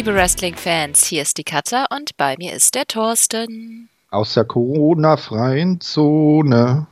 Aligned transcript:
Liebe 0.00 0.14
Wrestling-Fans, 0.14 1.04
hier 1.04 1.20
ist 1.20 1.36
die 1.36 1.44
Katja 1.44 1.84
und 1.94 2.16
bei 2.16 2.34
mir 2.38 2.54
ist 2.54 2.74
der 2.74 2.86
Thorsten. 2.86 3.90
Aus 4.08 4.32
der 4.32 4.46
Corona-freien 4.46 5.78
Zone. 5.82 6.86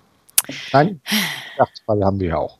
Nein, 0.74 1.00
Weihnachtsball 1.56 2.04
haben 2.04 2.20
wir 2.20 2.38
auch. 2.38 2.58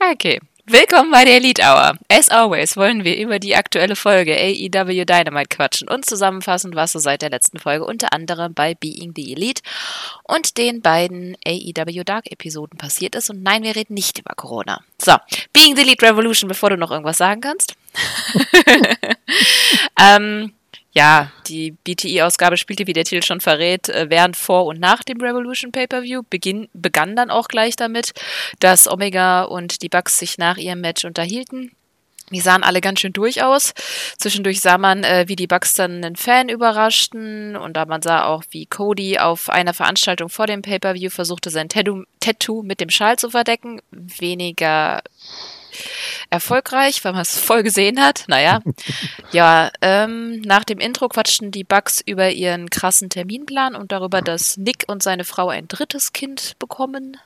Okay, 0.00 0.40
Willkommen 0.66 1.10
bei 1.10 1.24
der 1.24 1.38
Elite 1.38 1.60
Hour. 1.60 1.98
As 2.08 2.28
always 2.28 2.76
wollen 2.76 3.02
wir 3.02 3.18
über 3.18 3.40
die 3.40 3.56
aktuelle 3.56 3.96
Folge 3.96 4.36
AEW 4.36 5.04
Dynamite 5.04 5.48
quatschen 5.48 5.88
und 5.88 6.06
zusammenfassen, 6.06 6.76
was 6.76 6.92
so 6.92 7.00
seit 7.00 7.22
der 7.22 7.30
letzten 7.30 7.58
Folge 7.58 7.84
unter 7.84 8.12
anderem 8.12 8.54
bei 8.54 8.76
Being 8.76 9.12
the 9.16 9.32
Elite 9.32 9.60
und 10.22 10.56
den 10.58 10.80
beiden 10.80 11.36
AEW 11.44 12.04
Dark 12.04 12.30
Episoden 12.30 12.78
passiert 12.78 13.16
ist. 13.16 13.28
Und 13.28 13.42
nein, 13.42 13.64
wir 13.64 13.74
reden 13.74 13.94
nicht 13.94 14.20
über 14.20 14.34
Corona. 14.36 14.80
So, 15.02 15.16
Being 15.52 15.74
the 15.74 15.82
Elite 15.82 16.06
Revolution, 16.06 16.46
bevor 16.46 16.70
du 16.70 16.76
noch 16.76 16.92
irgendwas 16.92 17.18
sagen 17.18 17.40
kannst. 17.40 17.74
ähm, 20.00 20.52
ja, 20.92 21.30
die 21.46 21.72
BTE-Ausgabe 21.72 22.58
spielte, 22.58 22.86
wie 22.86 22.92
der 22.92 23.04
Titel 23.04 23.22
schon 23.22 23.40
verrät, 23.40 23.88
äh, 23.88 24.10
während 24.10 24.36
vor 24.36 24.66
und 24.66 24.78
nach 24.78 25.02
dem 25.02 25.20
Revolution 25.20 25.72
Pay-Per-View. 25.72 26.22
Begann 26.74 27.16
dann 27.16 27.30
auch 27.30 27.48
gleich 27.48 27.76
damit, 27.76 28.12
dass 28.60 28.88
Omega 28.88 29.42
und 29.44 29.82
die 29.82 29.88
Bucks 29.88 30.18
sich 30.18 30.36
nach 30.36 30.58
ihrem 30.58 30.82
Match 30.82 31.04
unterhielten. 31.04 31.72
Die 32.30 32.40
sahen 32.40 32.62
alle 32.62 32.80
ganz 32.80 33.00
schön 33.00 33.12
durch 33.12 33.42
aus. 33.42 33.74
Zwischendurch 34.18 34.60
sah 34.60 34.78
man, 34.78 35.02
äh, 35.04 35.24
wie 35.28 35.36
die 35.36 35.46
Bucks 35.46 35.72
dann 35.72 36.04
einen 36.04 36.16
Fan 36.16 36.48
überraschten 36.48 37.56
und 37.56 37.74
da 37.76 37.84
man 37.84 38.02
sah 38.02 38.26
auch, 38.26 38.42
wie 38.50 38.66
Cody 38.66 39.18
auf 39.18 39.50
einer 39.50 39.74
Veranstaltung 39.74 40.28
vor 40.28 40.46
dem 40.46 40.62
Pay-Per-View 40.62 41.10
versuchte, 41.10 41.50
sein 41.50 41.68
Tattoo 41.68 42.62
mit 42.62 42.80
dem 42.80 42.90
Schal 42.90 43.16
zu 43.18 43.30
verdecken. 43.30 43.80
Weniger 43.90 45.02
erfolgreich, 46.30 47.04
weil 47.04 47.12
man 47.12 47.22
es 47.22 47.38
voll 47.38 47.62
gesehen 47.62 48.00
hat. 48.00 48.24
Naja, 48.28 48.60
ja, 49.32 49.70
ähm, 49.80 50.40
nach 50.42 50.64
dem 50.64 50.78
Intro 50.78 51.08
quatschten 51.08 51.50
die 51.50 51.64
Bugs 51.64 52.02
über 52.04 52.30
ihren 52.30 52.70
krassen 52.70 53.10
Terminplan 53.10 53.74
und 53.74 53.92
darüber, 53.92 54.22
dass 54.22 54.56
Nick 54.56 54.84
und 54.86 55.02
seine 55.02 55.24
Frau 55.24 55.48
ein 55.48 55.68
drittes 55.68 56.12
Kind 56.12 56.58
bekommen. 56.58 57.16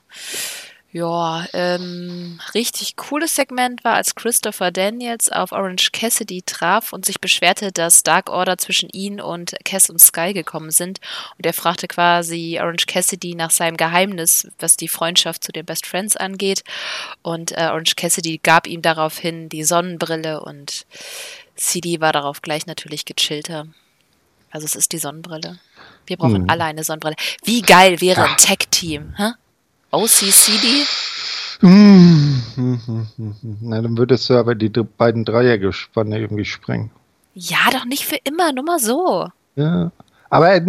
Ja, 0.96 1.46
ähm, 1.52 2.40
richtig 2.54 2.96
cooles 2.96 3.34
Segment 3.34 3.84
war, 3.84 3.96
als 3.96 4.14
Christopher 4.14 4.70
Daniels 4.70 5.28
auf 5.30 5.52
Orange 5.52 5.92
Cassidy 5.92 6.40
traf 6.40 6.94
und 6.94 7.04
sich 7.04 7.20
beschwerte, 7.20 7.70
dass 7.70 8.02
Dark 8.02 8.30
Order 8.30 8.56
zwischen 8.56 8.88
ihn 8.88 9.20
und 9.20 9.54
Cass 9.66 9.90
und 9.90 10.00
Sky 10.00 10.32
gekommen 10.32 10.70
sind. 10.70 11.00
Und 11.36 11.44
er 11.44 11.52
fragte 11.52 11.86
quasi 11.86 12.58
Orange 12.58 12.86
Cassidy 12.86 13.34
nach 13.34 13.50
seinem 13.50 13.76
Geheimnis, 13.76 14.48
was 14.58 14.78
die 14.78 14.88
Freundschaft 14.88 15.44
zu 15.44 15.52
den 15.52 15.66
Best 15.66 15.84
Friends 15.84 16.16
angeht. 16.16 16.64
Und 17.20 17.52
äh, 17.52 17.68
Orange 17.70 17.96
Cassidy 17.96 18.38
gab 18.38 18.66
ihm 18.66 18.80
daraufhin 18.80 19.50
die 19.50 19.64
Sonnenbrille 19.64 20.40
und 20.40 20.86
CD 21.56 22.00
war 22.00 22.14
darauf 22.14 22.40
gleich 22.40 22.64
natürlich 22.64 23.04
gechillter. 23.04 23.66
Also 24.50 24.64
es 24.64 24.74
ist 24.74 24.92
die 24.92 24.98
Sonnenbrille. 24.98 25.58
Wir 26.06 26.16
brauchen 26.16 26.44
hm. 26.44 26.48
alle 26.48 26.64
eine 26.64 26.84
Sonnenbrille. 26.84 27.16
Wie 27.44 27.60
geil 27.60 28.00
wäre 28.00 28.24
ein 28.24 28.36
Tech-Team, 28.38 29.12
hä? 29.18 29.32
OCCD? 29.90 30.86
Na, 33.60 33.80
dann 33.80 33.96
würdest 33.96 34.28
du 34.28 34.34
aber 34.34 34.54
die 34.54 34.68
beiden 34.68 35.24
Dreiergespanne 35.24 36.18
irgendwie 36.18 36.44
sprengen. 36.44 36.90
Ja, 37.34 37.70
doch 37.72 37.84
nicht 37.84 38.04
für 38.04 38.18
immer, 38.24 38.52
nur 38.52 38.64
mal 38.64 38.78
so. 38.78 39.28
Ja. 39.54 39.90
Aber 40.28 40.60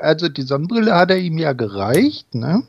also 0.00 0.28
die 0.28 0.42
Sonnenbrille 0.42 0.94
hat 0.94 1.10
er 1.10 1.18
ihm 1.18 1.38
ja 1.38 1.52
gereicht, 1.52 2.34
ne? 2.34 2.62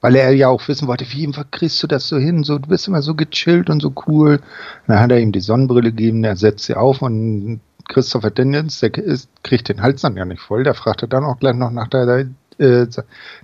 Weil 0.00 0.16
er 0.16 0.32
ja 0.32 0.48
auch 0.48 0.66
wissen 0.68 0.88
wollte, 0.88 1.06
wie 1.12 1.30
kriegst 1.50 1.82
du 1.82 1.86
das 1.86 2.08
so 2.08 2.18
hin? 2.18 2.44
So, 2.44 2.58
du 2.58 2.68
bist 2.68 2.88
immer 2.88 3.02
so 3.02 3.14
gechillt 3.14 3.70
und 3.70 3.80
so 3.80 3.92
cool. 4.06 4.40
Dann 4.86 5.00
hat 5.00 5.10
er 5.10 5.20
ihm 5.20 5.32
die 5.32 5.40
Sonnenbrille 5.40 5.90
gegeben, 5.90 6.24
er 6.24 6.36
setzt 6.36 6.64
sie 6.64 6.74
auf 6.74 7.02
und 7.02 7.60
Christopher 7.88 8.30
Daniels, 8.30 8.80
der 8.80 8.96
ist, 8.96 9.28
kriegt 9.42 9.68
den 9.68 9.82
Hals 9.82 10.02
dann 10.02 10.16
ja 10.16 10.24
nicht 10.24 10.40
voll. 10.40 10.64
Der 10.64 10.74
fragte 10.74 11.08
dann 11.08 11.24
auch 11.24 11.38
gleich 11.38 11.54
noch 11.54 11.70
nach 11.70 11.88
der 11.88 12.26
äh, 12.58 12.86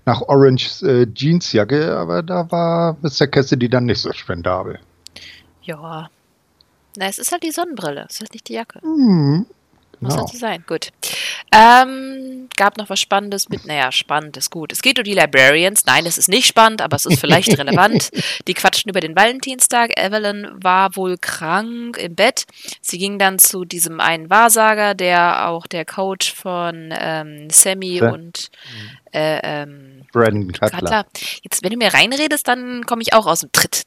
nach 0.04 0.22
Orange 0.22 0.82
äh, 0.82 1.06
Jeansjacke, 1.14 1.96
aber 1.96 2.22
da 2.22 2.50
war 2.50 2.96
Mr. 3.02 3.26
Cassidy 3.26 3.68
dann 3.68 3.86
nicht 3.86 4.00
so 4.00 4.12
spendabel. 4.12 4.78
Ja. 5.62 6.08
Na, 6.96 7.06
es 7.06 7.18
ist 7.18 7.32
halt 7.32 7.42
die 7.42 7.50
Sonnenbrille, 7.50 8.06
es 8.08 8.14
ist 8.14 8.20
halt 8.20 8.32
nicht 8.32 8.48
die 8.48 8.54
Jacke. 8.54 8.80
Mhm. 8.84 9.46
Muss 10.00 10.14
genau. 10.14 10.26
so 10.26 10.38
sein, 10.38 10.64
gut. 10.66 10.90
Ähm, 11.52 12.48
gab 12.56 12.76
noch 12.76 12.88
was 12.88 13.00
Spannendes 13.00 13.48
mit, 13.48 13.66
naja, 13.66 13.90
spannend 13.90 14.36
ist 14.36 14.50
gut. 14.50 14.72
Es 14.72 14.82
geht 14.82 14.98
um 14.98 15.04
die 15.04 15.14
Librarians. 15.14 15.86
Nein, 15.86 16.06
es 16.06 16.18
ist 16.18 16.28
nicht 16.28 16.46
spannend, 16.46 16.82
aber 16.82 16.96
es 16.96 17.06
ist 17.06 17.20
vielleicht 17.20 17.48
relevant. 17.58 18.10
Die 18.46 18.54
quatschen 18.54 18.90
über 18.90 19.00
den 19.00 19.16
Valentinstag. 19.16 19.98
Evelyn 19.98 20.48
war 20.52 20.94
wohl 20.96 21.16
krank 21.18 21.96
im 21.96 22.14
Bett. 22.14 22.44
Sie 22.80 22.98
ging 22.98 23.18
dann 23.18 23.38
zu 23.38 23.64
diesem 23.64 24.00
einen 24.00 24.30
Wahrsager, 24.30 24.94
der 24.94 25.48
auch 25.48 25.66
der 25.66 25.84
Coach 25.84 26.32
von 26.32 26.94
ähm, 26.96 27.48
Sammy 27.50 27.98
ja. 27.98 28.12
und 28.12 28.50
äh, 29.12 29.40
ähm, 29.42 30.06
Brandon. 30.12 30.52
Cutler. 30.52 31.06
Jetzt, 31.42 31.62
wenn 31.62 31.70
du 31.70 31.76
mir 31.76 31.92
reinredest, 31.92 32.46
dann 32.46 32.84
komme 32.86 33.02
ich 33.02 33.12
auch 33.12 33.26
aus 33.26 33.40
dem 33.40 33.52
Tritt. 33.52 33.82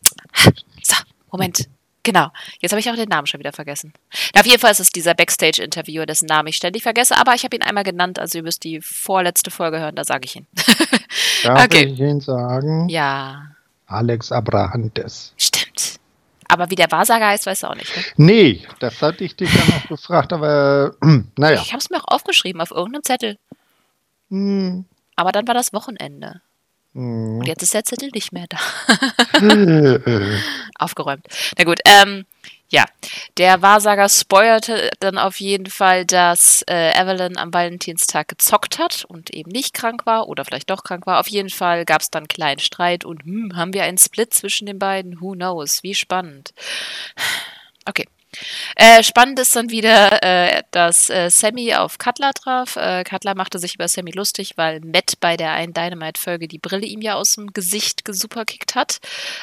So, 0.81 0.95
Moment. 1.31 1.67
Genau. 2.03 2.29
Jetzt 2.59 2.72
habe 2.72 2.79
ich 2.79 2.89
auch 2.89 2.95
den 2.95 3.09
Namen 3.09 3.28
schon 3.28 3.39
wieder 3.39 3.53
vergessen. 3.53 3.94
Na, 4.34 4.41
auf 4.41 4.47
jeden 4.47 4.59
Fall 4.59 4.72
ist 4.72 4.79
es 4.79 4.89
dieser 4.89 5.13
Backstage-Interviewer, 5.13 6.06
dessen 6.06 6.25
Namen 6.25 6.47
ich 6.47 6.56
ständig 6.56 6.84
vergesse, 6.84 7.17
aber 7.17 7.35
ich 7.35 7.44
habe 7.44 7.56
ihn 7.56 7.62
einmal 7.62 7.84
genannt, 7.84 8.17
also 8.17 8.39
ihr 8.39 8.44
müsst 8.44 8.63
die 8.63 8.81
vorletzte 8.81 9.51
Folge 9.51 9.79
hören, 9.79 9.95
da 9.95 10.03
sage 10.03 10.25
ich 10.25 10.35
ihn. 10.35 10.47
Darf 11.44 11.66
okay. 11.66 11.85
ich 11.85 12.00
ihn 12.00 12.19
sagen? 12.19 12.90
Ja. 12.90 13.51
Alex 13.85 14.31
Abrahantes. 14.31 15.34
Stimmt. 15.38 16.00
Aber 16.47 16.69
wie 16.69 16.75
der 16.75 16.91
Wahrsager 16.91 17.28
heißt, 17.28 17.45
weißt 17.45 17.63
du 17.63 17.67
auch 17.67 17.75
nicht. 17.75 17.95
Ne? 17.95 18.03
Nee, 18.17 18.67
das 18.79 19.01
hatte 19.01 19.23
ich 19.23 19.35
dich 19.35 19.53
ja 19.53 19.61
noch 19.73 19.88
gefragt, 19.88 20.34
aber 20.34 20.95
naja. 21.38 21.61
Ich 21.61 21.72
habe 21.72 21.79
es 21.79 21.90
mir 21.90 21.97
auch 21.97 22.07
aufgeschrieben 22.07 22.61
auf 22.61 22.72
irgendeinem 22.72 23.03
Zettel. 23.03 23.38
Hm. 24.29 24.85
Aber 25.16 25.31
dann 25.31 25.47
war 25.47 25.53
das 25.53 25.72
Wochenende. 25.72 26.41
Mhm. 26.94 27.40
Und 27.40 27.47
jetzt 27.47 27.63
ist 27.63 27.74
der 27.74 27.84
Zettel 27.84 28.09
nicht 28.13 28.34
mehr 28.34 28.47
da. 28.47 28.57
Aufgeräumt. 30.79 31.25
Na 31.57 31.63
gut, 31.63 31.79
ähm, 31.85 32.25
ja. 32.72 32.85
Der 33.38 33.62
Wahrsager 33.62 34.07
spoilerte 34.07 34.91
dann 35.00 35.18
auf 35.18 35.40
jeden 35.41 35.66
Fall, 35.66 36.06
dass 36.06 36.63
äh, 36.69 36.91
Evelyn 36.97 37.38
am 37.38 37.53
Valentinstag 37.53 38.29
gezockt 38.29 38.79
hat 38.79 39.03
und 39.06 39.29
eben 39.31 39.52
nicht 39.52 39.74
krank 39.74 40.06
war 40.06 40.29
oder 40.29 40.46
vielleicht 40.46 40.69
doch 40.69 40.84
krank 40.84 41.06
war. 41.06 41.19
Auf 41.19 41.28
jeden 41.28 41.50
Fall 41.50 41.84
gab 41.84 42.02
es 42.02 42.12
dann 42.12 42.22
einen 42.22 42.28
kleinen 42.29 42.59
Streit 42.59 43.03
und 43.03 43.23
hm, 43.23 43.58
haben 43.58 43.73
wir 43.73 43.84
einen 43.84 43.97
Split 43.97 44.34
zwischen 44.34 44.66
den 44.68 44.79
beiden? 44.79 45.19
Who 45.19 45.34
knows? 45.34 45.84
Wie 45.84 45.94
spannend. 45.94 46.53
Okay. 47.85 48.08
Äh, 48.75 49.03
spannend 49.03 49.40
ist 49.40 49.56
dann 49.56 49.69
wieder, 49.69 50.24
äh, 50.24 50.64
dass 50.72 51.09
äh, 51.09 51.30
Sammy 51.30 51.75
auf 51.75 51.97
Cutler 51.97 52.34
traf. 52.34 52.75
Äh, 52.78 53.03
Cutler 53.03 53.36
machte 53.36 53.59
sich 53.59 53.75
über 53.75 53.88
Sammy 53.88 54.12
lustig, 54.12 54.53
weil 54.56 54.80
Matt 54.81 55.19
bei 55.19 55.38
der 55.38 55.52
einen 55.52 55.74
Dynamite-Folge 55.74 56.47
die 56.47 56.59
Brille 56.59 56.86
ihm 56.86 57.02
ja 57.02 57.16
aus 57.16 57.36
dem 57.36 57.52
Gesicht 57.53 58.06
gesuperkickt 58.06 58.75
hat. 58.75 59.00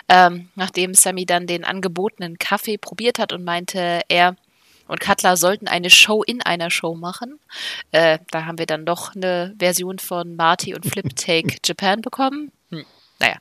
Ähm, 0.08 0.48
nachdem 0.54 0.94
Sammy 0.94 1.26
dann 1.26 1.46
den 1.46 1.64
angebotenen 1.64 2.38
Kaffee 2.38 2.78
probiert 2.78 3.18
hat 3.18 3.32
und 3.32 3.44
meinte, 3.44 4.00
er 4.08 4.36
und 4.86 5.00
Cutler 5.00 5.36
sollten 5.36 5.68
eine 5.68 5.90
Show 5.90 6.22
in 6.22 6.42
einer 6.42 6.70
Show 6.70 6.94
machen. 6.94 7.38
Äh, 7.92 8.18
da 8.30 8.46
haben 8.46 8.58
wir 8.58 8.64
dann 8.66 8.86
doch 8.86 9.14
eine 9.14 9.54
Version 9.58 9.98
von 9.98 10.34
Marty 10.34 10.74
und 10.74 10.86
Flip 10.86 11.08
Take 11.16 11.58
Japan 11.62 12.00
bekommen. 12.00 12.50
Hm. 12.70 12.86
Naja. 13.20 13.36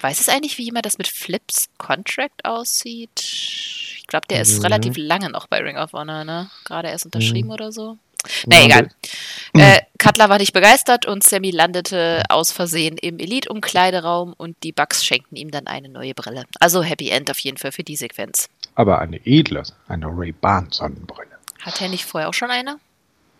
Weiß 0.00 0.20
es 0.20 0.28
eigentlich, 0.28 0.58
wie 0.58 0.64
jemand 0.64 0.86
das 0.86 0.98
mit 0.98 1.06
Flips 1.06 1.68
Contract 1.78 2.44
aussieht? 2.44 3.22
Ich 4.04 4.08
glaube, 4.08 4.26
der 4.28 4.42
ist 4.42 4.58
mhm. 4.58 4.64
relativ 4.64 4.96
lange 4.98 5.30
noch 5.30 5.46
bei 5.46 5.60
Ring 5.60 5.78
of 5.78 5.94
Honor, 5.94 6.24
ne? 6.24 6.50
Gerade 6.64 6.88
erst 6.88 7.06
unterschrieben 7.06 7.48
mhm. 7.48 7.54
oder 7.54 7.72
so. 7.72 7.96
Na 8.46 8.58
ja, 8.58 8.64
egal. 8.66 8.88
Äh, 9.54 9.80
Cutler 9.98 10.28
war 10.28 10.36
nicht 10.36 10.52
begeistert 10.52 11.06
und 11.06 11.24
Sammy 11.24 11.50
landete 11.50 12.22
aus 12.28 12.52
Versehen 12.52 12.98
im 12.98 13.18
Elite-Umkleideraum 13.18 14.34
und 14.36 14.56
die 14.62 14.72
Bugs 14.72 15.04
schenkten 15.04 15.36
ihm 15.36 15.50
dann 15.50 15.66
eine 15.66 15.88
neue 15.88 16.14
Brille. 16.14 16.44
Also 16.60 16.82
Happy 16.82 17.08
End 17.08 17.30
auf 17.30 17.38
jeden 17.38 17.56
Fall 17.56 17.72
für 17.72 17.82
die 17.82 17.96
Sequenz. 17.96 18.50
Aber 18.74 18.98
eine 18.98 19.24
edle, 19.24 19.62
eine 19.88 20.06
Ray-Ban-Sonnenbrille. 20.06 21.38
Hat 21.60 21.80
er 21.80 21.88
nicht 21.88 22.04
vorher 22.04 22.28
auch 22.28 22.34
schon 22.34 22.50
eine? 22.50 22.78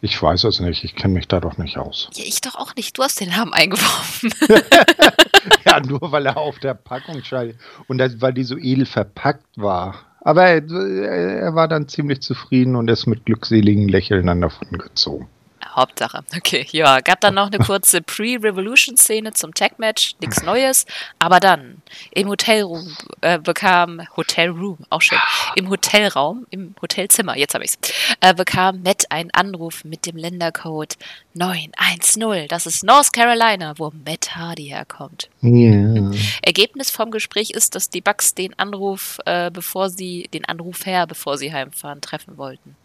Ich 0.00 0.20
weiß 0.22 0.44
es 0.44 0.60
nicht, 0.60 0.84
ich 0.84 0.96
kenne 0.96 1.14
mich 1.14 1.28
da 1.28 1.40
doch 1.40 1.56
nicht 1.56 1.78
aus. 1.78 2.10
Ja, 2.14 2.24
ich 2.26 2.42
doch 2.42 2.56
auch 2.56 2.74
nicht. 2.74 2.96
Du 2.98 3.02
hast 3.02 3.20
den 3.20 3.30
Namen 3.30 3.54
eingeworfen. 3.54 4.34
ja, 5.64 5.80
nur 5.80 6.12
weil 6.12 6.26
er 6.26 6.36
auf 6.36 6.58
der 6.58 6.74
Packung 6.74 7.24
scheint 7.24 7.54
und 7.88 7.98
das, 7.98 8.20
weil 8.20 8.34
die 8.34 8.44
so 8.44 8.58
edel 8.58 8.84
verpackt 8.84 9.46
war. 9.56 10.04
Aber 10.24 10.44
er, 10.44 10.70
er, 10.70 11.54
war 11.54 11.68
dann 11.68 11.86
ziemlich 11.86 12.22
zufrieden 12.22 12.76
und 12.76 12.88
ist 12.88 13.06
mit 13.06 13.26
glückseligen 13.26 13.88
Lächeln 13.88 14.26
dann 14.26 14.40
davon 14.40 14.78
gezogen. 14.78 15.28
Hauptsache. 15.74 16.24
Okay, 16.36 16.66
ja, 16.70 17.00
gab 17.00 17.20
dann 17.20 17.34
noch 17.34 17.46
eine 17.46 17.58
kurze 17.58 18.00
Pre-Revolution-Szene 18.00 19.32
zum 19.32 19.54
Tag-Match, 19.54 20.14
nichts 20.20 20.42
Neues. 20.42 20.86
Aber 21.18 21.40
dann 21.40 21.82
im 22.12 22.28
Hotelroom 22.28 22.96
äh, 23.20 23.38
bekam, 23.38 24.02
Hotelroom, 24.16 24.78
auch 24.90 25.02
schön, 25.02 25.18
im 25.56 25.68
Hotelraum, 25.68 26.46
im 26.50 26.74
Hotelzimmer, 26.80 27.36
jetzt 27.36 27.54
habe 27.54 27.64
ich's, 27.64 27.78
äh, 28.20 28.34
bekam 28.34 28.82
Matt 28.82 29.10
einen 29.10 29.30
Anruf 29.32 29.84
mit 29.84 30.06
dem 30.06 30.16
Ländercode 30.16 30.96
910. 31.34 32.48
Das 32.48 32.66
ist 32.66 32.84
North 32.84 33.12
Carolina, 33.12 33.74
wo 33.78 33.92
Matt 34.04 34.36
Hardy 34.36 34.66
herkommt. 34.66 35.28
Ja. 35.40 36.10
Ergebnis 36.42 36.90
vom 36.90 37.10
Gespräch 37.10 37.50
ist, 37.50 37.74
dass 37.74 37.90
die 37.90 38.00
Bucks 38.00 38.34
den 38.34 38.58
Anruf, 38.58 39.18
äh, 39.26 39.50
bevor 39.50 39.90
sie, 39.90 40.28
den 40.32 40.44
Anruf 40.44 40.86
her, 40.86 41.06
bevor 41.06 41.38
sie 41.38 41.52
heimfahren, 41.52 42.00
treffen 42.00 42.36
wollten. 42.38 42.76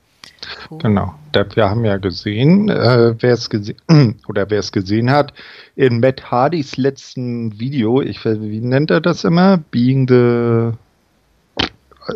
Cool. 0.70 0.80
Genau. 0.80 1.16
Wir 1.34 1.70
haben 1.70 1.86
ja 1.86 1.98
gesehen, 1.98 2.70
äh, 2.70 3.16
wer 3.20 3.34
es 3.34 3.50
gesehen 3.50 3.78
oder 4.28 4.50
wer 4.50 4.60
es 4.60 4.72
gesehen 4.72 5.12
hat, 5.12 5.34
in 5.76 6.00
Matt 6.00 6.32
Hardys 6.32 6.78
letzten 6.78 7.60
Video, 7.60 8.02
ich 8.02 8.24
wie 8.26 8.62
nennt 8.62 8.92
er 8.92 9.02
das 9.02 9.24
immer? 9.24 9.58
Being 9.58 10.08
the 10.08 10.78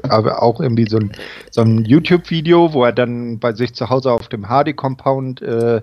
aber 0.10 0.42
auch 0.42 0.60
irgendwie 0.60 0.88
so 0.88 0.98
ein, 0.98 1.12
so 1.52 1.62
ein 1.62 1.86
YouTube-Video, 1.86 2.74
wo 2.74 2.84
er 2.84 2.94
dann 2.94 3.40
bei 3.40 3.54
sich 3.54 3.74
zu 3.74 3.90
Hause 3.90 4.12
auf 4.12 4.28
dem 4.28 4.50
Hardy-Compound 4.50 5.42
äh, 5.42 5.82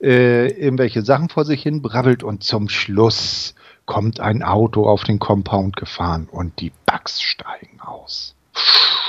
äh, 0.00 0.46
irgendwelche 0.52 1.02
Sachen 1.02 1.28
vor 1.28 1.44
sich 1.44 1.62
hin 1.62 1.82
brabbelt 1.82 2.22
und 2.22 2.44
zum 2.44 2.68
Schluss 2.68 3.54
kommt 3.86 4.20
ein 4.20 4.42
Auto 4.42 4.86
auf 4.86 5.04
den 5.04 5.18
Compound 5.18 5.76
gefahren 5.76 6.28
und 6.30 6.60
die 6.60 6.72
Bugs 6.86 7.20
steigen 7.20 7.80
aus. 7.80 8.34
Ja, 8.54 8.99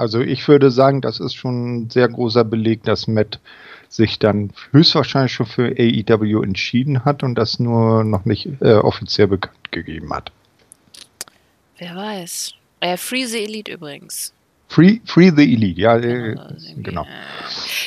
also 0.00 0.20
ich 0.20 0.48
würde 0.48 0.70
sagen, 0.70 1.02
das 1.02 1.20
ist 1.20 1.34
schon 1.34 1.82
ein 1.84 1.90
sehr 1.90 2.08
großer 2.08 2.42
Beleg, 2.42 2.82
dass 2.84 3.06
Matt 3.06 3.38
sich 3.88 4.18
dann 4.18 4.50
höchstwahrscheinlich 4.70 5.32
schon 5.32 5.46
für 5.46 5.74
AEW 5.78 6.42
entschieden 6.42 7.04
hat 7.04 7.22
und 7.22 7.34
das 7.34 7.58
nur 7.60 8.02
noch 8.04 8.24
nicht 8.24 8.48
äh, 8.60 8.74
offiziell 8.74 9.26
bekannt 9.26 9.72
gegeben 9.72 10.12
hat. 10.14 10.32
Wer 11.78 11.94
weiß. 11.94 12.54
Äh, 12.80 12.96
Free 12.96 13.26
the 13.26 13.44
Elite 13.44 13.72
übrigens. 13.72 14.32
Free, 14.68 15.00
free 15.04 15.32
the 15.34 15.52
Elite, 15.52 15.80
ja, 15.80 15.96
äh, 15.96 16.36
genau. 16.76 17.06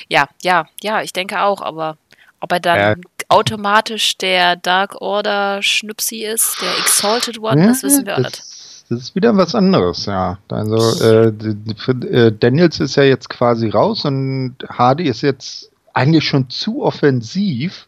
Ja, 0.09 0.27
ja, 0.41 0.67
ja, 0.81 1.01
ich 1.01 1.13
denke 1.13 1.41
auch, 1.41 1.61
aber 1.61 1.97
ob 2.41 2.51
er 2.51 2.59
dann 2.59 2.77
Äh. 2.77 2.95
automatisch 3.29 4.17
der 4.17 4.57
Dark 4.57 5.01
Order 5.01 5.63
Schnupsi 5.63 6.25
ist, 6.25 6.57
der 6.61 6.77
Exalted 6.79 7.39
One, 7.39 7.65
das 7.65 7.81
wissen 7.83 8.05
wir 8.05 8.15
auch 8.15 8.19
nicht. 8.19 8.43
Das, 8.89 8.99
ist 8.99 9.15
wieder 9.15 9.35
was 9.37 9.55
anderes, 9.55 10.05
ja. 10.05 10.37
Also 10.49 11.03
äh, 11.03 11.27
äh, 11.27 12.31
Daniels 12.37 12.79
ist 12.79 12.95
ja 12.95 13.03
jetzt 13.03 13.29
quasi 13.29 13.69
raus 13.69 14.05
und 14.05 14.55
Hardy 14.69 15.05
ist 15.05 15.21
jetzt 15.21 15.71
eigentlich 15.93 16.25
schon 16.25 16.49
zu 16.49 16.83
offensiv. 16.83 17.87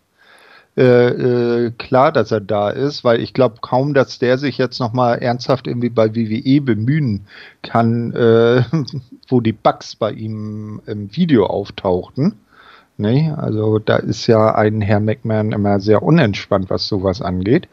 Äh, 0.77 1.07
äh, 1.07 1.71
klar, 1.77 2.11
dass 2.11 2.31
er 2.31 2.41
da 2.41 2.69
ist, 2.69 3.05
weil 3.05 3.21
ich 3.21 3.33
glaube 3.33 3.57
kaum, 3.61 3.93
dass 3.93 4.19
der 4.19 4.37
sich 4.37 4.57
jetzt 4.57 4.79
noch 4.79 4.91
mal 4.91 5.15
ernsthaft 5.15 5.67
irgendwie 5.67 5.89
bei 5.89 6.13
WWE 6.13 6.59
bemühen 6.59 7.27
kann, 7.61 8.11
äh, 8.11 8.63
wo 9.29 9.39
die 9.39 9.53
Bugs 9.53 9.95
bei 9.95 10.11
ihm 10.11 10.81
im 10.85 11.15
Video 11.15 11.45
auftauchten. 11.45 12.35
Nee, 12.97 13.31
also 13.35 13.79
da 13.79 13.97
ist 13.97 14.27
ja 14.27 14.55
ein 14.55 14.81
Herr 14.81 15.01
McMahon 15.01 15.51
immer 15.51 15.79
sehr 15.79 16.01
unentspannt, 16.01 16.69
was 16.69 16.87
sowas 16.87 17.21
angeht. 17.21 17.67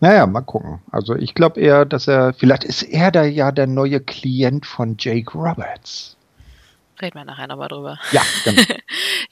Naja, 0.00 0.26
mal 0.26 0.40
gucken. 0.40 0.80
Also 0.90 1.14
ich 1.14 1.34
glaube 1.34 1.60
eher, 1.60 1.84
dass 1.84 2.08
er, 2.08 2.32
vielleicht 2.32 2.64
ist 2.64 2.82
er 2.82 3.10
da 3.10 3.24
ja 3.24 3.52
der 3.52 3.66
neue 3.66 4.00
Klient 4.00 4.66
von 4.66 4.96
Jake 4.98 5.36
Roberts. 5.36 6.16
Reden 7.00 7.18
wir 7.18 7.24
nachher 7.24 7.46
nochmal 7.46 7.68
drüber. 7.68 7.98
Ja, 8.12 8.22
genau. 8.44 8.62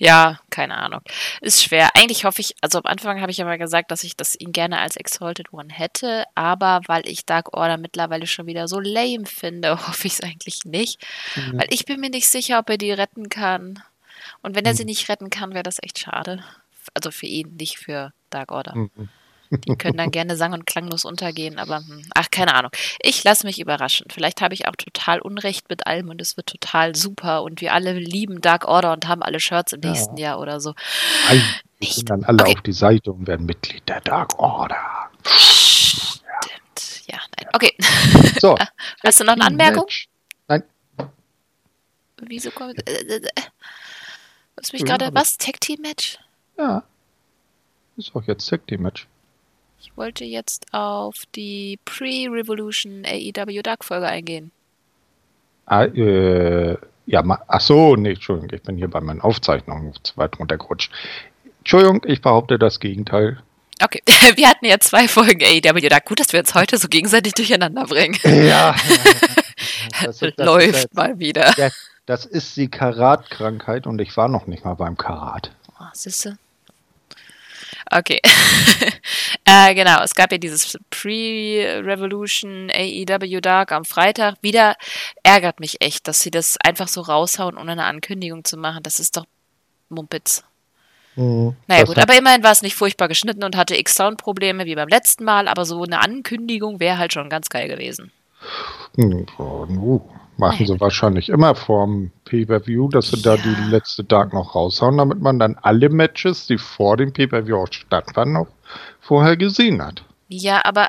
Ja, 0.01 0.39
keine 0.51 0.79
Ahnung. 0.79 1.01
Ist 1.41 1.65
schwer. 1.65 1.91
Eigentlich 1.95 2.25
hoffe 2.25 2.41
ich, 2.41 2.55
also 2.61 2.79
am 2.79 2.87
Anfang 2.87 3.21
habe 3.21 3.33
ich 3.33 3.39
ja 3.39 3.45
mal 3.45 3.59
gesagt, 3.59 3.91
dass 3.91 4.05
ich 4.05 4.17
das 4.17 4.39
ihn 4.39 4.53
gerne 4.53 4.79
als 4.79 4.95
Exalted 4.95 5.53
One 5.53 5.73
hätte, 5.73 6.25
aber 6.37 6.83
weil 6.87 7.09
ich 7.09 7.27
Dark 7.27 7.57
Order 7.57 7.79
mittlerweile 7.79 8.29
schon 8.29 8.47
wieder 8.47 8.69
so 8.69 8.79
lame 8.79 9.27
finde, 9.27 9.73
hoffe 9.89 10.07
ich 10.07 10.15
es 10.15 10.21
eigentlich 10.23 10.65
nicht. 10.65 11.05
Weil 11.53 11.67
ich 11.71 11.85
bin 11.85 12.01
mir 12.01 12.11
nicht 12.11 12.29
sicher, 12.29 12.61
ob 12.61 12.71
er 12.71 12.79
die 12.79 12.93
retten 12.93 13.29
kann. 13.29 13.83
Und 14.41 14.55
wenn 14.55 14.65
er 14.65 14.75
sie 14.75 14.85
nicht 14.85 15.09
retten 15.09 15.31
kann, 15.31 15.53
wäre 15.53 15.65
das 15.65 15.83
echt 15.83 15.99
schade. 15.99 16.45
Also 16.95 17.11
für 17.11 17.27
ihn, 17.27 17.57
nicht 17.57 17.79
für 17.79 18.13
Dark 18.31 18.53
Order. 18.53 18.77
Mhm. 18.77 19.09
Die 19.51 19.77
können 19.77 19.97
dann 19.97 20.11
gerne 20.11 20.37
sang- 20.37 20.53
und 20.53 20.67
klanglos 20.67 21.05
untergehen, 21.05 21.59
aber 21.59 21.79
hm, 21.79 22.05
ach, 22.15 22.31
keine 22.31 22.55
Ahnung. 22.55 22.71
Ich 23.01 23.25
lasse 23.25 23.47
mich 23.47 23.59
überraschen. 23.61 24.07
Vielleicht 24.11 24.41
habe 24.43 24.53
ich 24.55 24.69
auch 24.69 24.77
total 24.77 25.21
Unrecht 25.21 25.69
mit 25.71 25.87
allem 25.87 26.11
und 26.11 26.21
es 26.21 26.37
wird 26.37 26.47
total 26.49 26.95
super 26.95 27.43
und 27.43 27.61
wir 27.61 27.73
alle 27.73 27.93
lieben 27.95 28.41
Dark 28.41 28.67
Order 28.67 28.93
und 28.93 29.09
haben 29.09 29.23
alle 29.23 29.41
Shirts 29.41 29.73
im 29.73 29.81
Ja. 29.83 29.91
nächsten 29.91 30.17
Jahr 30.19 30.39
oder 30.41 30.61
so. 30.61 30.75
Die 31.31 31.43
Nicht. 31.81 31.95
sind 31.95 32.11
dann 32.11 32.25
alle 32.25 32.43
Okay. 32.43 32.57
auf 32.57 32.63
die 32.63 32.73
Seite 32.73 33.13
und 33.13 33.27
werden 33.27 33.47
Mitglied 33.47 33.89
der 33.89 34.01
Dark 34.03 34.39
Order. 34.39 34.77
Stimmt. 35.27 37.03
Ja, 37.07 37.19
nein. 37.39 37.49
Okay. 37.55 37.75
So. 38.41 38.57
Hast 39.05 39.21
du 39.21 39.25
noch 39.25 39.33
eine 39.35 39.47
Anmerkung? 39.47 39.87
Nein, 40.49 40.63
Wieso 42.21 42.51
kommt. 42.51 42.77
Äh, 42.89 42.93
äh, 43.03 43.17
äh. 43.17 43.43
Was 44.57 44.73
mich 44.73 44.85
gerade. 44.85 45.11
Was? 45.13 45.39
Tag 45.39 45.61
Team 45.61 45.81
Match? 45.83 46.19
ja. 46.59 46.83
Ist 47.97 48.15
auch 48.15 48.23
jetzt 48.29 48.49
Tag 48.49 48.65
Team 48.69 48.83
Match. 48.83 49.07
Ich 49.81 49.97
wollte 49.97 50.25
jetzt 50.25 50.67
auf 50.73 51.15
die 51.35 51.79
Pre-Revolution 51.85 53.05
AEW 53.07 53.63
Dark 53.63 53.85
Folge 53.85 54.07
eingehen. 54.07 54.51
Ah, 55.67 55.85
äh, 55.85 56.77
ja, 57.07 57.23
ach 57.47 57.61
so, 57.61 57.95
nee, 57.95 58.11
Entschuldigung, 58.11 58.51
ich 58.53 58.63
bin 58.63 58.77
hier 58.77 58.89
bei 58.89 59.01
meinen 59.01 59.21
Aufzeichnungen 59.21 59.93
zu 60.03 60.17
weit 60.17 60.39
runtergerutscht. 60.39 60.93
Entschuldigung, 61.59 62.03
ich 62.07 62.21
behaupte 62.21 62.59
das 62.59 62.81
Gegenteil. 62.81 63.43
Okay, 63.83 64.03
wir 64.37 64.49
hatten 64.49 64.67
ja 64.67 64.81
zwei 64.81 65.07
Folgen 65.07 65.43
AEW 65.43 65.89
Dark. 65.89 66.07
Gut, 66.07 66.21
dass 66.21 66.33
wir 66.33 66.41
uns 66.41 66.55
heute 66.55 66.79
so 66.79 66.89
gegenseitig 66.89 67.35
durcheinander 67.35 67.85
bringen. 67.87 68.19
Ja. 68.25 68.75
Das 70.05 70.19
das 70.19 70.33
Läuft 70.37 70.85
ist, 70.85 70.95
mal 70.95 71.19
wieder. 71.19 71.53
das, 71.57 71.73
das 72.07 72.25
ist 72.25 72.57
die 72.57 72.69
Karatkrankheit 72.69 73.87
und 73.87 74.01
ich 74.01 74.17
war 74.17 74.29
noch 74.29 74.47
nicht 74.47 74.65
mal 74.65 74.75
beim 74.75 74.97
Karat. 74.97 75.51
Oh, 75.81 75.85
siehste. 75.93 76.39
Okay. 77.91 78.21
äh, 79.49 79.75
genau, 79.75 80.03
es 80.03 80.15
gab 80.15 80.31
ja 80.31 80.37
dieses 80.37 80.79
Pre-Revolution 80.91 82.71
AEW 82.71 83.41
Dark 83.41 83.73
am 83.73 83.87
Freitag. 83.87 84.35
Wieder 84.43 84.77
ärgert 85.23 85.59
mich 85.59 85.81
echt, 85.81 86.07
dass 86.07 86.21
sie 86.21 86.31
das 86.31 86.59
einfach 86.63 86.89
so 86.89 87.01
raushauen, 87.01 87.57
ohne 87.57 87.73
eine 87.73 87.85
Ankündigung 87.85 88.45
zu 88.45 88.59
machen. 88.59 88.83
Das 88.83 89.01
ist 89.01 89.17
doch 89.17 89.25
Mumpitz. 89.89 90.45
Naja 91.17 91.57
Das 91.67 91.89
gut, 91.89 91.99
aber 91.99 92.17
immerhin 92.17 92.45
war 92.45 92.53
es 92.53 92.63
nicht 92.63 92.77
furchtbar 92.77 93.09
geschnitten 93.09 93.43
und 93.43 93.57
hatte 93.57 93.77
X-Sound-Probleme 93.77 94.67
wie 94.67 94.75
beim 94.77 94.89
letzten 94.89 95.25
Mal, 95.25 95.49
aber 95.49 95.65
so 95.65 95.83
eine 95.83 96.01
Ankündigung 96.01 96.79
wäre 96.79 96.99
halt 96.99 97.13
schon 97.13 97.29
ganz 97.29 97.49
geil 97.49 97.69
gewesen. 97.69 98.13
Hm, 98.97 99.27
oh, 99.39 99.67
nu, 99.69 100.09
machen 100.39 100.67
sie 100.67 100.81
wahrscheinlich 100.81 101.29
immer 101.29 101.55
vorm 101.55 102.11
Pay-Per-View, 102.25 102.89
dass 102.89 103.11
sie 103.11 103.21
da 103.23 103.35
Ja. 103.35 103.43
die 103.43 103.71
letzte 103.71 104.05
Dark 104.05 104.33
noch 104.33 104.55
raushauen, 104.55 104.97
damit 104.97 105.21
man 105.21 105.39
dann 105.39 105.57
alle 105.63 105.89
Matches, 105.89 106.47
die 106.47 106.59
vor 106.59 106.97
dem 106.97 107.13
Pay-Per-View 107.13 107.57
auch 107.57 107.69
stattfanden, 107.71 108.35
noch 108.35 108.47
vorher 109.01 109.37
gesehen 109.37 109.83
hat. 109.83 110.05
Ja, 110.29 110.61
aber 110.65 110.89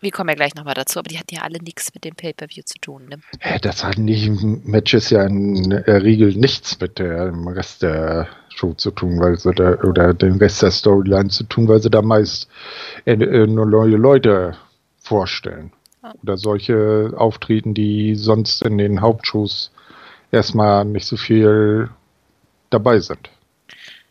wir 0.00 0.10
kommen 0.12 0.28
ja 0.28 0.34
gleich 0.36 0.54
nochmal 0.54 0.74
dazu, 0.74 0.98
aber 0.98 1.08
die 1.08 1.18
hatten 1.18 1.34
ja 1.34 1.42
alle 1.42 1.58
nichts 1.62 1.92
mit 1.94 2.04
dem 2.04 2.14
Pay-Per-View 2.14 2.62
zu 2.64 2.78
tun. 2.78 3.06
Ne? 3.08 3.18
Äh, 3.40 3.58
Das 3.60 3.82
hat 3.84 3.98
nicht 3.98 4.30
Matches 4.64 5.10
ja 5.10 5.24
in 5.24 5.70
der 5.70 6.02
Regel 6.02 6.34
nichts 6.36 6.78
mit 6.80 6.98
dem 6.98 7.48
Rest 7.48 7.82
der 7.82 8.28
Show 8.54 8.72
zu 8.74 8.90
tun, 8.90 9.18
weil 9.20 9.36
sie 9.38 9.52
da 9.52 9.72
oder 9.82 10.14
dem 10.14 10.36
Rest 10.38 10.62
der 10.62 10.70
Storyline 10.70 11.28
zu 11.28 11.44
tun, 11.44 11.66
weil 11.68 11.80
sie 11.80 11.90
da 11.90 12.02
meist 12.02 12.48
äh, 13.04 13.12
äh, 13.14 13.46
nur 13.46 13.66
neue 13.66 13.96
Leute 13.96 14.56
vorstellen. 15.02 15.72
Oder 16.22 16.36
solche 16.36 17.14
auftreten, 17.16 17.74
die 17.74 18.14
sonst 18.14 18.62
in 18.62 18.78
den 18.78 19.00
Hauptshows 19.00 19.70
erstmal 20.30 20.84
nicht 20.84 21.06
so 21.06 21.16
viel 21.16 21.90
dabei 22.70 22.98
sind. 22.98 23.30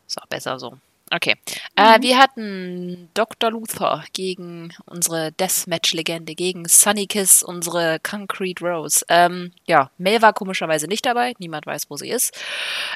Ist 0.07 0.21
auch 0.21 0.27
besser 0.27 0.59
so. 0.59 0.77
Okay. 1.12 1.35
Äh, 1.75 2.01
wir 2.01 2.17
hatten 2.17 3.09
Dr. 3.13 3.51
Luther 3.51 4.03
gegen 4.13 4.74
unsere 4.85 5.31
Deathmatch-Legende, 5.33 6.33
gegen 6.33 6.67
Sunny 6.67 7.05
Kiss, 7.05 7.43
unsere 7.43 8.00
Concrete 8.00 8.65
Rose. 8.65 9.05
Ähm, 9.07 9.51
ja, 9.67 9.91
Mel 10.00 10.24
war 10.24 10.33
komischerweise 10.33 10.88
nicht 10.88 11.05
dabei. 11.05 11.33
Niemand 11.38 11.67
weiß, 11.67 11.89
wo 11.89 11.95
sie 11.95 12.09
ist. 12.09 12.35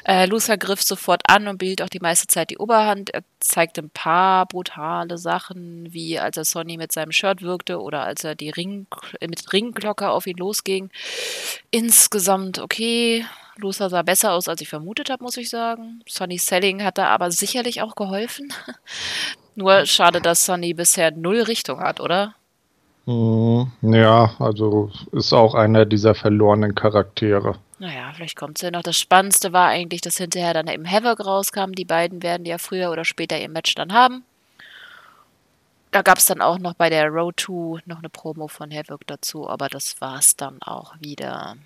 Äh, 0.04 0.26
Luther 0.26 0.58
griff 0.58 0.82
sofort 0.82 1.22
an 1.28 1.46
und 1.46 1.58
behielt 1.58 1.82
auch 1.82 1.88
die 1.88 2.00
meiste 2.00 2.26
Zeit 2.26 2.50
die 2.50 2.58
Oberhand. 2.58 3.10
Er 3.10 3.22
zeigte 3.38 3.80
ein 3.80 3.90
paar 3.90 4.46
brutale 4.46 5.16
Sachen, 5.16 5.92
wie 5.92 6.18
als 6.18 6.36
er 6.36 6.44
Sonny 6.44 6.78
mit 6.78 6.90
seinem 6.90 7.12
Shirt 7.12 7.42
wirkte 7.42 7.80
oder 7.80 8.02
als 8.02 8.24
er 8.24 8.34
die 8.34 8.50
Ring, 8.50 8.88
äh, 9.20 9.28
mit 9.28 9.52
Ringglocke 9.52 10.10
auf 10.10 10.26
ihn 10.26 10.36
losging. 10.36 10.90
Insgesamt 11.70 12.58
okay. 12.58 13.24
Luther 13.60 13.88
sah 13.90 14.02
besser 14.02 14.32
aus, 14.32 14.48
als 14.48 14.60
ich 14.60 14.68
vermutet 14.68 15.10
habe, 15.10 15.22
muss 15.22 15.36
ich 15.36 15.50
sagen. 15.50 16.02
Sonny 16.08 16.38
Selling 16.38 16.82
hat 16.82 16.98
da 16.98 17.06
aber 17.08 17.30
sicherlich 17.30 17.82
auch 17.82 17.94
geholfen. 17.94 18.52
Nur 19.54 19.86
schade, 19.86 20.20
dass 20.20 20.44
Sonny 20.44 20.74
bisher 20.74 21.10
null 21.10 21.42
Richtung 21.42 21.80
hat, 21.80 22.00
oder? 22.00 22.34
Hm, 23.06 23.70
Ja, 23.82 24.34
also 24.38 24.90
ist 25.12 25.32
auch 25.32 25.54
einer 25.54 25.84
dieser 25.86 26.14
verlorenen 26.14 26.74
Charaktere. 26.74 27.58
Naja, 27.78 28.12
vielleicht 28.14 28.36
kommt 28.36 28.58
es 28.58 28.62
ja 28.62 28.70
noch. 28.70 28.82
Das 28.82 28.98
Spannendste 28.98 29.52
war 29.52 29.68
eigentlich, 29.68 30.02
dass 30.02 30.18
hinterher 30.18 30.52
dann 30.54 30.68
eben 30.68 30.88
Havoc 30.90 31.24
rauskam. 31.24 31.72
Die 31.72 31.86
beiden 31.86 32.22
werden 32.22 32.44
ja 32.44 32.58
früher 32.58 32.90
oder 32.90 33.04
später 33.04 33.40
ihr 33.40 33.48
Match 33.48 33.74
dann 33.74 33.92
haben. 33.92 34.24
Da 35.90 36.02
gab 36.02 36.18
es 36.18 36.26
dann 36.26 36.40
auch 36.40 36.58
noch 36.58 36.74
bei 36.74 36.88
der 36.88 37.08
Road 37.08 37.40
2 37.40 37.82
noch 37.86 37.98
eine 37.98 38.08
Promo 38.10 38.46
von 38.48 38.70
Havoc 38.70 39.06
dazu, 39.06 39.48
aber 39.48 39.68
das 39.68 40.00
war 40.00 40.18
es 40.18 40.36
dann 40.36 40.62
auch 40.62 40.94
wieder. 41.00 41.56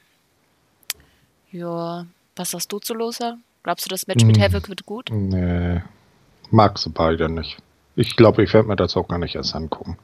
Ja, 1.54 2.04
was 2.34 2.50
sagst 2.50 2.72
du 2.72 2.80
zu 2.80 2.94
Loser? 2.94 3.38
Glaubst 3.62 3.86
du, 3.86 3.88
das 3.88 4.08
Match 4.08 4.24
mit 4.24 4.36
Hm. 4.36 4.42
Havoc 4.42 4.68
wird 4.68 4.84
gut? 4.84 5.08
Nee, 5.12 5.82
mag 6.50 6.76
sie 6.78 6.90
beide 6.90 7.28
nicht. 7.28 7.56
Ich 7.94 8.16
glaube, 8.16 8.42
ich 8.42 8.52
werde 8.52 8.66
mir 8.66 8.74
das 8.74 8.96
auch 8.96 9.06
gar 9.06 9.18
nicht 9.18 9.36
erst 9.36 9.54
angucken. 9.54 9.96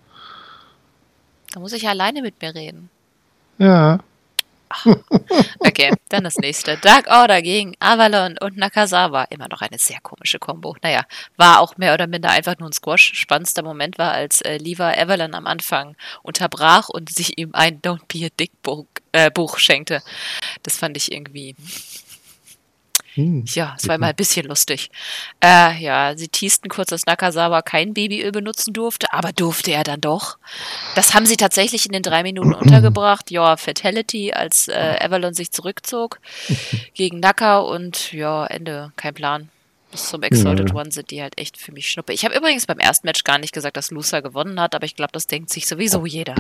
Da 1.53 1.59
muss 1.59 1.73
ich 1.73 1.83
ja 1.83 1.91
alleine 1.91 2.23
mit 2.23 2.41
mir 2.41 2.55
reden. 2.55 2.89
Ja, 3.59 3.99
Okay, 5.59 5.93
dann 6.09 6.25
das 6.25 6.37
nächste. 6.37 6.77
Dark 6.77 7.09
Order 7.09 7.43
gegen 7.43 7.75
Avalon 7.81 8.37
und 8.41 8.57
Nakazawa. 8.57 9.25
Immer 9.25 9.49
noch 9.49 9.63
eine 9.63 9.79
sehr 9.79 10.01
komische 10.01 10.39
Kombo. 10.39 10.77
Naja, 10.83 11.03
war 11.37 11.61
auch 11.61 11.77
mehr 11.77 11.93
oder 11.95 12.07
minder 12.07 12.31
einfach 12.31 12.57
nur 12.59 12.69
ein 12.69 12.73
Squash. 12.73 13.13
Spannendster 13.15 13.63
Moment 13.63 13.99
war, 13.99 14.13
als 14.13 14.41
äh, 14.43 14.59
Lever 14.59 14.97
Avalon 14.97 15.35
am 15.35 15.47
Anfang 15.47 15.97
unterbrach 16.23 16.89
und 16.89 17.11
sich 17.11 17.37
ihm 17.39 17.51
ein 17.53 17.83
Don't 17.83 18.03
Be 18.07 18.27
a 18.27 18.29
Dick 18.39 18.53
äh, 19.13 19.31
Buch 19.31 19.59
schenkte. 19.59 20.03
Das 20.63 20.77
fand 20.77 20.97
ich 20.97 21.13
irgendwie, 21.13 21.55
hm. 23.15 23.45
ja, 23.49 23.75
es 23.77 23.89
war 23.89 23.99
mal 23.99 24.09
ein 24.11 24.17
bisschen 24.17 24.47
lustig. 24.47 24.91
Äh, 25.43 25.83
ja, 25.83 26.17
sie 26.17 26.29
teasten 26.29 26.71
kurz, 26.71 26.91
dass 26.91 27.07
Nakazawa 27.07 27.63
kein 27.63 27.93
Babyöl 27.93 28.31
benutzen 28.31 28.73
durfte, 28.73 29.13
aber 29.13 29.33
durfte 29.33 29.73
er 29.73 29.83
dann 29.83 30.01
doch. 30.01 30.39
Das 30.95 31.13
haben 31.15 31.27
sie 31.27 31.37
tatsächlich 31.37 31.87
in 31.87 31.93
den 31.93 32.03
drei 32.03 32.23
Minuten 32.23 32.55
untergebracht. 32.55 33.31
Ja, 33.31 33.57
Fatality, 33.57 34.33
als 34.33 34.69
äh, 34.69 34.97
Avalon 35.01 35.35
sich 35.35 35.51
zurückzog 35.51 36.21
gegen 36.95 37.21
Naka 37.21 37.59
und 37.59 38.13
ja, 38.13 38.47
Ende, 38.47 38.93
kein 38.97 39.15
Plan. 39.15 39.49
Bis 39.91 40.09
zum 40.09 40.23
Exalted 40.23 40.71
Ja. 40.71 40.77
One 40.77 40.93
sind 40.93 41.11
die 41.11 41.21
halt 41.21 41.37
echt 41.37 41.57
für 41.59 41.73
mich 41.73 41.91
Schnuppe. 41.91 42.13
Ich 42.13 42.25
habe 42.25 42.37
übrigens 42.37 42.67
beim 42.67 42.79
ersten 42.79 43.09
Match 43.09 43.25
gar 43.25 43.39
nicht 43.39 43.53
gesagt, 43.53 43.77
dass 43.77 43.91
Lusa 43.91 44.21
gewonnen 44.21 44.61
hat, 44.61 44.77
aber 44.77 44.85
ich 44.85 44.95
glaube, 44.95 45.11
das 45.13 45.27
denkt 45.27 45.51
sich 45.51 45.67
sowieso 45.67 46.07
jeder. 46.07 46.37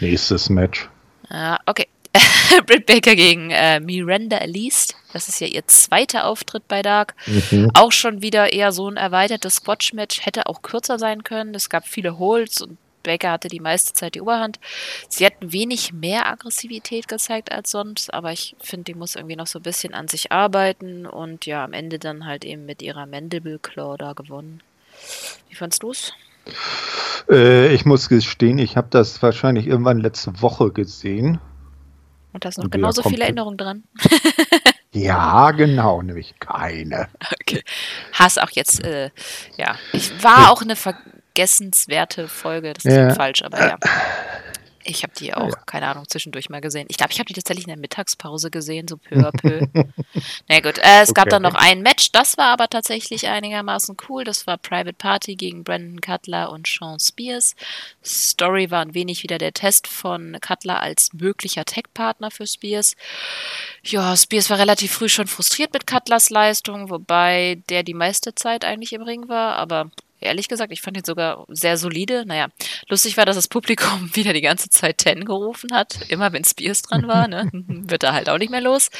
nächstes 0.00 0.50
Match. 0.50 0.90
Ja, 1.30 1.58
okay. 1.66 1.88
Britt 2.66 2.86
Baker 2.86 3.14
gegen 3.14 3.50
äh, 3.50 3.80
Miranda 3.80 4.38
Elise. 4.38 4.94
Das 5.12 5.28
ist 5.28 5.40
ja 5.40 5.46
ihr 5.46 5.66
zweiter 5.66 6.26
Auftritt 6.26 6.66
bei 6.68 6.82
Dark. 6.82 7.14
Mhm. 7.26 7.70
Auch 7.74 7.92
schon 7.92 8.22
wieder 8.22 8.52
eher 8.52 8.72
so 8.72 8.88
ein 8.88 8.96
erweitertes 8.96 9.56
Squash-Match. 9.56 10.24
Hätte 10.24 10.46
auch 10.46 10.62
kürzer 10.62 10.98
sein 10.98 11.24
können. 11.24 11.54
Es 11.54 11.68
gab 11.68 11.86
viele 11.86 12.18
Holds 12.18 12.62
und 12.62 12.78
Baker 13.06 13.30
hatte 13.30 13.48
die 13.48 13.60
meiste 13.60 13.94
Zeit 13.94 14.16
die 14.16 14.20
Oberhand. 14.20 14.58
Sie 15.08 15.24
hat 15.24 15.34
ein 15.40 15.52
wenig 15.52 15.92
mehr 15.92 16.26
Aggressivität 16.26 17.06
gezeigt 17.06 17.52
als 17.52 17.70
sonst, 17.70 18.12
aber 18.12 18.32
ich 18.32 18.56
finde, 18.60 18.84
die 18.84 18.94
muss 18.94 19.14
irgendwie 19.14 19.36
noch 19.36 19.46
so 19.46 19.60
ein 19.60 19.62
bisschen 19.62 19.94
an 19.94 20.08
sich 20.08 20.32
arbeiten 20.32 21.06
und 21.06 21.46
ja, 21.46 21.64
am 21.64 21.72
Ende 21.72 22.00
dann 22.00 22.26
halt 22.26 22.44
eben 22.44 22.66
mit 22.66 22.82
ihrer 22.82 23.06
Mandible 23.06 23.60
Claw 23.60 23.96
da 23.96 24.12
gewonnen. 24.12 24.60
Wie 25.48 25.54
fandst 25.54 25.84
du's? 25.84 26.14
Äh, 27.30 27.74
ich 27.74 27.84
muss 27.84 28.08
gestehen, 28.08 28.58
ich 28.58 28.76
habe 28.76 28.88
das 28.90 29.22
wahrscheinlich 29.22 29.66
irgendwann 29.66 29.98
letzte 29.98 30.40
Woche 30.42 30.70
gesehen. 30.72 31.40
Und 32.32 32.44
da 32.44 32.50
ist 32.50 32.58
noch 32.58 32.70
genauso 32.70 33.02
viele 33.02 33.12
komplett- 33.12 33.28
Erinnerungen 33.28 33.56
dran. 33.58 33.84
Ja, 34.92 35.50
genau, 35.50 36.00
nämlich 36.00 36.36
keine. 36.40 37.08
Okay. 37.42 37.62
Hast 38.14 38.40
auch 38.40 38.48
jetzt, 38.52 38.82
äh, 38.82 39.10
ja. 39.58 39.74
Ich 39.92 40.10
war 40.24 40.50
auch 40.50 40.62
eine 40.62 40.74
vergessenswerte 40.74 42.28
Folge, 42.28 42.72
das 42.72 42.86
ist 42.86 42.96
Ja. 42.96 43.10
falsch, 43.12 43.42
aber 43.42 43.58
ja. 43.60 43.76
Ich 44.88 45.02
habe 45.02 45.12
die 45.18 45.34
auch, 45.34 45.50
Ja. 45.50 45.56
keine 45.66 45.88
Ahnung, 45.88 46.08
zwischendurch 46.08 46.48
mal 46.48 46.60
gesehen. 46.60 46.86
Ich 46.88 46.96
glaube, 46.96 47.12
ich 47.12 47.18
habe 47.18 47.26
die 47.26 47.32
tatsächlich 47.34 47.64
in 47.66 47.70
der 47.70 47.76
Mittagspause 47.78 48.50
gesehen, 48.50 48.86
so 48.88 48.96
peu 48.96 49.16
à 49.16 49.32
peu. 49.32 49.66
Na 50.48 50.60
gut, 50.60 50.78
äh, 50.78 51.02
es 51.02 51.12
gab 51.12 51.26
Okay. 51.26 51.30
dann 51.30 51.42
noch 51.42 51.54
ein 51.56 51.82
Match, 51.82 52.12
das 52.12 52.38
war 52.38 52.46
aber 52.52 52.68
tatsächlich 52.68 53.26
einigermaßen 53.26 53.96
cool. 54.08 54.22
Das 54.24 54.46
war 54.46 54.58
Private 54.58 54.92
Party 54.92 55.34
gegen 55.34 55.64
Brandon 55.64 56.00
Cutler 56.00 56.50
und 56.50 56.66
Sean 56.68 57.00
Spears. 57.00 57.54
Story 58.04 58.70
war 58.70 58.82
ein 58.82 58.94
wenig 58.94 59.22
wieder 59.22 59.38
der 59.38 59.52
Test 59.52 59.86
von 59.88 60.38
Cutler 60.40 60.80
als 60.80 61.12
möglicher 61.12 61.64
Tech-Partner 61.64 62.30
für 62.30 62.46
Spears. 62.46 62.94
Ja, 63.82 64.16
Spears 64.16 64.50
war 64.50 64.58
relativ 64.58 64.92
früh 64.92 65.08
schon 65.08 65.26
frustriert 65.26 65.72
mit 65.72 65.86
Cutlers 65.86 66.30
Leistung, 66.30 66.90
wobei 66.90 67.60
der 67.68 67.82
die 67.82 67.94
meiste 67.94 68.34
Zeit 68.34 68.64
eigentlich 68.64 68.92
im 68.92 69.02
Ring 69.02 69.28
war, 69.28 69.56
aber 69.56 69.90
ehrlich 70.26 70.48
gesagt, 70.48 70.72
ich 70.72 70.82
fand 70.82 70.96
ihn 70.96 71.04
sogar 71.04 71.46
sehr 71.48 71.76
solide. 71.76 72.24
Naja, 72.26 72.48
lustig 72.88 73.16
war, 73.16 73.24
dass 73.24 73.36
das 73.36 73.48
Publikum 73.48 74.10
wieder 74.14 74.32
die 74.32 74.40
ganze 74.40 74.68
Zeit 74.68 74.98
Ten 74.98 75.24
gerufen 75.24 75.70
hat. 75.72 75.98
Immer 76.08 76.32
wenn 76.32 76.44
Spears 76.44 76.82
dran 76.82 77.08
war, 77.08 77.28
ne? 77.28 77.50
Wird 77.52 78.02
er 78.02 78.12
halt 78.12 78.28
auch 78.28 78.38
nicht 78.38 78.50
mehr 78.50 78.60
los. 78.60 78.90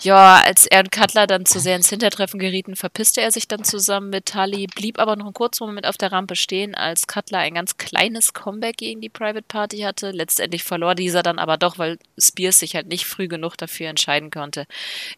Ja, 0.00 0.40
als 0.44 0.66
er 0.66 0.78
und 0.80 0.92
Cutler 0.92 1.26
dann 1.26 1.44
zu 1.44 1.58
sehr 1.58 1.74
ins 1.74 1.90
Hintertreffen 1.90 2.38
gerieten, 2.38 2.76
verpisste 2.76 3.20
er 3.20 3.32
sich 3.32 3.48
dann 3.48 3.64
zusammen 3.64 4.10
mit 4.10 4.26
Tully, 4.26 4.68
blieb 4.68 5.00
aber 5.00 5.16
noch 5.16 5.24
einen 5.24 5.34
kurzen 5.34 5.66
Moment 5.66 5.86
auf 5.88 5.96
der 5.96 6.12
Rampe 6.12 6.36
stehen, 6.36 6.76
als 6.76 7.08
Cutler 7.08 7.38
ein 7.38 7.54
ganz 7.54 7.78
kleines 7.78 8.32
Comeback 8.32 8.76
gegen 8.76 9.00
die 9.00 9.08
Private 9.08 9.42
Party 9.42 9.78
hatte. 9.78 10.12
Letztendlich 10.12 10.62
verlor 10.62 10.94
dieser 10.94 11.24
dann 11.24 11.40
aber 11.40 11.56
doch, 11.56 11.78
weil 11.78 11.98
Spears 12.16 12.60
sich 12.60 12.76
halt 12.76 12.86
nicht 12.86 13.06
früh 13.06 13.26
genug 13.26 13.56
dafür 13.56 13.88
entscheiden 13.88 14.30
konnte, 14.30 14.66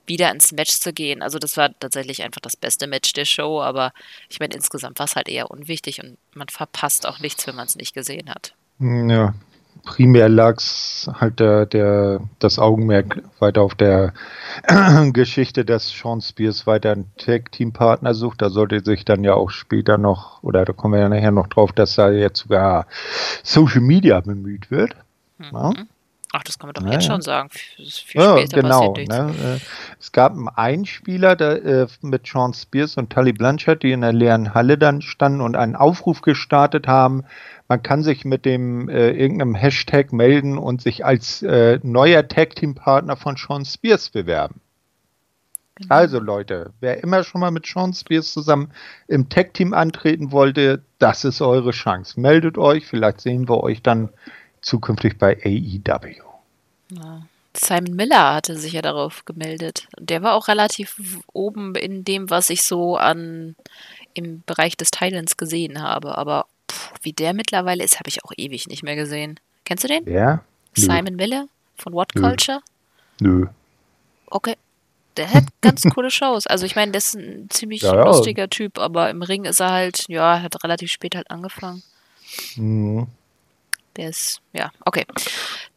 wieder 0.07 0.31
ins 0.31 0.53
Match 0.53 0.81
zu 0.81 0.95
gehen. 0.95 1.21
Also 1.21 1.39
das 1.39 1.59
war 1.59 1.79
tatsächlich 1.79 2.23
einfach 2.23 2.41
das 2.41 2.57
beste 2.57 2.87
Match 2.87 3.13
der 3.13 3.27
Show, 3.27 3.61
aber 3.61 3.93
ich 4.31 4.41
meine, 4.41 4.55
insgesamt 4.55 4.99
war 4.99 5.07
es 5.07 5.15
halt 5.15 5.29
eher 5.29 5.51
unwichtig 5.51 6.03
und 6.03 6.17
man 6.33 6.49
verpasst 6.49 7.07
auch 7.07 7.19
nichts, 7.19 7.47
wenn 7.47 7.57
man 7.57 7.67
es 7.67 7.77
nicht 7.77 7.93
gesehen 7.93 8.31
hat. 8.31 8.55
Hm, 8.79 9.11
Ja, 9.11 9.35
primär 9.85 10.29
lag 10.29 10.61
halt 11.21 11.41
der, 11.41 11.67
der, 11.67 12.21
das 12.39 12.59
Augenmerk 12.59 13.23
weiter 13.39 13.63
auf 13.63 13.75
der 13.75 14.13
Geschichte, 15.13 15.65
dass 15.65 15.89
Sean 15.89 16.21
Spears 16.21 16.67
weiter 16.67 16.93
einen 16.93 17.11
Tag-Team-Partner 17.17 18.15
sucht. 18.15 18.43
Da 18.43 18.51
sollte 18.51 18.81
sich 18.85 19.05
dann 19.05 19.25
ja 19.25 19.35
auch 19.35 19.51
später 19.51 19.99
noch, 19.99 20.43
oder 20.43 20.65
da 20.65 20.73
kommen 20.73 20.95
wir 20.95 21.01
ja 21.01 21.09
nachher 21.09 21.31
noch 21.33 21.49
drauf, 21.49 21.73
dass 21.73 21.95
da 21.95 22.11
jetzt 22.11 22.41
sogar 22.41 22.87
Social 23.43 23.81
Media 23.81 24.21
bemüht 24.21 24.71
wird. 24.71 24.95
Ja. 25.53 25.71
Mhm. 25.71 25.89
Ach, 26.33 26.45
das 26.45 26.59
kann 26.61 26.69
man 26.69 26.75
doch 26.75 26.85
Ja, 26.87 26.93
jetzt 26.93 27.07
ja. 27.07 27.13
schon 27.13 27.23
sagen. 27.23 27.51
Ja, 28.13 28.37
genau. 28.45 28.95
Ne? 28.95 29.35
Äh, 29.43 29.59
Es 29.99 30.13
gab 30.13 30.33
einen 30.33 30.49
Einspieler 30.49 31.35
der, 31.35 31.65
äh, 31.65 31.87
mit 32.03 32.27
Sean 32.29 32.55
Spears 32.55 32.97
und 32.97 33.11
Tully 33.11 33.33
Blanchard, 33.33 33.83
die 33.83 33.91
in 33.91 34.03
der 34.03 34.13
leeren 34.13 34.55
Halle 34.55 34.79
dann 34.79 35.03
standen 35.03 35.41
und 35.41 35.57
einen 35.57 35.75
Aufruf 35.75 36.23
gestartet 36.23 36.87
haben. 36.87 37.25
Man 37.71 37.85
kann 37.85 38.03
sich 38.03 38.25
mit 38.25 38.47
dem 38.47 38.89
äh, 38.89 39.13
irgendeinem 39.13 39.55
Hashtag 39.55 40.13
melden 40.13 40.59
und 40.59 40.83
sich 40.83 41.05
als 41.05 41.41
äh, 41.43 41.79
neuer 41.85 42.27
Tag 42.27 42.57
Team 42.57 42.75
Partner 42.75 43.15
von 43.15 43.37
Sean 43.37 43.65
Spears 43.65 44.09
bewerben. 44.11 44.61
Genau. 45.77 45.95
Also 45.95 46.19
Leute, 46.19 46.73
wer 46.81 47.01
immer 47.05 47.23
schon 47.23 47.41
mal 47.41 47.53
mit 47.53 47.67
Sean 47.67 47.95
Spears 47.95 48.33
zusammen 48.33 48.73
im 49.07 49.29
Tag 49.29 49.55
Team 49.55 49.73
antreten 49.73 50.33
wollte, 50.33 50.83
das 50.99 51.25
ist 51.25 51.41
eure 51.41 51.71
Chance. 51.71 52.19
Meldet 52.19 52.59
euch, 52.59 52.87
vielleicht 52.89 53.21
sehen 53.21 53.49
wir 53.49 53.63
euch 53.63 53.83
dann 53.83 54.09
zukünftig 54.63 55.17
bei 55.17 55.37
AEW. 55.37 56.25
Ja. 56.91 57.23
Simon 57.55 57.95
Miller 57.95 58.35
hatte 58.35 58.57
sich 58.57 58.73
ja 58.73 58.83
darauf 58.83 59.25
gemeldet. 59.27 59.87
Der 59.97 60.23
war 60.23 60.35
auch 60.35 60.49
relativ 60.49 61.21
oben 61.33 61.77
in 61.77 62.03
dem, 62.03 62.31
was 62.31 62.51
ich 62.51 62.63
so 62.63 62.97
an 62.97 63.55
im 64.15 64.43
Bereich 64.45 64.77
des 64.77 64.91
Thailands 64.91 65.37
gesehen 65.37 65.81
habe. 65.83 66.19
Aber 66.19 66.47
pff, 66.71 66.93
wie 67.03 67.13
der 67.13 67.35
mittlerweile 67.35 67.85
ist, 67.85 67.99
habe 67.99 68.09
ich 68.09 68.25
auch 68.25 68.33
ewig 68.37 68.67
nicht 68.69 68.83
mehr 68.83 68.97
gesehen. 68.97 69.39
Kennst 69.65 69.85
du 69.85 69.89
den? 69.89 70.05
Nö. 70.05 70.37
Simon 70.75 71.17
Miller 71.17 71.47
von 71.77 71.93
What 71.93 72.15
Nö. 72.15 72.23
Culture? 72.23 72.61
Nö. 73.21 73.47
Okay. 74.27 74.57
Der 75.17 75.33
hat 75.33 75.45
ganz 75.61 75.83
coole 75.83 76.11
Shows. 76.11 76.47
Also 76.47 76.65
ich 76.67 76.77
meine, 76.77 76.93
der 76.93 76.99
ist 76.99 77.15
ein 77.15 77.49
ziemlich 77.51 77.83
Ja, 77.83 77.95
ja. 77.95 78.05
lustiger 78.05 78.49
Typ, 78.49 78.79
aber 78.79 79.11
im 79.11 79.23
Ring 79.23 79.45
ist 79.45 79.61
er 79.61 79.71
halt, 79.71 80.05
ja, 80.09 80.41
hat 80.41 80.63
relativ 80.63 80.91
spät 80.91 81.15
halt 81.17 81.31
angefangen. 81.31 81.83
Mhm. 82.57 83.09
Der 83.97 84.09
ist, 84.09 84.41
ja, 84.53 84.71
okay. 84.85 85.05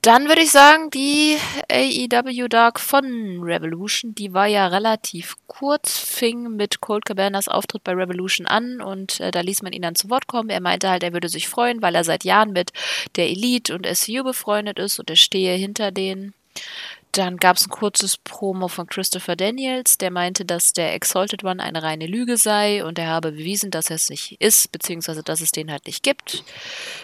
Dann 0.03 0.27
würde 0.27 0.41
ich 0.41 0.51
sagen, 0.51 0.89
die 0.89 1.37
AEW 1.71 2.49
Dark 2.49 2.81
von 2.81 3.41
Revolution, 3.41 4.13
die 4.13 4.33
war 4.33 4.47
ja 4.47 4.67
relativ 4.67 5.37
kurz, 5.47 5.97
fing 5.97 6.57
mit 6.57 6.81
Colt 6.81 7.05
Cabanas 7.05 7.47
Auftritt 7.47 7.85
bei 7.85 7.93
Revolution 7.93 8.45
an 8.45 8.81
und 8.81 9.21
äh, 9.21 9.31
da 9.31 9.39
ließ 9.39 9.61
man 9.61 9.71
ihn 9.71 9.81
dann 9.81 9.95
zu 9.95 10.09
Wort 10.09 10.27
kommen. 10.27 10.49
Er 10.49 10.59
meinte 10.59 10.89
halt, 10.89 11.03
er 11.03 11.13
würde 11.13 11.29
sich 11.29 11.47
freuen, 11.47 11.81
weil 11.81 11.95
er 11.95 12.03
seit 12.03 12.25
Jahren 12.25 12.51
mit 12.51 12.73
der 13.15 13.29
Elite 13.29 13.73
und 13.73 13.87
SCU 13.87 14.25
befreundet 14.25 14.77
ist 14.77 14.99
und 14.99 15.09
er 15.09 15.15
stehe 15.15 15.55
hinter 15.55 15.91
denen. 15.91 16.33
Dann 17.13 17.37
gab 17.37 17.57
es 17.57 17.67
ein 17.67 17.69
kurzes 17.69 18.17
Promo 18.17 18.67
von 18.67 18.87
Christopher 18.87 19.35
Daniels, 19.35 19.99
der 19.99 20.09
meinte, 20.09 20.45
dass 20.45 20.73
der 20.73 20.95
Exalted 20.95 21.43
One 21.43 21.61
eine 21.61 21.83
reine 21.83 22.07
Lüge 22.07 22.37
sei 22.37 22.83
und 22.83 22.97
er 22.97 23.07
habe 23.07 23.31
bewiesen, 23.31 23.69
dass 23.69 23.91
er 23.91 23.97
es 23.97 24.09
nicht 24.09 24.41
ist, 24.41 24.71
beziehungsweise 24.71 25.21
dass 25.21 25.39
es 25.39 25.51
den 25.51 25.71
halt 25.71 25.85
nicht 25.85 26.01
gibt. 26.01 26.43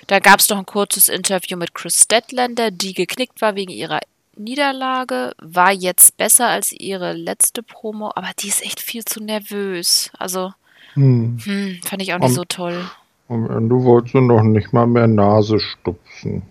Da 0.07 0.17
gab 0.19 0.39
es 0.39 0.49
noch 0.49 0.57
ein 0.57 0.65
kurzes 0.65 1.09
Interview 1.09 1.57
mit 1.57 1.75
Chris 1.75 2.03
Statlander, 2.03 2.71
die 2.71 2.93
geknickt 2.93 3.39
war 3.39 3.53
wegen 3.55 3.71
ihrer 3.71 3.99
Niederlage, 4.35 5.33
war 5.37 5.71
jetzt 5.71 6.17
besser 6.17 6.47
als 6.47 6.71
ihre 6.71 7.13
letzte 7.13 7.61
Promo, 7.61 8.11
aber 8.15 8.31
die 8.39 8.47
ist 8.47 8.63
echt 8.65 8.79
viel 8.79 9.05
zu 9.05 9.23
nervös. 9.23 10.09
Also, 10.17 10.53
Hm. 10.93 11.37
hm, 11.43 11.79
fand 11.83 12.01
ich 12.01 12.13
auch 12.15 12.19
nicht 12.19 12.29
Um, 12.29 12.35
so 12.35 12.45
toll. 12.45 12.89
Am 13.27 13.47
Ende 13.51 13.75
wollte 13.83 14.09
sie 14.09 14.21
noch 14.21 14.41
nicht 14.41 14.73
mal 14.73 14.87
mehr 14.87 15.07
Nase 15.07 15.59
stupsen. 15.59 16.41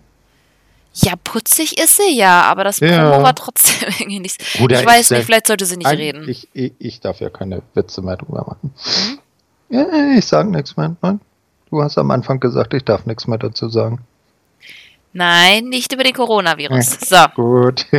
Ja, 1.01 1.13
putzig 1.23 1.79
ist 1.79 1.97
sie 1.97 2.17
ja, 2.17 2.41
aber 2.43 2.63
das 2.63 2.79
Ja. 2.79 3.09
Promo 3.09 3.23
war 3.23 3.35
trotzdem 3.35 3.89
irgendwie 3.99 4.19
nicht. 4.19 4.61
Oder 4.61 4.79
ich 4.79 4.85
weiß 4.85 5.11
nicht, 5.11 5.25
vielleicht 5.25 5.47
sollte 5.47 5.65
sie 5.65 5.77
nicht 5.77 5.89
reden. 5.89 6.27
Ich, 6.27 6.47
ich, 6.53 6.99
darf 6.99 7.19
ja 7.19 7.29
keine 7.29 7.61
Witze 7.73 8.01
mehr 8.01 8.17
drüber 8.17 8.45
machen. 8.47 8.73
Hm? 8.83 9.19
Ja, 9.69 10.17
ich 10.17 10.25
sag 10.25 10.49
nichts 10.49 10.75
mehr. 10.77 10.95
Nein. 11.01 11.21
Du 11.69 11.83
hast 11.83 11.97
am 11.97 12.09
Anfang 12.11 12.39
gesagt, 12.39 12.73
ich 12.73 12.83
darf 12.83 13.05
nichts 13.05 13.27
mehr 13.27 13.37
dazu 13.37 13.69
sagen. 13.69 13.99
Nein, 15.13 15.65
nicht 15.65 15.91
über 15.93 16.03
den 16.03 16.13
Coronavirus. 16.13 16.99
So. 17.01 17.17
Gut. 17.35 17.85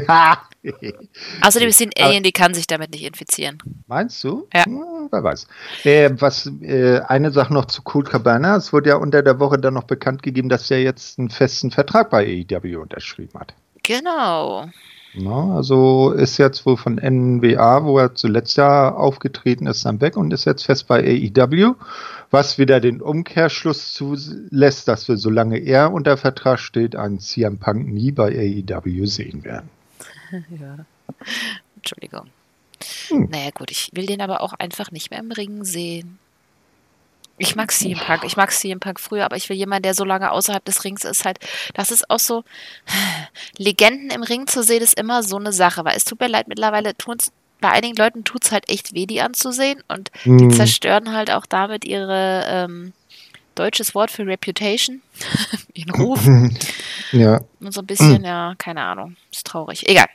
Außerdem 1.42 1.70
Aber- 1.70 2.06
Alien, 2.06 2.22
die 2.22 2.32
kann 2.32 2.54
sich 2.54 2.66
damit 2.66 2.90
nicht 2.90 3.04
infizieren. 3.04 3.58
Meinst 3.86 4.22
du? 4.24 4.46
Ja. 4.54 4.66
Hm, 4.66 5.08
wer 5.10 5.24
weiß. 5.24 5.46
Äh, 5.84 6.10
was, 6.18 6.46
äh, 6.62 7.00
eine 7.08 7.30
Sache 7.32 7.52
noch 7.54 7.64
zu 7.66 7.82
Colt 7.82 8.10
Cabana. 8.10 8.56
Es 8.56 8.72
wurde 8.72 8.90
ja 8.90 8.96
unter 8.96 9.22
der 9.22 9.40
Woche 9.40 9.58
dann 9.58 9.74
noch 9.74 9.84
bekannt 9.84 10.22
gegeben, 10.22 10.48
dass 10.48 10.70
er 10.70 10.82
jetzt 10.82 11.18
einen 11.18 11.30
festen 11.30 11.70
Vertrag 11.70 12.10
bei 12.10 12.44
AEW 12.50 12.80
unterschrieben 12.80 13.38
hat. 13.40 13.54
Genau. 13.82 14.68
Na, 15.12 15.56
also 15.56 16.12
ist 16.12 16.38
jetzt 16.38 16.64
wohl 16.66 16.76
von 16.76 16.94
NWA, 16.94 17.84
wo 17.84 17.98
er 17.98 18.14
zuletzt 18.14 18.56
ja 18.56 18.94
aufgetreten 18.94 19.66
ist, 19.66 19.84
dann 19.84 20.00
weg 20.00 20.16
und 20.16 20.32
ist 20.32 20.44
jetzt 20.44 20.64
fest 20.64 20.86
bei 20.86 21.00
AEW, 21.00 21.74
was 22.30 22.58
wieder 22.58 22.80
den 22.80 23.02
Umkehrschluss 23.02 23.92
zulässt, 23.92 24.86
dass 24.86 25.08
wir, 25.08 25.16
solange 25.16 25.58
er 25.58 25.92
unter 25.92 26.16
Vertrag 26.16 26.60
steht, 26.60 26.94
einen 26.94 27.18
CM 27.18 27.58
Punk 27.58 27.88
nie 27.88 28.12
bei 28.12 28.28
AEW 28.28 29.06
sehen 29.06 29.44
werden. 29.44 29.68
Ja. 30.60 30.84
Entschuldigung. 31.74 32.26
Hm. 33.08 33.28
Naja, 33.32 33.50
gut, 33.52 33.72
ich 33.72 33.90
will 33.94 34.06
den 34.06 34.20
aber 34.20 34.42
auch 34.42 34.52
einfach 34.52 34.92
nicht 34.92 35.10
mehr 35.10 35.18
im 35.18 35.32
Ring 35.32 35.64
sehen. 35.64 36.20
Ich 37.40 37.56
mag 37.56 37.72
CM 37.72 37.98
Punk, 37.98 38.24
ich 38.24 38.36
mag 38.36 38.52
CM 38.52 38.80
Punk 38.80 39.00
früher, 39.00 39.24
aber 39.24 39.36
ich 39.36 39.48
will 39.48 39.56
jemanden, 39.56 39.84
der 39.84 39.94
so 39.94 40.04
lange 40.04 40.30
außerhalb 40.30 40.64
des 40.64 40.84
Rings 40.84 41.04
ist, 41.04 41.24
halt, 41.24 41.38
das 41.74 41.90
ist 41.90 42.08
auch 42.10 42.18
so, 42.18 42.44
Legenden 43.56 44.10
im 44.10 44.22
Ring 44.22 44.46
zu 44.46 44.62
sehen, 44.62 44.82
ist 44.82 44.98
immer 44.98 45.22
so 45.22 45.36
eine 45.36 45.52
Sache, 45.52 45.84
weil 45.84 45.96
es 45.96 46.04
tut 46.04 46.20
mir 46.20 46.28
leid, 46.28 46.48
mittlerweile 46.48 46.96
tun's, 46.96 47.32
bei 47.60 47.70
einigen 47.70 47.96
Leuten 47.96 48.24
tut 48.24 48.44
es 48.44 48.52
halt 48.52 48.68
echt 48.68 48.94
weh, 48.94 49.06
die 49.06 49.20
anzusehen 49.20 49.82
und 49.88 50.10
die 50.24 50.30
Hm. 50.44 50.50
zerstören 50.50 51.12
halt 51.12 51.30
auch 51.30 51.46
damit 51.46 51.84
ihre, 51.84 52.44
ähm, 52.46 52.92
deutsches 53.54 53.94
Wort 53.94 54.10
für 54.10 54.26
Reputation, 54.26 55.02
ihren 55.74 55.90
Ruf. 55.90 56.20
Ja, 57.12 57.40
Und 57.58 57.74
so 57.74 57.80
ein 57.80 57.86
bisschen, 57.86 58.22
ja, 58.22 58.54
keine 58.56 58.82
Ahnung. 58.82 59.16
Ist 59.32 59.44
traurig. 59.46 59.88
Egal. 59.88 60.06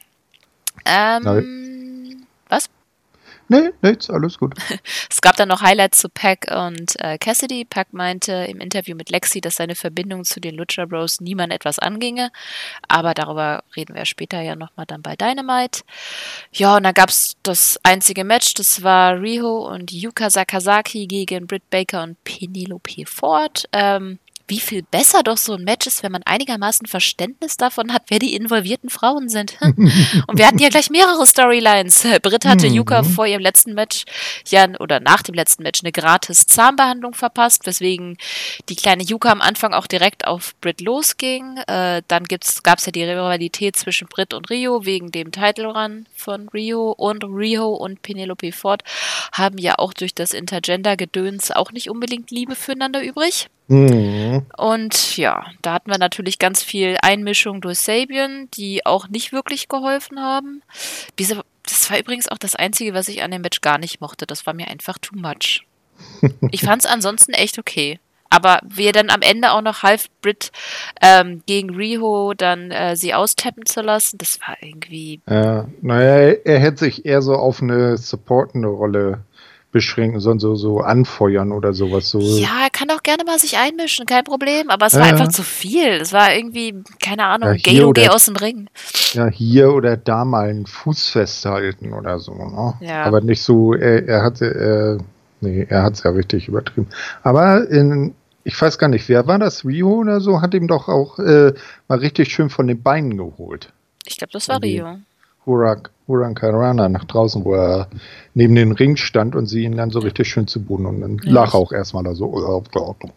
Ähm, 0.86 2.26
was? 2.48 2.70
Nee, 3.48 3.72
nichts, 3.82 4.10
alles 4.10 4.38
gut. 4.38 4.54
Es 5.10 5.22
gab 5.22 5.36
dann 5.38 5.50
noch 5.50 5.62
Highlights 5.62 6.00
zu 6.00 6.10
Pack 6.10 6.48
und 6.52 7.00
äh, 7.00 7.18
Cassidy. 7.18 7.66
Pack 7.66 7.94
meinte 7.94 8.34
im 8.34 8.60
Interview 8.60 8.96
mit 8.96 9.10
Lexi, 9.10 9.42
dass 9.42 9.56
seine 9.56 9.76
Verbindung 9.76 10.24
zu 10.24 10.40
den 10.40 10.56
Lucha 10.56 10.86
Bros 10.86 11.22
niemand 11.22 11.54
etwas 11.54 11.80
anginge. 11.80 12.32
Aber 12.88 13.14
darüber 13.14 13.64
reden 13.76 13.96
wir 13.96 14.06
später 14.06 14.42
ja 14.42 14.56
nochmal 14.56 14.86
dann 14.86 15.02
bei 15.02 15.16
Dynamite. 15.16 15.82
Ja, 16.52 16.78
und 16.78 16.84
dann 16.84 16.94
gab 16.94 17.10
es 17.10 17.36
das 17.44 17.80
einzige 17.84 18.24
Match. 18.24 18.54
Das 18.56 18.84
war 18.84 19.20
Riho 19.22 19.68
und 19.68 19.92
Yuka 19.92 20.30
Sakazaki 20.30 21.08
gegen 21.08 21.48
Britt 21.48 21.70
Baker 21.70 22.04
und 22.04 22.22
Penelope 22.24 23.06
Ford. 23.06 23.66
Ähm, 23.72 24.20
wie 24.48 24.60
viel 24.60 24.84
besser 24.84 25.24
doch 25.24 25.38
so 25.38 25.54
ein 25.54 25.64
Match 25.64 25.88
ist, 25.88 26.04
wenn 26.04 26.12
man 26.12 26.24
einigermaßen 26.24 26.88
Verständnis 26.88 27.58
davon 27.58 27.94
hat, 27.94 28.04
wer 28.10 28.20
die 28.20 28.36
involvierten 28.36 28.90
Frauen 28.90 29.30
sind. 29.30 29.58
Und 29.62 30.38
wir 30.38 30.48
hatten 30.48 30.60
ja 30.60 30.70
gleich 30.70 30.90
mehrere 30.90 31.26
Storylines. 31.26 32.06
Britt 32.22 32.46
hatte 32.46 32.68
Mhm. 32.68 32.76
Yuka 32.76 33.04
vor 33.04 33.26
ihrem 33.26 33.42
letzten 33.42 33.74
Match, 33.74 34.06
ja, 34.50 34.68
oder 34.80 35.00
nach 35.00 35.22
dem 35.22 35.36
letzten 35.36 35.64
Match, 35.64 35.82
eine 35.82 35.92
gratis 35.92 36.46
Zahnbehandlung 36.46 37.14
verpasst, 37.14 37.66
weswegen 37.66 38.18
die 38.70 38.76
kleine 38.76 39.04
Yuka 39.04 39.32
am 39.32 39.42
Anfang 39.42 39.74
auch 39.74 39.88
direkt 39.88 40.28
auf 40.28 40.56
Britt 40.62 40.82
losging. 40.82 41.58
Äh, 41.68 42.02
dann 42.08 42.26
gab 42.26 42.80
es 42.80 42.86
ja 42.86 42.92
die 42.92 43.04
Rivalität 43.04 43.76
zwischen 43.76 44.08
Britt 44.08 44.34
und 44.34 44.50
Rio 44.50 44.86
wegen 44.86 45.12
dem 45.12 45.32
Title 45.32 45.68
Run 45.68 46.06
von 46.16 46.50
Rio 46.50 46.92
und 46.92 47.24
Rio 47.24 47.70
und 47.70 48.02
Penelope 48.02 48.52
Ford 48.52 48.84
haben 49.32 49.58
ja 49.58 49.76
auch 49.78 49.94
durch 49.94 50.14
das 50.14 50.32
Intergender-Gedöns 50.32 51.52
auch 51.52 51.72
nicht 51.72 51.90
unbedingt 51.90 52.32
Liebe 52.32 52.56
füreinander 52.56 53.04
übrig. 53.04 53.48
Hm. 53.68 54.46
Und 54.58 55.18
ja, 55.18 55.46
da 55.62 55.74
hatten 55.74 55.90
wir 55.90 55.98
natürlich 55.98 56.38
ganz 56.38 56.62
viel 56.62 56.98
Einmischung 57.02 57.62
durch 57.62 57.80
Sabian, 57.80 58.48
die 58.54 58.86
auch 58.86 59.08
nicht 59.08 59.32
wirklich 59.32 59.68
geholfen 59.68 60.20
haben. 60.20 60.62
Diese, 61.18 61.42
das 61.64 61.90
war 61.90 61.98
übrigens 61.98 62.28
auch 62.28 62.38
das 62.38 62.56
Einzige, 62.56 62.94
was 62.94 63.08
ich 63.08 63.24
an 63.24 63.32
dem 63.32 63.42
Match 63.42 63.62
gar 63.62 63.78
nicht 63.78 64.02
mochte. 64.02 64.28
Das 64.28 64.46
war 64.46 64.54
mir 64.54 64.68
einfach 64.68 64.98
too 64.98 65.16
much. 65.16 65.66
Ich 66.52 66.62
fand 66.62 66.84
es 66.84 66.92
ansonsten 66.92 67.34
echt 67.34 67.58
okay. 67.58 68.00
Aber 68.30 68.60
wir 68.68 68.92
dann 68.92 69.10
am 69.10 69.22
Ende 69.22 69.52
auch 69.52 69.62
noch 69.62 69.84
half 69.84 70.10
Brit 70.22 70.52
ähm, 71.02 71.42
gegen 71.46 71.74
Riho 71.76 72.34
dann 72.34 72.72
äh, 72.72 72.96
sie 72.98 73.14
austappen 73.14 73.66
zu 73.66 73.82
lassen, 73.82 74.18
das 74.18 74.40
war 74.46 74.58
irgendwie. 74.62 75.22
Ja, 75.30 75.70
naja, 75.82 76.36
er 76.44 76.60
hätte 76.60 76.80
sich 76.80 77.06
eher 77.06 77.22
so 77.22 77.36
auf 77.36 77.62
eine 77.62 77.98
supportende 77.98 78.68
Rolle 78.68 79.24
beschränken, 79.76 80.22
sollen 80.22 80.40
so, 80.40 80.56
so 80.56 80.80
anfeuern 80.80 81.52
oder 81.52 81.74
sowas. 81.74 82.10
So. 82.10 82.20
Ja, 82.22 82.64
er 82.64 82.70
kann 82.72 82.90
auch 82.90 83.04
gerne 83.04 83.26
mal 83.26 83.38
sich 83.38 83.58
einmischen, 83.58 84.06
kein 84.06 84.24
Problem. 84.24 84.70
Aber 84.70 84.86
es 84.86 84.94
war 84.94 85.02
Ja. 85.02 85.08
einfach 85.12 85.28
zu 85.28 85.44
viel. 85.44 85.90
Es 86.02 86.14
war 86.14 86.34
irgendwie, 86.34 86.74
keine 87.02 87.26
Ahnung, 87.26 87.50
Ja, 87.50 87.60
geh 87.62 87.84
oder- 87.84 88.14
aus 88.16 88.26
dem 88.26 88.38
Ring. 88.38 88.68
Ja, 89.12 89.28
hier 89.28 89.74
oder 89.74 89.98
da 89.98 90.24
mal 90.24 90.48
einen 90.50 90.66
Fuß 90.66 91.10
festhalten 91.10 91.94
oder 91.94 92.20
so. 92.20 92.34
Ne? 92.34 92.74
Ja. 92.80 93.04
Aber 93.04 93.20
nicht 93.20 93.42
so, 93.44 93.74
er, 93.74 94.08
er 94.08 94.24
hatte, 94.24 94.46
äh, 95.00 95.04
nee, 95.42 95.68
er 95.70 95.84
hat 95.84 95.94
es 95.96 96.04
ja 96.04 96.12
richtig 96.12 96.48
übertrieben. 96.48 96.88
Aber 97.22 97.70
in, 97.70 98.16
ich 98.46 98.60
weiß 98.62 98.78
gar 98.78 98.88
nicht, 98.88 99.10
wer 99.10 99.28
war 99.28 99.40
das? 99.40 99.66
Rio 99.66 99.90
oder 99.96 100.22
so? 100.22 100.42
Hat 100.42 100.54
ihm 100.54 100.68
doch 100.68 100.88
auch 100.88 101.20
äh, 101.20 101.54
mal 101.90 102.00
richtig 102.00 102.32
schön 102.34 102.50
von 102.50 102.68
den 102.68 102.82
Beinen 102.82 103.18
geholt. 103.18 103.74
Ich 104.06 104.18
glaube, 104.18 104.32
das 104.34 104.48
war. 104.48 104.62
Rio. 104.64 105.00
Hurak, 105.46 105.92
Hurankarana 106.08 106.88
nach 106.90 107.06
draußen, 107.06 107.44
wo 107.46 107.56
er 107.56 107.88
neben 108.34 108.56
den 108.56 108.72
Ring 108.72 108.96
stand 108.96 109.36
und 109.36 109.48
sie 109.48 109.64
ihn 109.64 109.78
dann 109.78 109.90
so 109.92 110.00
richtig 110.00 110.28
schön 110.30 110.48
zu 110.48 110.62
Boden 110.64 110.86
und 110.86 111.02
dann 111.02 111.18
Ja. 111.24 111.32
lag 111.32 111.54
er 111.54 111.60
auch 111.60 111.72
erstmal 111.72 112.04
da 112.04 112.14
so. 112.16 112.62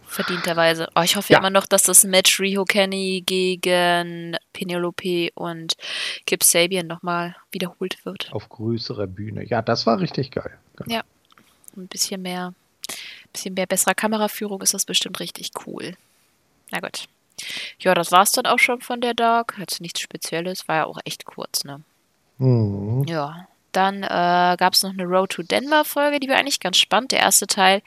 Verdienterweise. 0.07 0.89
Oh, 0.95 1.03
ich 1.03 1.17
hoffe 1.17 1.33
Ja. 1.33 1.39
immer 1.39 1.51
noch, 1.51 1.67
dass 1.67 1.83
das 1.83 2.05
Match 2.05 2.41
Riho 2.41 2.65
Kenny 2.65 3.23
gegen 3.27 4.37
Penelope 4.53 5.31
und 5.35 5.75
Kip 6.27 6.43
Sabian 6.45 6.87
nochmal 6.87 7.37
wiederholt 7.51 8.05
wird. 8.05 8.29
Auf 8.33 8.49
größerer 8.49 9.07
Bühne. 9.07 9.45
Ja, 9.47 9.61
das 9.63 9.87
war 9.87 10.01
richtig 10.01 10.31
geil. 10.31 10.51
Ja. 10.87 11.03
Ein 11.77 11.89
bisschen 11.89 12.23
mehr, 12.23 12.55
bisschen 13.33 13.55
mehr 13.55 13.67
besserer 13.67 13.95
Kameraführung 13.95 14.61
ist 14.63 14.75
das 14.75 14.85
bestimmt 14.85 15.21
richtig 15.21 15.51
cool. 15.67 15.95
Na 16.71 16.81
gut. 16.81 17.05
Ja, 17.79 17.95
das 17.95 18.11
war's 18.11 18.33
dann 18.33 18.47
auch 18.47 18.59
schon 18.59 18.81
von 18.81 19.01
der 19.01 19.15
Dark. 19.15 19.55
Jetzt 19.59 19.81
nichts 19.81 20.01
Spezielles, 20.01 20.67
war 20.67 20.77
ja 20.77 20.85
auch 20.87 20.99
echt 21.05 21.25
kurz, 21.25 21.65
ne? 21.65 21.83
Mhm. 22.39 23.05
Ja. 23.07 23.49
Dann 23.73 24.03
äh, 24.03 24.57
gab 24.59 24.73
es 24.73 24.83
noch 24.83 24.93
eine 24.93 25.05
Road 25.05 25.31
to 25.31 25.43
Denver 25.43 25.85
Folge, 25.85 26.21
die 26.21 26.29
war 26.29 26.37
eigentlich 26.37 26.59
ganz 26.59 26.79
spannend. 26.79 27.13
Der 27.13 27.21
erste 27.21 27.47
Teil 27.47 27.83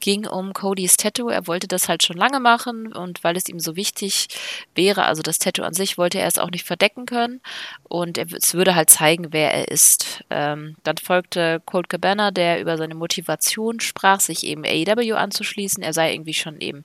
ging 0.00 0.26
um 0.26 0.52
Codys 0.52 0.98
Tattoo. 0.98 1.30
Er 1.30 1.46
wollte 1.46 1.66
das 1.66 1.88
halt 1.88 2.02
schon 2.02 2.18
lange 2.18 2.38
machen 2.38 2.92
und 2.92 3.24
weil 3.24 3.36
es 3.36 3.48
ihm 3.48 3.58
so 3.58 3.74
wichtig 3.74 4.28
wäre, 4.74 5.04
also 5.04 5.22
das 5.22 5.38
Tattoo 5.38 5.62
an 5.62 5.72
sich, 5.72 5.96
wollte 5.96 6.18
er 6.18 6.26
es 6.26 6.38
auch 6.38 6.50
nicht 6.50 6.66
verdecken 6.66 7.06
können 7.06 7.40
und 7.88 8.18
er, 8.18 8.26
es 8.30 8.52
würde 8.52 8.74
halt 8.74 8.90
zeigen, 8.90 9.28
wer 9.32 9.54
er 9.54 9.68
ist. 9.68 10.22
Ähm, 10.28 10.76
dann 10.84 10.98
folgte 10.98 11.62
Colt 11.64 11.88
Cabana, 11.88 12.30
der 12.30 12.60
über 12.60 12.76
seine 12.76 12.94
Motivation 12.94 13.80
sprach, 13.80 14.20
sich 14.20 14.44
eben 14.44 14.64
AEW 14.64 15.14
anzuschließen. 15.14 15.82
Er 15.82 15.94
sei 15.94 16.12
irgendwie 16.12 16.34
schon 16.34 16.60
eben 16.60 16.84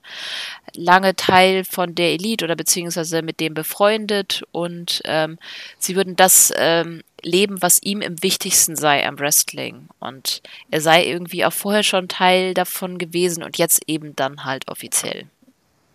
lange 0.74 1.14
Teil 1.16 1.64
von 1.64 1.94
der 1.94 2.12
Elite 2.12 2.46
oder 2.46 2.56
beziehungsweise 2.56 3.20
mit 3.20 3.40
dem 3.40 3.52
befreundet 3.52 4.42
und 4.52 5.02
ähm, 5.04 5.38
sie 5.78 5.96
würden 5.96 6.16
das 6.16 6.52
ähm, 6.56 7.02
leben, 7.22 7.60
was 7.60 7.80
ihm 7.82 8.00
im 8.00 8.22
wichtigsten 8.22 8.76
sei 8.76 9.06
am 9.06 9.18
Wrestling. 9.18 9.88
Und 9.98 10.42
er 10.70 10.80
sei 10.80 11.04
irgendwie 11.04 11.44
auch 11.44 11.52
vorher 11.52 11.82
schon 11.82 12.08
Teil 12.08 12.54
davon 12.54 12.98
gewesen 12.98 13.42
und 13.42 13.58
jetzt 13.58 13.82
eben 13.86 14.14
dann 14.16 14.44
halt 14.44 14.68
offiziell. 14.68 15.26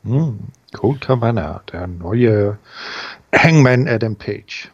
Hm. 0.04 0.40
Cold 0.74 1.02
Cabana, 1.02 1.62
der 1.72 1.88
neue 1.88 2.58
Hangman 3.34 3.88
Adam 3.88 4.16
Page. 4.16 4.73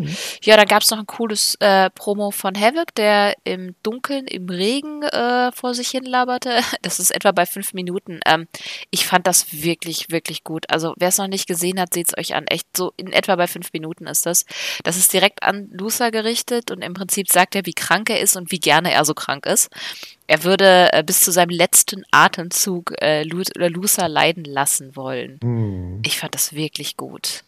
Genau. 0.00 0.10
Ja, 0.42 0.56
dann 0.56 0.66
gab 0.66 0.82
es 0.82 0.90
noch 0.90 0.98
ein 0.98 1.06
cooles 1.06 1.56
äh, 1.60 1.90
Promo 1.90 2.30
von 2.30 2.58
Havoc, 2.58 2.94
der 2.94 3.34
im 3.44 3.74
Dunkeln, 3.82 4.26
im 4.26 4.48
Regen 4.48 5.02
äh, 5.02 5.52
vor 5.52 5.74
sich 5.74 5.88
hin 5.88 6.04
laberte. 6.04 6.60
Das 6.82 6.98
ist 6.98 7.14
etwa 7.14 7.32
bei 7.32 7.46
fünf 7.46 7.74
Minuten. 7.74 8.20
Ähm, 8.26 8.48
ich 8.90 9.06
fand 9.06 9.26
das 9.26 9.52
wirklich, 9.52 10.10
wirklich 10.10 10.42
gut. 10.42 10.64
Also 10.68 10.94
wer 10.96 11.08
es 11.08 11.18
noch 11.18 11.28
nicht 11.28 11.46
gesehen 11.46 11.78
hat, 11.78 11.94
seht 11.94 12.08
es 12.08 12.18
euch 12.18 12.34
an. 12.34 12.46
Echt 12.46 12.76
so 12.76 12.92
in 12.96 13.12
etwa 13.12 13.36
bei 13.36 13.46
fünf 13.46 13.72
Minuten 13.72 14.06
ist 14.06 14.26
das. 14.26 14.44
Das 14.82 14.96
ist 14.96 15.12
direkt 15.12 15.42
an 15.42 15.68
Luther 15.72 16.10
gerichtet 16.10 16.70
und 16.70 16.82
im 16.82 16.94
Prinzip 16.94 17.28
sagt 17.28 17.54
er, 17.54 17.66
wie 17.66 17.74
krank 17.74 18.10
er 18.10 18.20
ist 18.20 18.36
und 18.36 18.50
wie 18.50 18.58
gerne 18.58 18.92
er 18.92 19.04
so 19.04 19.14
krank 19.14 19.46
ist. 19.46 19.70
Er 20.26 20.44
würde 20.44 20.92
äh, 20.92 21.02
bis 21.04 21.20
zu 21.20 21.30
seinem 21.30 21.50
letzten 21.50 22.04
Atemzug 22.10 22.94
äh, 23.00 23.22
Luther 23.22 24.08
leiden 24.08 24.44
lassen 24.44 24.96
wollen. 24.96 25.38
Hm. 25.42 26.00
Ich 26.04 26.18
fand 26.18 26.34
das 26.34 26.54
wirklich 26.54 26.96
gut. 26.96 27.44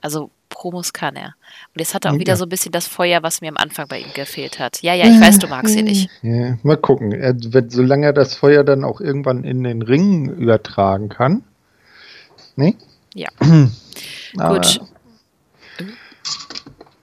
Also 0.00 0.30
Promos 0.54 0.92
kann 0.92 1.16
er. 1.16 1.34
Und 1.74 1.80
jetzt 1.80 1.94
hat 1.94 2.04
er 2.04 2.12
auch 2.12 2.14
Ja. 2.14 2.20
wieder 2.20 2.36
so 2.36 2.44
ein 2.46 2.48
bisschen 2.48 2.72
das 2.72 2.86
Feuer, 2.86 3.22
was 3.22 3.40
mir 3.40 3.48
am 3.48 3.56
Anfang 3.58 3.86
bei 3.88 3.98
ihm 3.98 4.12
gefehlt 4.14 4.58
hat. 4.58 4.80
Ja, 4.82 4.94
ja, 4.94 5.04
ich 5.06 5.20
weiß, 5.20 5.38
du 5.40 5.48
magst 5.48 5.74
ihn 5.76 5.84
nicht. 5.84 6.08
Ja, 6.22 6.56
mal 6.62 6.76
gucken. 6.76 7.12
Er 7.12 7.34
wird, 7.52 7.72
solange 7.72 8.06
er 8.06 8.12
das 8.12 8.34
Feuer 8.34 8.64
dann 8.64 8.84
auch 8.84 9.00
irgendwann 9.00 9.44
in 9.44 9.62
den 9.64 9.82
Ring 9.82 10.30
übertragen 10.30 11.08
kann. 11.10 11.42
Ne? 12.56 12.74
Ja. 13.14 13.28
Gut. 14.36 14.80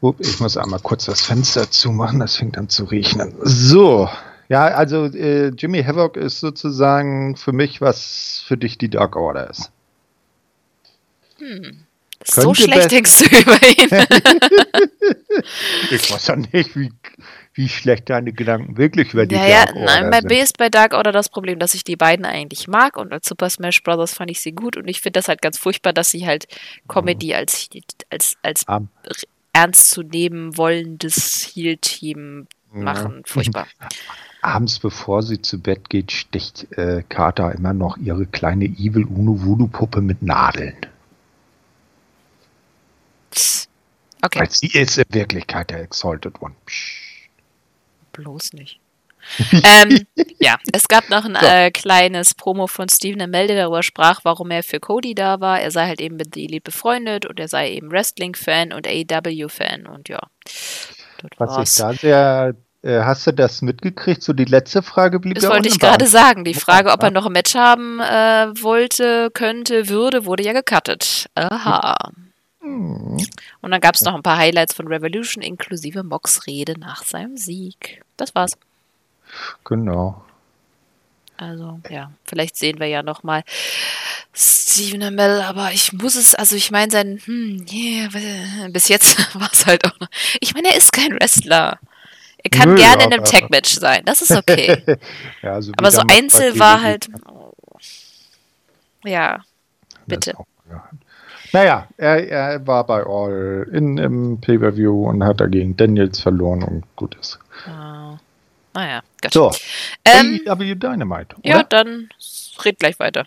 Upp, 0.02 0.16
Ich 0.20 0.40
muss 0.40 0.58
einmal 0.58 0.80
kurz 0.80 1.06
das 1.06 1.22
Fenster 1.22 1.70
zumachen, 1.70 2.20
das 2.20 2.36
fängt 2.36 2.58
an 2.58 2.70
zu 2.70 2.86
riechen. 2.86 3.36
So, 3.44 4.10
ja, 4.50 4.64
also 4.66 5.06
äh, 5.06 5.50
Jimmy 5.50 5.84
Havoc 5.84 6.18
ist 6.18 6.40
sozusagen 6.40 7.36
für 7.36 7.52
mich, 7.52 7.82
was 7.82 8.44
für 8.48 8.58
dich 8.58 8.78
die 8.80 8.90
Dark 8.90 9.16
Order 9.16 9.50
ist. 9.50 9.72
So 12.24 12.54
schlecht 12.54 12.92
denkst 12.92 13.20
du 13.20 13.26
über 13.26 13.58
ihn. 13.68 14.06
Ich 15.92 16.12
weiß 16.12 16.28
ja 16.28 16.36
nicht, 16.36 16.76
wie, 16.76 16.92
wie 17.54 17.70
schlecht 17.70 18.10
deine 18.10 18.32
Gedanken 18.34 18.78
wirklich 18.78 19.14
über 19.14 19.26
die 19.26 19.36
Naja, 19.36 19.66
Dark 19.66 19.76
Order 19.76 19.86
nein, 19.86 20.12
bei 20.12 20.20
sind. 20.20 20.28
B 20.30 20.40
ist 20.42 20.58
bei 20.58 20.70
Dark 20.70 20.94
Order 20.94 21.12
das 21.12 21.30
Problem, 21.30 21.60
dass 21.60 21.74
ich 21.74 21.84
die 21.84 21.96
beiden 21.96 22.26
eigentlich 22.26 22.68
mag 22.68 22.98
und 22.98 23.12
als 23.12 23.28
Super 23.28 23.50
Smash 23.50 23.82
Bros. 23.84 24.14
fand 24.14 24.30
ich 24.32 24.42
sie 24.42 24.52
gut 24.52 24.78
und 24.78 24.88
ich 24.88 25.02
finde 25.02 25.20
das 25.20 25.28
halt 25.28 25.42
ganz 25.42 25.58
furchtbar, 25.58 25.94
dass 25.94 26.12
sie 26.12 26.26
halt 26.28 26.48
Comedy 26.88 27.34
als, 27.34 27.70
als, 28.10 28.36
als 28.42 28.68
Am- 28.68 28.90
ernst 29.54 29.92
zu 29.92 30.04
nehmen 30.04 30.56
wollendes 30.58 31.52
Heal-Team 31.54 32.48
machen. 32.72 33.24
Furchtbar. 33.26 33.68
Abends, 34.42 34.80
bevor 34.80 35.22
sie 35.24 35.42
zu 35.42 35.60
Bett 35.60 35.90
geht, 35.90 36.12
sticht 36.12 36.68
äh, 36.78 37.04
Carter 37.10 37.54
immer 37.54 37.74
noch 37.74 37.98
ihre 37.98 38.26
kleine 38.26 38.66
Evil 38.66 39.06
Uno 39.06 39.44
Voodoo 39.44 39.68
Puppe 39.68 40.02
mit 40.02 40.22
Nadeln. 40.22 40.76
Okay, 44.22 44.40
Weil 44.40 44.52
sie 44.52 44.68
ist 44.68 44.98
in 44.98 45.06
Wirklichkeit 45.10 45.72
der 45.72 45.82
Exalted 45.82 46.42
One. 46.42 46.56
Psch. 46.66 47.30
bloß 48.12 48.54
nicht. 48.54 48.80
ähm, 49.52 50.06
ja, 50.40 50.58
es 50.74 50.88
gab 50.88 51.10
noch 51.10 51.26
ein 51.26 51.36
äh, 51.36 51.72
kleines 51.72 52.34
Promo 52.34 52.68
von 52.68 52.90
Steven 52.90 53.22
Amell, 53.22 53.48
der 53.48 53.56
darüber 53.56 53.84
sprach, 53.84 54.22
warum 54.24 54.52
er 54.52 54.64
für 54.64 54.80
Cody 54.80 55.16
da 55.16 55.40
war. 55.40 55.62
Er 55.62 55.72
sei 55.72 55.88
halt 55.88 56.02
eben 56.02 56.16
mit 56.16 56.34
The 56.34 56.46
Elite 56.46 56.64
befreundet 56.64 57.26
und 57.26 57.40
er 57.40 57.48
sei 57.48 57.72
eben 57.72 57.92
Wrestling-Fan 57.92 58.74
und 58.74 58.88
AEW-Fan 58.88 59.86
und 59.86 60.10
ja. 60.10 60.22
Das 60.44 61.30
Was 61.38 61.52
ich 61.52 61.58
war's. 61.58 61.76
da 61.76 61.94
sehr, 61.94 62.56
äh, 62.82 63.02
hast 63.02 63.28
du 63.28 63.32
das 63.32 63.62
mitgekriegt? 63.62 64.24
So 64.24 64.34
die 64.34 64.46
letzte 64.46 64.82
Frage 64.82 65.20
blieb 65.20 65.36
Das 65.36 65.44
ja 65.44 65.52
wollte 65.52 65.70
ich 65.70 65.80
gerade 65.80 66.08
sagen. 66.08 66.44
Die 66.44 66.56
Frage, 66.56 66.92
ob 66.92 67.04
er 67.04 67.12
noch 67.12 67.28
ein 67.28 67.32
Match 67.32 67.56
haben 67.56 68.00
äh, 68.00 68.48
wollte, 68.62 69.30
könnte, 69.32 69.88
würde, 69.88 70.26
wurde 70.26 70.44
ja 70.44 70.54
gecuttet. 70.54 71.30
Aha. 71.36 71.96
Und 72.62 73.72
dann 73.72 73.82
gab 73.82 73.96
es 73.96 74.02
noch 74.02 74.14
ein 74.14 74.24
paar 74.24 74.38
Highlights 74.38 74.74
von 74.74 74.88
Revolution, 74.88 75.42
inklusive 75.42 76.04
Mox 76.04 76.46
Rede 76.46 76.80
nach 76.80 77.04
seinem 77.04 77.38
Sieg. 77.38 78.04
Das 78.18 78.36
war's. 78.36 78.58
Genau. 79.66 80.24
Also, 81.38 81.80
ja, 81.90 82.12
vielleicht 82.24 82.56
sehen 82.56 82.80
wir 82.80 82.86
ja 82.86 83.02
noch 83.02 83.24
mal 83.24 83.44
Steven 84.34 85.02
Amell, 85.02 85.42
aber 85.42 85.72
ich 85.72 85.92
muss 85.92 86.16
es, 86.16 86.36
also 86.36 86.56
ich 86.56 86.70
meine, 86.70 86.92
sein, 86.92 87.20
hm, 87.26 87.66
yeah, 87.72 88.68
bis 88.70 88.90
jetzt 88.90 89.18
war 89.40 89.50
es 89.52 89.66
halt 89.66 89.84
auch 89.86 90.00
noch. 90.00 90.08
Ich 90.40 90.54
meine, 90.54 90.70
er 90.70 90.78
ist 90.78 90.94
kein 90.94 91.14
Wrestler. 91.16 91.80
Er 92.44 92.50
kann 92.52 92.70
Nö, 92.70 92.76
gerne 92.76 93.04
in 93.06 93.14
einem 93.14 93.22
aber- 93.22 93.32
Tag-Match 93.32 93.74
sein. 93.74 94.04
Das 94.06 94.22
ist 94.22 94.32
okay. 94.32 94.84
ja, 95.42 95.60
so 95.62 95.72
aber 95.78 95.90
so 95.92 95.98
damals 96.02 96.08
bei 96.08 96.16
einzel 96.46 96.60
war 96.60 96.82
halt. 96.82 97.10
Ja, 99.04 99.44
bitte. 100.06 100.38
auch, 100.38 100.46
ja. 100.70 100.90
Naja, 101.54 101.88
er, 101.98 102.30
er 102.30 102.68
war 102.68 102.86
bei 102.86 103.04
All 103.06 103.68
in, 103.74 103.98
im 103.98 104.40
Pay-Per-View 104.40 105.10
und 105.10 105.24
hat 105.24 105.42
dagegen 105.42 105.76
Daniels 105.76 106.20
verloren 106.22 106.64
und 106.64 106.84
gut 106.96 107.16
ist. 107.20 107.40
Ah, 107.68 108.18
naja, 108.74 109.02
gut. 109.22 109.34
So, 109.34 109.52
Ähm, 110.06 110.40
AEW 110.48 110.76
Dynamite, 110.76 111.36
ja, 111.44 111.56
oder? 111.58 111.64
dann 111.66 112.10
red 112.64 112.80
gleich 112.80 112.98
weiter. 113.00 113.26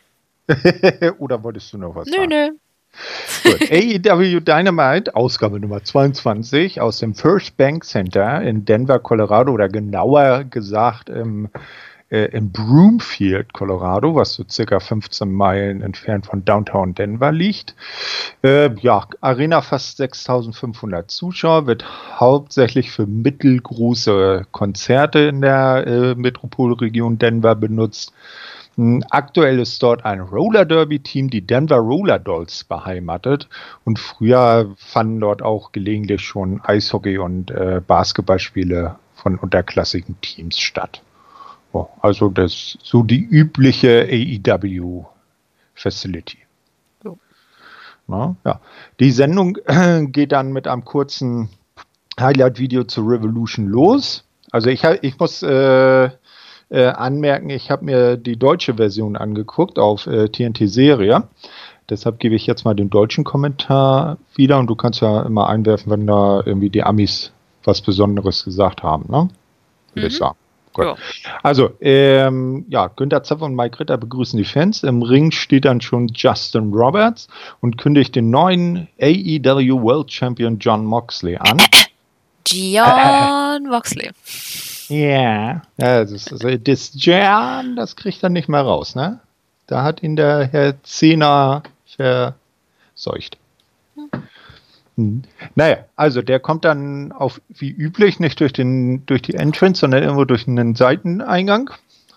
oder 1.18 1.42
wolltest 1.42 1.72
du 1.72 1.78
noch 1.78 1.94
was 1.94 2.06
Nö, 2.08 2.16
sagen? 2.16 2.28
nö. 2.30 2.50
Gut. 3.42 3.60
AEW 3.70 4.40
Dynamite, 4.40 5.14
Ausgabe 5.16 5.58
Nummer 5.58 5.82
22 5.82 6.80
aus 6.80 6.98
dem 7.00 7.14
First 7.14 7.56
Bank 7.56 7.84
Center 7.84 8.40
in 8.42 8.64
Denver, 8.64 9.00
Colorado 9.00 9.52
oder 9.52 9.68
genauer 9.68 10.44
gesagt 10.44 11.08
im, 11.08 11.48
äh, 12.14 12.26
in 12.26 12.52
Broomfield, 12.52 13.52
Colorado, 13.52 14.14
was 14.14 14.34
so 14.34 14.44
circa 14.48 14.78
15 14.78 15.32
Meilen 15.32 15.82
entfernt 15.82 16.26
von 16.26 16.44
Downtown 16.44 16.94
Denver 16.94 17.32
liegt. 17.32 17.74
Äh, 18.44 18.72
ja, 18.80 19.06
Arena 19.20 19.62
fast 19.62 19.96
6500 19.96 21.10
Zuschauer, 21.10 21.66
wird 21.66 21.84
hauptsächlich 22.20 22.92
für 22.92 23.06
mittelgroße 23.06 24.46
Konzerte 24.52 25.18
in 25.20 25.40
der 25.40 25.86
äh, 25.86 26.14
Metropolregion 26.14 27.18
Denver 27.18 27.56
benutzt. 27.56 28.12
Hm, 28.76 29.02
Aktuell 29.10 29.58
ist 29.58 29.82
dort 29.82 30.04
ein 30.04 30.20
Roller 30.20 30.64
Derby 30.64 31.00
Team, 31.00 31.30
die 31.30 31.44
Denver 31.44 31.78
Roller 31.78 32.20
Dolls, 32.20 32.62
beheimatet. 32.62 33.48
Und 33.84 33.98
früher 33.98 34.72
fanden 34.76 35.20
dort 35.20 35.42
auch 35.42 35.72
gelegentlich 35.72 36.22
schon 36.22 36.60
Eishockey- 36.60 37.18
und 37.18 37.50
äh, 37.50 37.80
Basketballspiele 37.84 38.96
von 39.14 39.36
unterklassigen 39.36 40.20
Teams 40.20 40.58
statt. 40.58 41.02
So, 41.74 41.88
also 42.02 42.28
das 42.28 42.52
ist 42.52 42.78
so 42.84 43.02
die 43.02 43.18
übliche 43.20 44.06
AEW 44.08 45.04
Facility. 45.74 46.38
Jo. 47.02 47.18
Na, 48.06 48.36
ja. 48.44 48.60
Die 49.00 49.10
Sendung 49.10 49.58
geht 50.12 50.30
dann 50.30 50.52
mit 50.52 50.68
einem 50.68 50.84
kurzen 50.84 51.48
Highlight-Video 52.18 52.84
zu 52.84 53.02
Revolution 53.04 53.66
los. 53.66 54.22
Also 54.52 54.70
ich, 54.70 54.84
ich 55.02 55.18
muss 55.18 55.42
äh, 55.42 56.04
äh, 56.04 56.86
anmerken, 56.86 57.50
ich 57.50 57.72
habe 57.72 57.84
mir 57.84 58.16
die 58.18 58.36
deutsche 58.36 58.74
Version 58.74 59.16
angeguckt 59.16 59.80
auf 59.80 60.06
äh, 60.06 60.28
TNT-Serie. 60.28 61.24
Deshalb 61.90 62.20
gebe 62.20 62.36
ich 62.36 62.46
jetzt 62.46 62.64
mal 62.64 62.74
den 62.74 62.88
deutschen 62.88 63.24
Kommentar 63.24 64.18
wieder 64.36 64.60
und 64.60 64.68
du 64.68 64.76
kannst 64.76 65.00
ja 65.00 65.22
immer 65.22 65.48
einwerfen, 65.48 65.90
wenn 65.90 66.06
da 66.06 66.40
irgendwie 66.46 66.70
die 66.70 66.84
Amis 66.84 67.32
was 67.64 67.80
Besonderes 67.82 68.44
gesagt 68.44 68.84
haben, 68.84 69.06
ne? 69.10 69.28
Würde 69.92 70.06
ich 70.06 70.14
Mhm. 70.14 70.18
sagen. 70.18 70.36
Gut. 70.74 70.86
Ja. 70.86 70.96
Also, 71.42 71.70
ähm, 71.80 72.66
ja, 72.68 72.88
Günther 72.88 73.22
Zapf 73.22 73.42
und 73.42 73.54
Mike 73.54 73.80
Ritter 73.80 73.96
begrüßen 73.96 74.36
die 74.36 74.44
Fans. 74.44 74.82
Im 74.82 75.02
Ring 75.02 75.30
steht 75.30 75.64
dann 75.64 75.80
schon 75.80 76.08
Justin 76.08 76.72
Roberts 76.72 77.28
und 77.60 77.78
kündigt 77.78 78.16
den 78.16 78.30
neuen 78.30 78.88
AEW 79.00 79.80
World 79.82 80.12
Champion 80.12 80.58
John 80.58 80.84
Moxley 80.84 81.36
an. 81.36 81.62
Gian 82.44 83.62
Moxley. 83.70 84.10
Ja, 84.88 85.62
ja 85.76 86.00
das, 86.00 86.10
ist, 86.10 86.32
also 86.32 86.56
das 86.56 86.90
Jan, 86.94 87.76
das 87.76 87.94
kriegt 87.94 88.22
er 88.22 88.28
nicht 88.28 88.48
mehr 88.48 88.62
raus, 88.62 88.96
ne? 88.96 89.20
Da 89.66 89.82
hat 89.82 90.02
ihn 90.02 90.16
der 90.16 90.46
Herr 90.48 90.82
Zehner 90.82 91.62
verseucht. 91.86 93.38
Hm. 94.96 95.22
Naja, 95.54 95.78
also 95.96 96.22
der 96.22 96.40
kommt 96.40 96.64
dann 96.64 97.12
auf 97.12 97.40
wie 97.48 97.70
üblich 97.70 98.20
nicht 98.20 98.40
durch, 98.40 98.52
den, 98.52 99.04
durch 99.06 99.22
die 99.22 99.34
Entrance, 99.34 99.80
sondern 99.80 100.02
irgendwo 100.02 100.24
durch 100.24 100.46
einen 100.46 100.74
Seiteneingang 100.74 101.70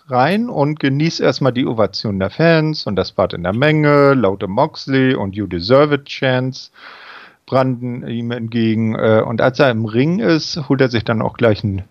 rein 0.08 0.48
und 0.48 0.80
genießt 0.80 1.20
erstmal 1.20 1.52
die 1.52 1.66
Ovation 1.66 2.18
der 2.18 2.30
Fans 2.30 2.86
und 2.86 2.96
das 2.96 3.12
Bad 3.12 3.32
in 3.34 3.42
der 3.42 3.52
Menge, 3.52 4.14
laute 4.14 4.46
Moxley 4.46 5.14
und 5.14 5.34
You 5.34 5.46
Deserve 5.46 5.96
It 5.96 6.06
Chance 6.06 6.70
branden 7.46 8.06
ihm 8.06 8.30
entgegen. 8.30 8.94
äh, 8.94 9.22
Und 9.26 9.40
als 9.40 9.58
er 9.58 9.70
im 9.70 9.84
Ring 9.84 10.18
ist, 10.20 10.68
holt 10.68 10.80
er 10.80 10.88
sich 10.88 11.04
dann 11.04 11.22
auch 11.22 11.36
gleich 11.36 11.64
ein 11.64 11.82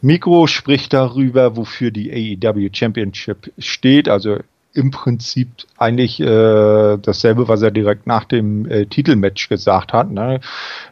Mikro, 0.00 0.46
spricht 0.46 0.92
darüber, 0.92 1.56
wofür 1.56 1.90
die 1.90 2.38
AEW 2.42 2.68
Championship 2.72 3.52
steht. 3.58 4.08
Also 4.08 4.38
im 4.74 4.90
Prinzip 4.90 5.48
eigentlich 5.76 6.20
äh, 6.20 6.98
dasselbe, 6.98 7.48
was 7.48 7.62
er 7.62 7.70
direkt 7.70 8.06
nach 8.06 8.24
dem 8.24 8.70
äh, 8.70 8.86
Titelmatch 8.86 9.48
gesagt 9.48 9.92
hat. 9.92 10.10
Ne? 10.10 10.40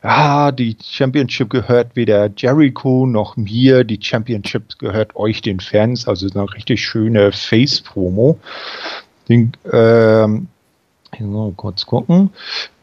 Ja, 0.03 0.51
die 0.51 0.77
Championship 0.83 1.51
gehört 1.51 1.95
weder 1.95 2.31
Jericho 2.37 3.07
noch 3.07 3.37
mir. 3.37 3.85
Die 3.85 3.99
Championship 4.01 4.79
gehört 4.79 5.15
euch, 5.15 5.43
den 5.43 5.61
Fans. 5.61 6.09
Also 6.09 6.27
eine 6.35 6.53
richtig 6.53 6.85
schöne 6.85 7.33
Face-Promo. 7.33 8.39
Den, 9.29 9.53
ähm, 9.71 10.49
kurz 11.57 11.87
gucken. 11.87 12.31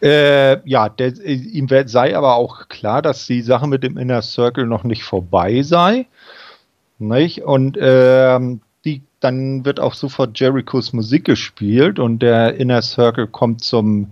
Äh, 0.02 0.68
ja, 0.68 0.90
der, 0.90 1.08
äh, 1.08 1.34
ihm 1.34 1.68
sei 1.86 2.16
aber 2.16 2.36
auch 2.36 2.70
klar, 2.70 3.02
dass 3.02 3.26
die 3.26 3.42
Sache 3.42 3.68
mit 3.68 3.84
dem 3.84 3.98
Inner 3.98 4.22
Circle 4.22 4.66
noch 4.66 4.84
nicht 4.84 5.04
vorbei 5.04 5.64
sei. 5.64 6.06
Nicht? 7.00 7.42
Und 7.42 7.78
ähm, 7.82 8.62
dann 9.24 9.66
wird 9.66 9.80
auch 9.80 9.94
sofort 9.94 10.40
Jerichos 10.40 10.94
Musik 10.94 11.26
gespielt 11.26 12.00
und 12.00 12.20
der 12.20 12.56
Inner 12.56 12.82
Circle 12.82 13.28
kommt 13.28 13.64
zum 13.64 14.12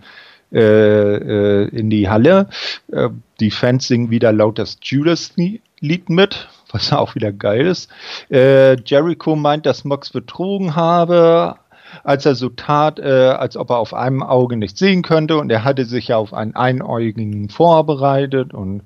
äh, 0.53 1.15
äh, 1.15 1.67
in 1.69 1.89
die 1.89 2.09
Halle. 2.09 2.49
Äh, 2.91 3.09
die 3.39 3.51
Fans 3.51 3.87
singen 3.87 4.09
wieder 4.09 4.33
laut 4.33 4.59
das 4.59 4.77
Judas-Lied 4.81 6.09
mit, 6.09 6.49
was 6.71 6.91
auch 6.93 7.15
wieder 7.15 7.31
geil 7.31 7.67
ist. 7.67 7.89
Äh, 8.29 8.75
Jericho 8.81 9.37
meint, 9.37 9.65
dass 9.65 9.85
Mox 9.85 10.09
betrogen 10.09 10.75
habe, 10.75 11.55
als 12.03 12.25
er 12.25 12.35
so 12.35 12.49
tat, 12.49 12.99
äh, 12.99 13.29
als 13.29 13.55
ob 13.55 13.69
er 13.69 13.77
auf 13.77 13.93
einem 13.93 14.23
Auge 14.23 14.57
nicht 14.57 14.77
sehen 14.77 15.03
könnte 15.03 15.37
und 15.37 15.49
er 15.49 15.63
hatte 15.63 15.85
sich 15.85 16.09
ja 16.09 16.17
auf 16.17 16.33
einen 16.33 16.55
Einäugigen 16.55 17.47
vorbereitet 17.47 18.53
und 18.53 18.83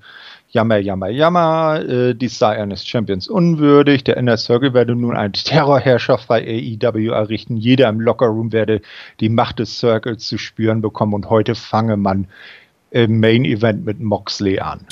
Jammer, 0.55 0.77
jammer, 0.77 1.09
jammer, 1.09 1.81
äh, 1.85 2.15
dies 2.15 2.39
sei 2.39 2.57
eines 2.57 2.87
Champions 2.87 3.27
unwürdig, 3.27 4.05
der 4.05 4.15
Inner 4.15 4.37
Circle 4.37 4.73
werde 4.73 4.95
nun 4.95 5.13
eine 5.13 5.33
Terrorherrschaft 5.33 6.29
bei 6.29 6.41
AEW 6.41 7.11
errichten, 7.11 7.57
jeder 7.57 7.89
im 7.89 7.99
Lockerroom 7.99 8.53
werde 8.53 8.81
die 9.19 9.27
Macht 9.27 9.59
des 9.59 9.77
Circles 9.77 10.25
zu 10.25 10.37
spüren 10.37 10.81
bekommen 10.81 11.13
und 11.13 11.29
heute 11.29 11.55
fange 11.55 11.97
man 11.97 12.27
im 12.91 13.19
Main 13.19 13.43
Event 13.43 13.83
mit 13.83 13.99
Moxley 13.99 14.59
an. 14.59 14.87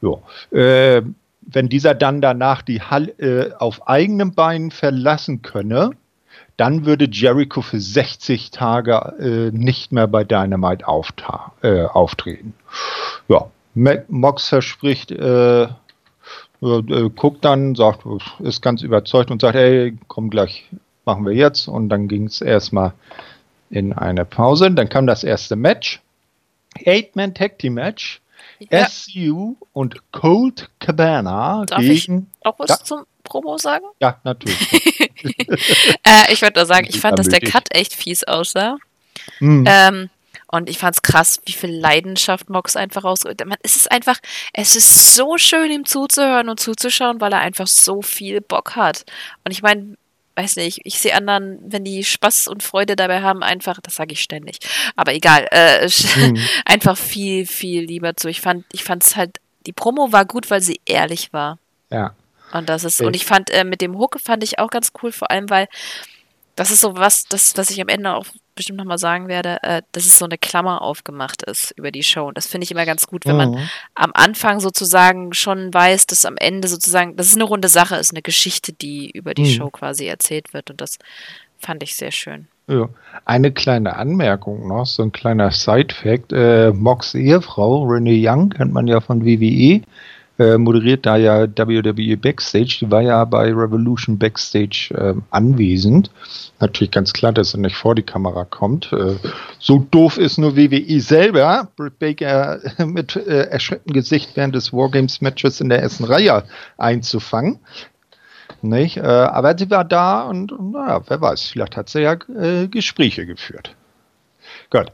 Jo. 0.00 0.22
Äh, 0.52 1.02
wenn 1.40 1.68
dieser 1.68 1.94
dann 1.94 2.20
danach 2.20 2.62
die 2.62 2.80
Halle 2.80 3.10
äh, 3.18 3.52
auf 3.58 3.88
eigenem 3.88 4.32
Bein 4.32 4.70
verlassen 4.70 5.42
könne, 5.42 5.90
dann 6.56 6.86
würde 6.86 7.08
Jericho 7.10 7.62
für 7.62 7.80
60 7.80 8.52
Tage 8.52 9.12
äh, 9.18 9.50
nicht 9.50 9.90
mehr 9.90 10.06
bei 10.06 10.22
Dynamite 10.22 10.84
äh, 11.62 11.82
auftreten. 11.82 12.54
Ja, 13.26 13.50
Mox 13.74 14.48
verspricht, 14.48 15.10
äh, 15.10 15.62
äh, 15.64 17.10
guckt 17.14 17.44
dann, 17.44 17.74
sagt, 17.74 18.04
ist 18.40 18.62
ganz 18.62 18.82
überzeugt 18.82 19.30
und 19.30 19.40
sagt, 19.40 19.54
hey, 19.54 19.96
komm 20.08 20.30
gleich, 20.30 20.64
machen 21.04 21.26
wir 21.26 21.34
jetzt. 21.34 21.68
Und 21.68 21.88
dann 21.88 22.08
ging 22.08 22.26
es 22.26 22.40
erstmal 22.40 22.94
in 23.70 23.92
eine 23.92 24.24
Pause. 24.24 24.70
Dann 24.70 24.88
kam 24.88 25.06
das 25.06 25.24
erste 25.24 25.56
Match. 25.56 26.00
Eight-Man 26.84 27.34
Tag 27.34 27.58
Team 27.58 27.74
Match. 27.74 28.20
Ja. 28.70 28.86
SCU 28.88 29.56
und 29.72 29.96
Cold 30.12 30.70
Cabana 30.78 31.64
Darf 31.66 31.80
gegen. 31.80 32.30
Ich 32.40 32.46
auch 32.46 32.58
was 32.58 32.70
ja. 32.70 32.76
zum 32.76 33.04
Promo 33.24 33.58
sagen? 33.58 33.84
Ja, 34.00 34.20
natürlich. 34.22 34.70
äh, 36.04 36.32
ich 36.32 36.40
würde 36.40 36.60
nur 36.60 36.66
sagen, 36.66 36.86
ich 36.88 37.00
fand, 37.00 37.18
dass 37.18 37.28
der 37.28 37.40
Cut 37.40 37.74
echt 37.74 37.94
fies 37.94 38.24
aussah. 38.24 38.76
Mhm. 39.40 39.64
Ähm, 39.66 40.10
und 40.54 40.70
ich 40.70 40.78
fand 40.78 40.94
es 40.94 41.02
krass, 41.02 41.40
wie 41.46 41.52
viel 41.52 41.70
Leidenschaft 41.70 42.48
Mox 42.48 42.76
einfach 42.76 43.02
raus. 43.02 43.20
Es 43.62 43.74
ist 43.74 43.90
einfach, 43.90 44.18
es 44.52 44.76
ist 44.76 45.16
so 45.16 45.36
schön, 45.36 45.70
ihm 45.72 45.84
zuzuhören 45.84 46.48
und 46.48 46.60
zuzuschauen, 46.60 47.20
weil 47.20 47.32
er 47.32 47.40
einfach 47.40 47.66
so 47.66 48.02
viel 48.02 48.40
Bock 48.40 48.76
hat. 48.76 49.04
Und 49.44 49.50
ich 49.50 49.62
meine, 49.62 49.96
weiß 50.36 50.54
nicht, 50.56 50.82
ich 50.84 51.00
sehe 51.00 51.14
anderen, 51.14 51.58
wenn 51.60 51.84
die 51.84 52.04
Spaß 52.04 52.46
und 52.46 52.62
Freude 52.62 52.94
dabei 52.94 53.20
haben, 53.20 53.42
einfach, 53.42 53.80
das 53.80 53.96
sage 53.96 54.12
ich 54.12 54.22
ständig, 54.22 54.58
aber 54.94 55.12
egal, 55.12 55.48
äh, 55.50 55.88
mhm. 56.16 56.38
einfach 56.64 56.96
viel, 56.96 57.46
viel 57.46 57.82
lieber 57.82 58.16
zu. 58.16 58.28
Ich 58.28 58.40
fand, 58.40 58.64
ich 58.70 58.84
fand 58.84 59.02
es 59.02 59.16
halt, 59.16 59.40
die 59.66 59.72
Promo 59.72 60.12
war 60.12 60.24
gut, 60.24 60.50
weil 60.50 60.60
sie 60.60 60.80
ehrlich 60.84 61.32
war. 61.32 61.58
Ja. 61.90 62.14
Und 62.52 62.68
das 62.68 62.84
ist, 62.84 63.00
ich. 63.00 63.06
und 63.06 63.16
ich 63.16 63.26
fand, 63.26 63.50
äh, 63.50 63.64
mit 63.64 63.80
dem 63.80 63.98
Hook 63.98 64.20
fand 64.20 64.44
ich 64.44 64.60
auch 64.60 64.70
ganz 64.70 64.92
cool, 65.02 65.10
vor 65.10 65.32
allem, 65.32 65.50
weil 65.50 65.66
das 66.54 66.70
ist 66.70 66.80
so 66.80 66.96
was, 66.96 67.24
das, 67.24 67.56
was 67.56 67.70
ich 67.70 67.80
am 67.80 67.88
Ende 67.88 68.14
auch 68.14 68.26
bestimmt 68.54 68.78
nochmal 68.78 68.98
sagen 68.98 69.28
werde, 69.28 69.62
äh, 69.62 69.82
dass 69.92 70.06
es 70.06 70.18
so 70.18 70.24
eine 70.24 70.38
Klammer 70.38 70.82
aufgemacht 70.82 71.42
ist 71.42 71.72
über 71.76 71.90
die 71.90 72.02
Show. 72.02 72.28
Und 72.28 72.36
das 72.36 72.46
finde 72.46 72.64
ich 72.64 72.70
immer 72.70 72.86
ganz 72.86 73.06
gut, 73.06 73.26
wenn 73.26 73.36
mhm. 73.36 73.38
man 73.38 73.70
am 73.94 74.10
Anfang 74.14 74.60
sozusagen 74.60 75.32
schon 75.32 75.72
weiß, 75.72 76.06
dass 76.06 76.24
am 76.24 76.36
Ende 76.36 76.68
sozusagen, 76.68 77.16
dass 77.16 77.28
es 77.28 77.34
eine 77.34 77.44
runde 77.44 77.68
Sache 77.68 77.96
ist, 77.96 78.12
eine 78.12 78.22
Geschichte, 78.22 78.72
die 78.72 79.10
über 79.10 79.34
die 79.34 79.42
mhm. 79.42 79.50
Show 79.50 79.70
quasi 79.70 80.06
erzählt 80.06 80.54
wird. 80.54 80.70
Und 80.70 80.80
das 80.80 80.98
fand 81.58 81.82
ich 81.82 81.96
sehr 81.96 82.12
schön. 82.12 82.48
Ja. 82.66 82.88
Eine 83.26 83.52
kleine 83.52 83.96
Anmerkung 83.96 84.68
noch, 84.68 84.86
so 84.86 85.02
ein 85.02 85.12
kleiner 85.12 85.50
Side-Fact. 85.50 86.32
Äh, 86.32 86.72
Mox 86.72 87.14
Ehefrau, 87.14 87.84
Renee 87.84 88.26
Young, 88.26 88.50
kennt 88.50 88.72
man 88.72 88.86
ja 88.86 89.00
von 89.00 89.24
WWE, 89.24 89.82
äh, 90.38 90.58
moderiert 90.58 91.06
da 91.06 91.16
ja 91.16 91.46
WWE 91.46 92.16
Backstage. 92.16 92.78
Die 92.80 92.90
war 92.90 93.02
ja 93.02 93.24
bei 93.24 93.52
Revolution 93.52 94.18
Backstage 94.18 94.88
äh, 94.94 95.14
anwesend. 95.30 96.10
Natürlich 96.60 96.90
ganz 96.90 97.12
klar, 97.12 97.32
dass 97.32 97.54
er 97.54 97.60
nicht 97.60 97.76
vor 97.76 97.94
die 97.94 98.02
Kamera 98.02 98.44
kommt. 98.44 98.92
Äh, 98.92 99.16
so 99.58 99.86
doof 99.90 100.18
ist 100.18 100.38
nur 100.38 100.56
WWE 100.56 101.00
selber, 101.00 101.68
Britt 101.76 101.98
Baker 101.98 102.60
mit 102.84 103.16
äh, 103.16 103.44
erschrecktem 103.44 103.92
Gesicht 103.92 104.30
während 104.34 104.54
des 104.54 104.72
Wargames-Matches 104.72 105.60
in 105.60 105.68
der 105.68 105.82
ersten 105.82 106.04
Reihe 106.04 106.44
einzufangen. 106.78 107.60
Nicht? 108.60 108.96
Äh, 108.96 109.02
aber 109.02 109.56
sie 109.56 109.70
war 109.70 109.84
da 109.84 110.22
und, 110.22 110.52
naja, 110.72 111.02
wer 111.06 111.20
weiß, 111.20 111.50
vielleicht 111.50 111.76
hat 111.76 111.88
sie 111.88 112.00
ja 112.00 112.16
äh, 112.36 112.66
Gespräche 112.66 113.26
geführt. 113.26 113.74
Gut. 114.70 114.90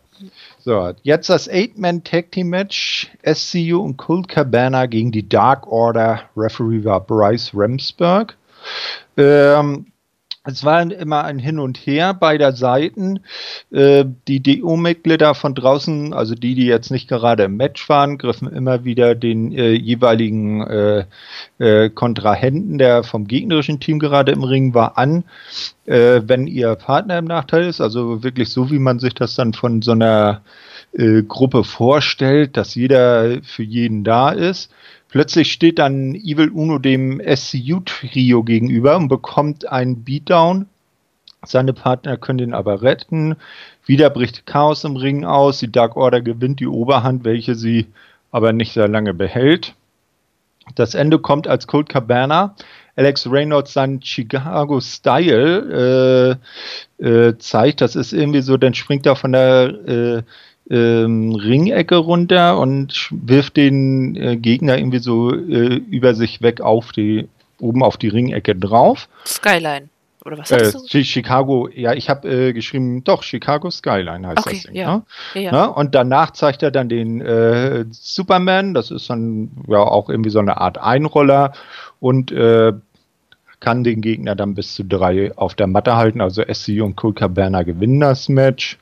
So, 0.59 0.93
jetzt 1.03 1.31
das 1.31 1.49
Eight-Man-Tag-Team-Match. 1.49 3.11
SCU 3.25 3.81
und 3.81 3.97
Colt 3.97 4.29
Cabana 4.29 4.87
gegen 4.87 5.13
die 5.13 5.29
Dark 5.29 5.67
Order. 5.67 6.23
Referee 6.37 6.85
war 6.85 7.01
Bryce 7.01 7.53
Ramsberg. 7.55 8.37
Ähm, 9.17 9.87
es 10.45 10.65
war 10.65 10.81
immer 10.81 11.25
ein 11.25 11.39
Hin 11.39 11.59
und 11.59 11.77
Her 11.77 12.15
beider 12.15 12.53
Seiten. 12.53 13.21
Äh, 13.71 14.07
die 14.27 14.43
DO-Mitglieder 14.43 15.35
von 15.35 15.55
draußen, 15.55 16.15
also 16.15 16.35
die, 16.35 16.55
die 16.55 16.65
jetzt 16.65 16.91
nicht 16.91 17.09
gerade 17.09 17.45
im 17.45 17.57
Match 17.57 17.87
waren, 17.91 18.17
griffen 18.17 18.49
immer 18.49 18.85
wieder 18.85 19.15
den 19.15 19.53
äh, 19.53 19.73
jeweiligen 19.73 20.63
äh, 21.59 21.91
Kontrahenten, 21.95 22.79
der 22.79 23.03
vom 23.03 23.27
gegnerischen 23.27 23.81
Team 23.81 23.99
gerade 23.99 24.33
im 24.33 24.45
Ring 24.45 24.73
war, 24.73 24.97
an, 24.97 25.25
wenn 25.85 26.47
ihr 26.47 26.75
Partner 26.77 27.19
im 27.19 27.27
Nachteil 27.27 27.65
ist. 27.65 27.83
Also 27.83 28.23
wirklich 28.23 28.49
so, 28.49 28.71
wie 28.71 28.79
man 28.79 28.99
sich 28.99 29.13
das 29.13 29.35
dann 29.35 29.53
von 29.53 29.83
so 29.83 29.93
einer 29.93 30.41
Gruppe 31.29 31.65
vorstellt, 31.65 32.57
dass 32.57 32.75
jeder 32.75 33.43
für 33.43 33.63
jeden 33.63 34.05
da 34.05 34.31
ist. 34.31 34.73
Plötzlich 35.11 35.51
steht 35.53 35.79
dann 35.79 36.15
Evil 36.15 36.51
Uno 36.51 36.79
dem 36.79 37.21
SCU-Trio 37.21 38.45
gegenüber 38.45 38.97
und 38.97 39.09
bekommt 39.09 39.67
einen 39.67 40.05
Beatdown. 40.05 40.67
Seine 41.45 41.73
Partner 41.73 42.17
können 42.17 42.39
ihn 42.39 42.55
aber 42.55 42.83
retten. 42.83 43.37
Wieder 43.87 44.11
bricht 44.11 44.47
Chaos 44.47 44.85
im 44.85 44.97
Ring 44.97 45.25
aus. 45.25 45.59
Die 45.59 45.73
Dark 45.73 45.97
Order 45.97 46.21
gewinnt 46.21 46.61
die 46.61 46.69
Oberhand, 46.69 47.25
welche 47.25 47.55
sie 47.55 47.87
aber 48.31 48.53
nicht 48.53 48.73
sehr 48.73 48.89
lange 48.89 49.13
behält. 49.13 49.75
Das 50.77 50.95
Ende 50.95 51.19
kommt 51.19 51.49
als 51.49 51.67
Cold 51.67 51.89
Cabana. 51.89 52.55
Alex 52.95 53.27
Reynolds 53.29 53.73
seinen 53.73 54.03
Chicago 54.03 54.81
Style 54.81 56.39
äh, 57.01 57.05
äh, 57.05 57.39
zeigt. 57.39 57.81
Das 57.81 57.97
ist 57.97 58.13
irgendwie 58.13 58.43
so, 58.43 58.57
dann 58.57 58.75
springt 58.75 59.07
er 59.07 59.17
von 59.17 59.33
der 59.33 59.65
äh, 59.87 60.23
ähm, 60.69 61.35
Ringecke 61.35 61.97
runter 61.97 62.59
und 62.59 63.09
wirft 63.11 63.57
den 63.57 64.17
äh, 64.17 64.37
Gegner 64.37 64.79
irgendwie 64.79 64.99
so 64.99 65.33
äh, 65.33 65.77
über 65.91 66.15
sich 66.15 66.43
weg 66.43 66.61
auf 66.61 66.93
die, 66.93 67.29
oben 67.61 67.83
auf 67.83 67.97
die 67.97 68.09
Ringecke 68.09 68.55
drauf. 68.55 69.09
Skyline. 69.27 69.89
Oder 70.25 70.39
was 70.39 70.51
äh, 70.51 70.71
du? 70.71 71.03
Chicago, 71.03 71.69
ja, 71.75 71.95
ich 71.95 72.11
habe 72.11 72.29
äh, 72.29 72.53
geschrieben, 72.53 73.03
doch, 73.05 73.23
Chicago 73.23 73.71
Skyline 73.71 74.27
heißt 74.27 74.39
okay, 74.39 74.57
das 74.57 74.63
Ding. 74.65 74.75
Ja. 74.75 74.97
Ne? 74.97 75.03
Ja, 75.35 75.53
ja. 75.53 75.65
Und 75.65 75.95
danach 75.95 76.33
zeigt 76.33 76.63
er 76.63 76.71
dann 76.71 76.89
den 76.89 77.21
äh, 77.23 77.87
Superman, 77.91 78.75
das 78.75 78.91
ist 78.91 79.09
dann 79.09 79.51
ja 79.67 79.79
auch 79.79 80.11
irgendwie 80.11 80.31
so 80.31 80.39
eine 80.39 80.59
Art 80.59 80.77
Einroller 80.77 81.53
und 82.01 82.33
äh, 82.33 82.73
kann 83.61 83.85
den 83.85 84.01
Gegner 84.01 84.35
dann 84.35 84.55
bis 84.55 84.75
zu 84.75 84.85
drei 84.85 85.37
auf 85.37 85.55
der 85.55 85.67
Matte 85.67 85.97
halten. 85.97 86.21
Also 86.21 86.43
SC 86.43 86.81
und 86.83 87.03
Cool 87.03 87.15
Cabana 87.15 87.63
gewinnen 87.63 88.01
das 88.01 88.29
Match. 88.29 88.79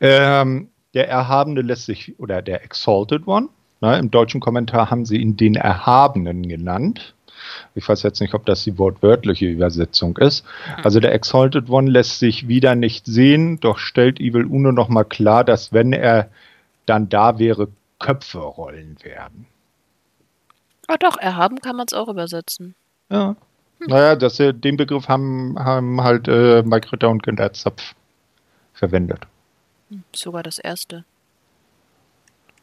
Ähm, 0.00 0.68
der 0.94 1.08
Erhabene 1.08 1.62
lässt 1.62 1.86
sich, 1.86 2.18
oder 2.18 2.42
der 2.42 2.64
Exalted 2.64 3.26
One, 3.26 3.48
ne, 3.80 3.98
im 3.98 4.10
deutschen 4.10 4.40
Kommentar 4.40 4.90
haben 4.90 5.04
sie 5.04 5.16
ihn 5.18 5.36
den 5.36 5.54
Erhabenen 5.54 6.48
genannt. 6.48 7.14
Ich 7.74 7.88
weiß 7.88 8.02
jetzt 8.02 8.20
nicht, 8.20 8.34
ob 8.34 8.46
das 8.46 8.62
die 8.64 8.78
wortwörtliche 8.78 9.46
Übersetzung 9.46 10.16
ist. 10.18 10.44
Hm. 10.76 10.84
Also 10.84 11.00
der 11.00 11.12
Exalted 11.12 11.68
One 11.70 11.90
lässt 11.90 12.18
sich 12.18 12.48
wieder 12.48 12.74
nicht 12.74 13.06
sehen, 13.06 13.58
doch 13.60 13.78
stellt 13.78 14.20
Evil 14.20 14.44
Uno 14.44 14.72
nochmal 14.72 15.04
klar, 15.04 15.44
dass 15.44 15.72
wenn 15.72 15.92
er 15.92 16.28
dann 16.86 17.08
da 17.08 17.38
wäre, 17.38 17.68
Köpfe 17.98 18.38
rollen 18.38 18.96
werden. 19.02 19.46
Ah 20.88 20.96
doch, 20.98 21.16
erhaben 21.16 21.60
kann 21.60 21.76
man 21.76 21.86
es 21.86 21.94
auch 21.94 22.08
übersetzen. 22.08 22.74
Ja. 23.10 23.36
Hm. 23.78 23.86
Naja, 23.88 24.16
das, 24.16 24.36
den 24.36 24.76
Begriff 24.76 25.08
haben, 25.08 25.58
haben 25.58 26.02
halt 26.02 26.28
äh, 26.28 26.62
Mike 26.62 26.92
Ritter 26.92 27.08
und 27.08 27.22
Günther 27.22 27.52
Zapf 27.52 27.94
verwendet. 28.74 29.26
Sogar 30.14 30.42
das 30.42 30.58
erste. 30.58 31.04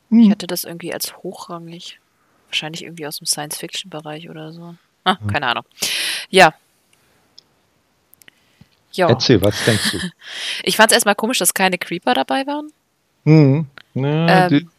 Hm. 0.10 0.20
Ich 0.20 0.32
hatte 0.32 0.48
das 0.48 0.64
irgendwie 0.64 0.94
als 0.94 1.18
hochrangig. 1.18 2.00
Wahrscheinlich 2.48 2.84
irgendwie 2.84 3.06
aus 3.06 3.18
dem 3.18 3.28
Science-Fiction-Bereich 3.28 4.30
oder 4.30 4.52
so. 4.52 4.76
Ah, 5.04 5.20
hm. 5.20 5.28
keine 5.28 5.48
Ahnung. 5.48 5.66
Ja. 6.30 6.54
Jo. 8.92 9.08
Erzähl, 9.08 9.42
was 9.42 9.64
denkst 9.66 9.92
du? 9.92 10.00
ich 10.64 10.76
fand 10.76 10.92
es 10.92 10.96
erstmal 10.96 11.16
komisch, 11.16 11.38
dass 11.38 11.54
keine 11.54 11.78
Creeper 11.78 12.14
dabei 12.14 12.48
waren. 12.48 12.72
Hm. 13.26 13.68
Ja, 13.94 14.48
ähm, 14.48 14.70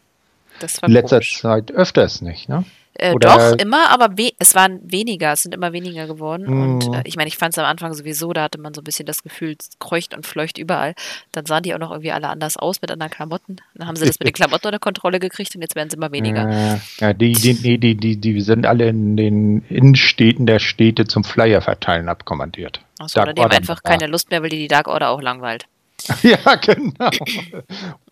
das 0.63 0.81
war 0.81 0.89
in 0.89 0.93
letzter 0.93 1.17
komisch. 1.17 1.39
Zeit 1.39 1.71
öfters 1.71 2.21
nicht, 2.21 2.49
ne? 2.49 2.65
Äh, 2.93 3.15
doch, 3.19 3.53
immer, 3.53 3.89
aber 3.89 4.13
es 4.37 4.53
waren 4.53 4.79
weniger, 4.83 5.31
es 5.31 5.43
sind 5.43 5.55
immer 5.55 5.71
weniger 5.71 6.07
geworden. 6.07 6.45
Mhm. 6.45 6.61
Und 6.61 6.95
äh, 6.95 7.01
ich 7.05 7.15
meine, 7.15 7.29
ich 7.29 7.37
fand 7.37 7.53
es 7.53 7.57
am 7.57 7.65
Anfang 7.65 7.93
sowieso, 7.93 8.33
da 8.33 8.43
hatte 8.43 8.59
man 8.59 8.73
so 8.73 8.81
ein 8.81 8.83
bisschen 8.83 9.05
das 9.05 9.23
Gefühl, 9.23 9.55
es 9.57 9.69
kreucht 9.79 10.13
und 10.13 10.25
fleucht 10.25 10.57
überall. 10.57 10.93
Dann 11.31 11.45
sahen 11.45 11.63
die 11.63 11.73
auch 11.73 11.79
noch 11.79 11.91
irgendwie 11.91 12.11
alle 12.11 12.27
anders 12.27 12.57
aus 12.57 12.81
mit 12.81 12.91
anderen 12.91 13.11
Klamotten. 13.11 13.57
Dann 13.75 13.87
haben 13.87 13.95
sie 13.95 14.05
das 14.05 14.19
mit 14.19 14.27
den 14.27 14.33
Klamotten 14.33 14.67
unter 14.67 14.79
Kontrolle 14.79 15.19
gekriegt 15.19 15.55
und 15.55 15.61
jetzt 15.61 15.75
werden 15.75 15.87
es 15.87 15.93
immer 15.93 16.11
weniger. 16.11 16.79
ja, 16.99 17.13
die, 17.13 17.31
die, 17.31 17.77
die, 17.79 17.95
die, 17.95 18.17
die 18.17 18.41
sind 18.41 18.65
alle 18.65 18.89
in 18.89 19.15
den 19.15 19.63
Innenstädten 19.69 20.45
der 20.45 20.59
Städte 20.59 21.07
zum 21.07 21.23
Flyer 21.23 21.61
verteilen 21.61 22.09
abkommandiert. 22.09 22.81
Achso, 22.99 23.21
oder 23.21 23.33
die 23.33 23.41
haben 23.41 23.51
einfach 23.51 23.83
keine 23.83 24.07
Lust 24.07 24.31
mehr, 24.31 24.43
weil 24.43 24.49
die 24.49 24.59
die 24.59 24.67
Dark 24.67 24.87
Order 24.87 25.09
auch 25.09 25.21
langweilt. 25.21 25.65
ja, 26.23 26.55
genau. 26.55 27.09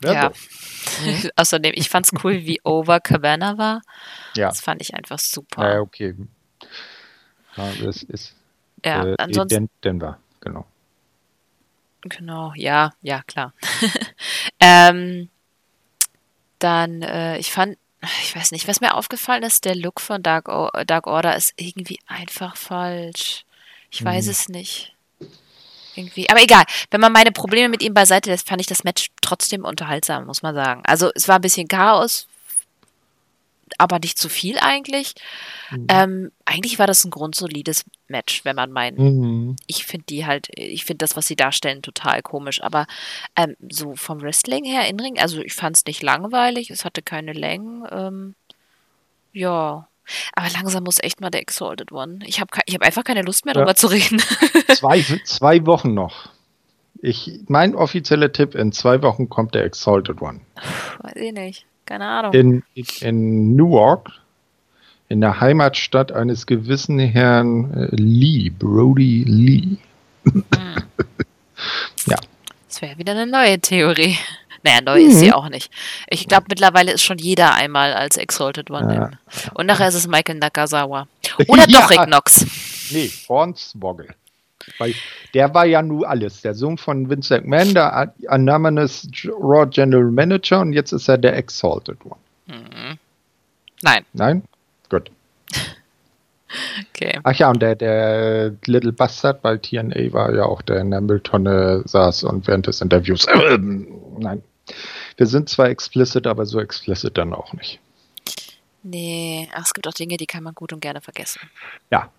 Ja. 0.04 0.14
ja. 0.14 0.32
Außerdem, 1.36 1.74
ich 1.76 1.90
fand's 1.90 2.12
cool, 2.24 2.46
wie 2.46 2.60
over 2.64 3.00
Cabana 3.00 3.58
war. 3.58 3.82
Ja. 4.36 4.50
Das 4.50 4.62
fand 4.62 4.82
ich 4.82 4.94
einfach 4.94 5.20
super. 5.20 5.74
Ja, 5.74 5.80
okay. 5.80 6.16
Ja, 7.56 7.72
das 7.84 8.04
ist 8.04 8.36
ja, 8.86 9.06
äh, 9.06 9.16
ansonsten, 9.18 9.70
Denver, 9.84 10.20
genau. 10.40 10.66
Genau, 12.02 12.54
ja, 12.56 12.94
ja, 13.02 13.22
klar. 13.24 13.54
ähm, 14.60 15.30
dann, 16.60 17.02
äh, 17.02 17.38
ich 17.38 17.52
fand, 17.52 17.78
ich 18.24 18.36
weiß 18.36 18.52
nicht, 18.52 18.68
was 18.68 18.80
mir 18.80 18.96
aufgefallen 18.96 19.44
ist, 19.44 19.66
der 19.66 19.76
Look 19.76 20.00
von 20.00 20.24
Dark, 20.24 20.48
o 20.48 20.70
Dark 20.86 21.08
Order 21.08 21.36
ist 21.36 21.54
irgendwie 21.58 22.00
einfach 22.08 22.56
falsch. 22.56 23.46
Ich 23.92 24.04
weiß 24.04 24.26
mhm. 24.26 24.32
es 24.32 24.50
nicht. 24.50 24.96
Irgendwie. 26.00 26.30
Aber 26.30 26.42
egal, 26.42 26.64
wenn 26.92 27.02
man 27.02 27.12
meine 27.12 27.32
Probleme 27.32 27.68
mit 27.68 27.84
ihm 27.84 27.94
beiseite 27.94 28.30
lässt, 28.30 28.48
fand 28.48 28.62
ich 28.62 28.68
das 28.68 28.86
Match 28.86 29.10
trotzdem 29.22 29.66
unterhaltsam, 29.66 30.26
muss 30.26 30.42
man 30.42 30.56
sagen. 30.56 30.82
Also 30.86 31.12
es 31.14 31.28
war 31.28 31.36
ein 31.36 31.42
bisschen 31.42 31.68
Chaos, 31.68 32.28
aber 33.78 34.00
nicht 34.00 34.18
zu 34.18 34.30
viel 34.30 34.58
eigentlich. 34.60 35.14
Mhm. 35.72 35.88
Ähm, 35.90 36.32
eigentlich 36.46 36.80
war 36.80 36.88
das 36.88 37.04
ein 37.04 37.12
grundsolides 37.12 37.84
Match, 38.08 38.46
wenn 38.46 38.56
man 38.56 38.72
meint. 38.72 38.98
Mhm. 38.98 39.58
Ich 39.68 39.86
finde 39.86 40.06
die 40.08 40.26
halt, 40.26 40.48
ich 40.56 40.86
finde 40.86 41.04
das, 41.04 41.18
was 41.18 41.28
sie 41.28 41.36
darstellen, 41.36 41.82
total 41.82 42.22
komisch. 42.22 42.64
Aber 42.64 42.88
ähm, 43.36 43.58
so 43.70 43.96
vom 43.96 44.22
Wrestling 44.22 44.64
her 44.64 44.88
in 44.88 45.00
Ring, 45.00 45.20
also 45.20 45.42
ich 45.42 45.54
fand 45.54 45.76
es 45.76 45.86
nicht 45.86 46.02
langweilig, 46.02 46.70
es 46.70 46.86
hatte 46.86 47.02
keine 47.02 47.34
Längen. 47.34 47.86
Ähm, 47.92 48.36
ja. 49.34 49.89
Aber 50.34 50.48
langsam 50.54 50.84
muss 50.84 51.00
echt 51.02 51.22
mal 51.22 51.30
der 51.30 51.42
Exalted 51.42 51.92
One. 51.92 52.20
Ich 52.26 52.40
habe 52.40 52.50
ich 52.66 52.76
hab 52.76 52.82
einfach 52.82 53.04
keine 53.04 53.22
Lust 53.22 53.46
mehr, 53.46 53.54
ja. 53.54 53.62
darüber 53.62 53.76
zu 53.76 53.88
reden. 53.88 54.22
zwei, 54.76 55.02
zwei 55.26 55.66
Wochen 55.66 55.94
noch. 55.94 56.30
Ich, 57.02 57.32
mein 57.48 57.76
offizieller 57.76 58.32
Tipp, 58.32 58.56
in 58.56 58.72
zwei 58.72 59.02
Wochen 59.02 59.30
kommt 59.30 59.56
der 59.56 59.64
Exalted 59.64 60.22
One. 60.22 60.42
Weiß 61.00 61.16
ich 61.16 61.32
nicht. 61.32 61.66
Keine 61.86 62.06
Ahnung. 62.06 62.34
In, 62.34 62.64
in 63.02 63.56
Newark, 63.56 64.12
in 65.08 65.22
der 65.22 65.40
Heimatstadt 65.40 66.12
eines 66.12 66.46
gewissen 66.46 67.00
Herrn 67.00 67.74
äh, 67.74 67.88
Lee, 67.96 68.50
Brody 68.50 69.24
Lee. 69.26 69.78
Hm. 70.26 70.44
ja. 72.06 72.18
Das 72.68 72.82
wäre 72.82 72.98
wieder 72.98 73.14
eine 73.14 73.26
neue 73.26 73.60
Theorie. 73.60 74.18
Naja, 74.70 74.82
neu 74.86 75.04
mhm. 75.04 75.10
ist 75.10 75.20
sie 75.20 75.34
auch 75.34 75.50
nicht. 75.50 75.72
Ich 76.10 76.28
glaube, 76.28 76.46
mittlerweile 76.50 76.92
ist 76.92 77.02
schon 77.02 77.18
jeder 77.18 77.56
einmal 77.56 77.94
als 77.94 78.18
Exalted 78.18 78.70
One. 78.70 78.94
Ja. 78.94 79.10
Und 79.56 79.66
nachher 79.66 79.88
ist 79.88 79.96
es 79.96 80.08
Michael 80.08 80.38
Nakazawa. 80.38 81.08
Oder 81.48 81.68
ja. 81.68 81.80
doch 81.80 81.90
Rick 81.90 82.04
Knox. 82.04 82.46
Nee, 82.92 83.10
Hornswoggle. 83.28 84.10
Weil 84.78 84.94
der 85.34 85.54
war 85.56 85.66
ja 85.66 85.82
nun 85.82 86.06
alles. 86.06 86.42
Der 86.42 86.54
Sohn 86.54 86.78
von 86.78 87.10
Vince 87.10 87.36
McMahon, 87.42 87.74
der 87.74 88.14
Anonymous 88.28 89.08
Raw 89.26 89.66
General 89.66 90.04
Manager 90.04 90.60
und 90.60 90.74
jetzt 90.74 90.92
ist 90.92 91.08
er 91.08 91.18
der 91.18 91.36
Exalted 91.36 91.98
One. 92.06 92.20
Mhm. 92.46 93.00
Nein. 93.82 94.06
Nein? 94.14 94.44
Gut. 94.90 95.10
okay. 96.94 97.20
Ach 97.24 97.34
ja, 97.34 97.50
und 97.50 97.62
der, 97.62 97.76
der 97.76 98.54
Little 98.66 98.92
Bastard 98.92 99.42
bei 99.42 99.58
TNA 99.58 100.14
war 100.14 100.36
ja 100.36 100.44
auch 100.44 100.62
der 100.62 100.82
in 100.82 100.92
der 100.92 101.02
Mülltonne 101.02 101.82
saß 101.86 102.26
und 102.26 102.46
während 102.48 102.68
des 102.68 102.82
Interviews. 102.82 103.26
Äh, 103.26 103.58
nein. 104.20 104.44
Wir 105.18 105.26
sind 105.26 105.50
zwar 105.50 105.70
explicit, 105.70 106.28
aber 106.28 106.46
so 106.46 106.60
explicit 106.60 107.18
dann 107.18 107.34
auch 107.34 107.54
nicht. 107.54 107.80
Nee, 108.84 109.50
ach, 109.54 109.66
es 109.66 109.74
gibt 109.74 109.88
auch 109.88 109.94
Dinge, 109.94 110.18
die 110.18 110.26
kann 110.26 110.44
man 110.44 110.56
gut 110.56 110.72
und 110.72 110.80
gerne 110.80 111.02
vergessen. 111.02 111.42
Ja, 111.92 112.10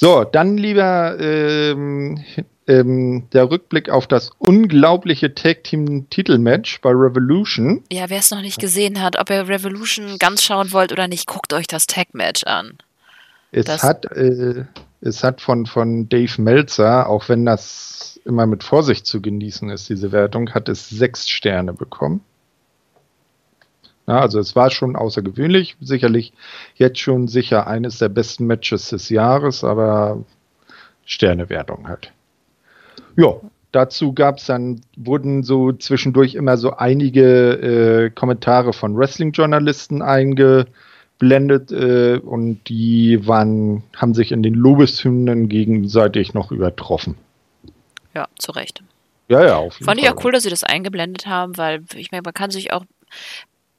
so, 0.00 0.24
dann 0.24 0.56
lieber 0.56 1.20
ähm, 1.20 2.24
ähm, 2.66 3.28
der 3.34 3.50
Rückblick 3.50 3.90
auf 3.90 4.06
das 4.06 4.30
unglaubliche 4.38 5.34
Tag 5.34 5.64
Team 5.64 6.08
Titelmatch 6.08 6.80
bei 6.80 6.88
Revolution. 6.88 7.84
Ja, 7.92 8.08
wer 8.08 8.20
es 8.20 8.30
noch 8.30 8.40
nicht 8.40 8.58
gesehen 8.58 9.02
hat, 9.02 9.18
ob 9.18 9.28
ihr 9.28 9.46
Revolution 9.46 10.16
ganz 10.18 10.42
schauen 10.42 10.72
wollt 10.72 10.90
oder 10.90 11.06
nicht, 11.06 11.26
guckt 11.26 11.52
euch 11.52 11.66
das 11.66 11.86
Tag 11.86 12.14
Match 12.14 12.44
an. 12.44 12.78
Es 13.52 13.66
das 13.66 13.82
hat 13.82 14.06
äh, 14.16 14.64
es 15.02 15.22
hat 15.22 15.42
von 15.42 15.66
von 15.66 16.08
Dave 16.08 16.40
Meltzer, 16.40 17.06
auch 17.06 17.28
wenn 17.28 17.44
das 17.44 18.09
immer 18.24 18.46
mit 18.46 18.62
Vorsicht 18.62 19.06
zu 19.06 19.20
genießen 19.20 19.70
ist, 19.70 19.88
diese 19.88 20.12
Wertung, 20.12 20.50
hat 20.54 20.68
es 20.68 20.88
sechs 20.88 21.28
Sterne 21.28 21.72
bekommen. 21.72 22.22
Ja, 24.06 24.20
also 24.20 24.40
es 24.40 24.56
war 24.56 24.70
schon 24.70 24.96
außergewöhnlich, 24.96 25.76
sicherlich 25.80 26.32
jetzt 26.74 26.98
schon 26.98 27.28
sicher 27.28 27.66
eines 27.66 27.98
der 27.98 28.08
besten 28.08 28.46
Matches 28.46 28.88
des 28.88 29.08
Jahres, 29.08 29.62
aber 29.62 30.24
Sternewertung 31.04 31.86
halt. 31.86 32.12
Ja, 33.16 33.34
dazu 33.70 34.12
gab 34.12 34.38
es 34.38 34.46
dann, 34.46 34.80
wurden 34.96 35.42
so 35.42 35.72
zwischendurch 35.72 36.34
immer 36.34 36.56
so 36.56 36.76
einige 36.76 38.06
äh, 38.06 38.10
Kommentare 38.10 38.72
von 38.72 38.96
Wrestling-Journalisten 38.96 40.02
eingeblendet 40.02 41.70
äh, 41.70 42.18
und 42.18 42.68
die 42.68 43.26
waren, 43.28 43.84
haben 43.94 44.14
sich 44.14 44.32
in 44.32 44.42
den 44.42 44.54
Lobeshymnen 44.54 45.48
gegenseitig 45.48 46.34
noch 46.34 46.50
übertroffen. 46.50 47.14
Ja, 48.14 48.28
zu 48.38 48.52
Recht. 48.52 48.82
Ja, 49.28 49.44
ja, 49.44 49.56
auf 49.56 49.74
jeden 49.74 49.84
Fand 49.84 50.00
Fall. 50.00 50.08
ich 50.08 50.14
auch 50.14 50.24
cool, 50.24 50.32
dass 50.32 50.42
sie 50.42 50.50
das 50.50 50.64
eingeblendet 50.64 51.26
haben, 51.26 51.56
weil 51.56 51.84
ich 51.94 52.10
meine, 52.10 52.22
man 52.22 52.34
kann 52.34 52.50
sich 52.50 52.72
auch 52.72 52.84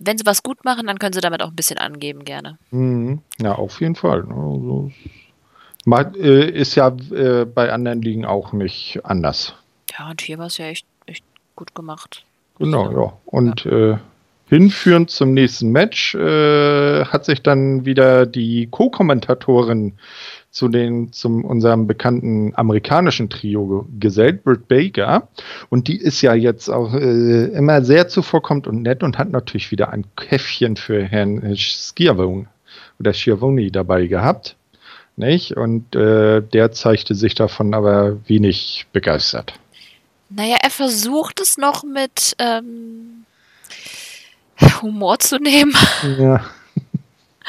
wenn 0.03 0.17
sie 0.17 0.25
was 0.25 0.43
gut 0.43 0.65
machen, 0.65 0.87
dann 0.87 0.99
können 0.99 1.13
sie 1.13 1.21
damit 1.21 1.43
auch 1.43 1.49
ein 1.49 1.55
bisschen 1.55 1.77
angeben, 1.77 2.25
gerne. 2.25 2.57
Mhm. 2.71 3.21
Ja, 3.39 3.53
auf 3.53 3.81
jeden 3.81 3.95
Fall. 3.95 4.25
Also, 4.29 4.91
äh, 5.87 6.49
ist 6.49 6.75
ja 6.75 6.95
äh, 7.11 7.45
bei 7.45 7.71
anderen 7.71 8.01
Ligen 8.01 8.25
auch 8.25 8.51
nicht 8.51 8.99
anders. 9.03 9.53
Ja, 9.97 10.09
und 10.09 10.21
hier 10.21 10.37
war 10.37 10.47
es 10.47 10.57
ja 10.57 10.65
echt, 10.65 10.85
echt 11.05 11.23
gut 11.55 11.75
gemacht. 11.75 12.25
Genau, 12.57 12.91
ja. 12.91 13.13
Und 13.25 13.63
ja. 13.65 13.93
Äh, 13.93 13.97
hinführend 14.47 15.09
zum 15.09 15.33
nächsten 15.33 15.71
Match 15.71 16.13
äh, 16.15 17.05
hat 17.05 17.25
sich 17.25 17.41
dann 17.41 17.85
wieder 17.85 18.25
die 18.25 18.67
Co-Kommentatorin 18.69 19.93
zu 20.51 20.67
den, 20.67 21.13
zum 21.13 21.45
unserem 21.45 21.87
bekannten 21.87 22.53
amerikanischen 22.55 23.29
Trio 23.29 23.87
gesellt, 23.99 24.43
Britt 24.43 24.67
Baker. 24.67 25.29
Und 25.69 25.87
die 25.87 25.97
ist 25.97 26.21
ja 26.21 26.33
jetzt 26.33 26.69
auch 26.69 26.93
äh, 26.93 27.45
immer 27.45 27.81
sehr 27.83 28.09
zuvorkommt 28.09 28.67
und 28.67 28.81
nett 28.81 29.01
und 29.01 29.17
hat 29.17 29.31
natürlich 29.31 29.71
wieder 29.71 29.89
ein 29.89 30.05
Käffchen 30.17 30.75
für 30.75 31.03
Herrn 31.03 31.55
Schiavone 31.55 32.47
oder 32.99 33.13
Schiavone 33.13 33.71
dabei 33.71 34.07
gehabt. 34.07 34.57
Nicht? 35.15 35.55
Und 35.55 35.95
äh, 35.95 36.41
der 36.41 36.71
zeigte 36.73 37.15
sich 37.15 37.33
davon 37.33 37.73
aber 37.73 38.17
wenig 38.27 38.87
begeistert. 38.91 39.53
Naja, 40.29 40.57
er 40.61 40.69
versucht 40.69 41.39
es 41.39 41.57
noch 41.57 41.83
mit 41.83 42.35
ähm, 42.39 43.25
Humor 44.81 45.19
zu 45.19 45.37
nehmen. 45.37 45.73
Ja. 46.19 46.43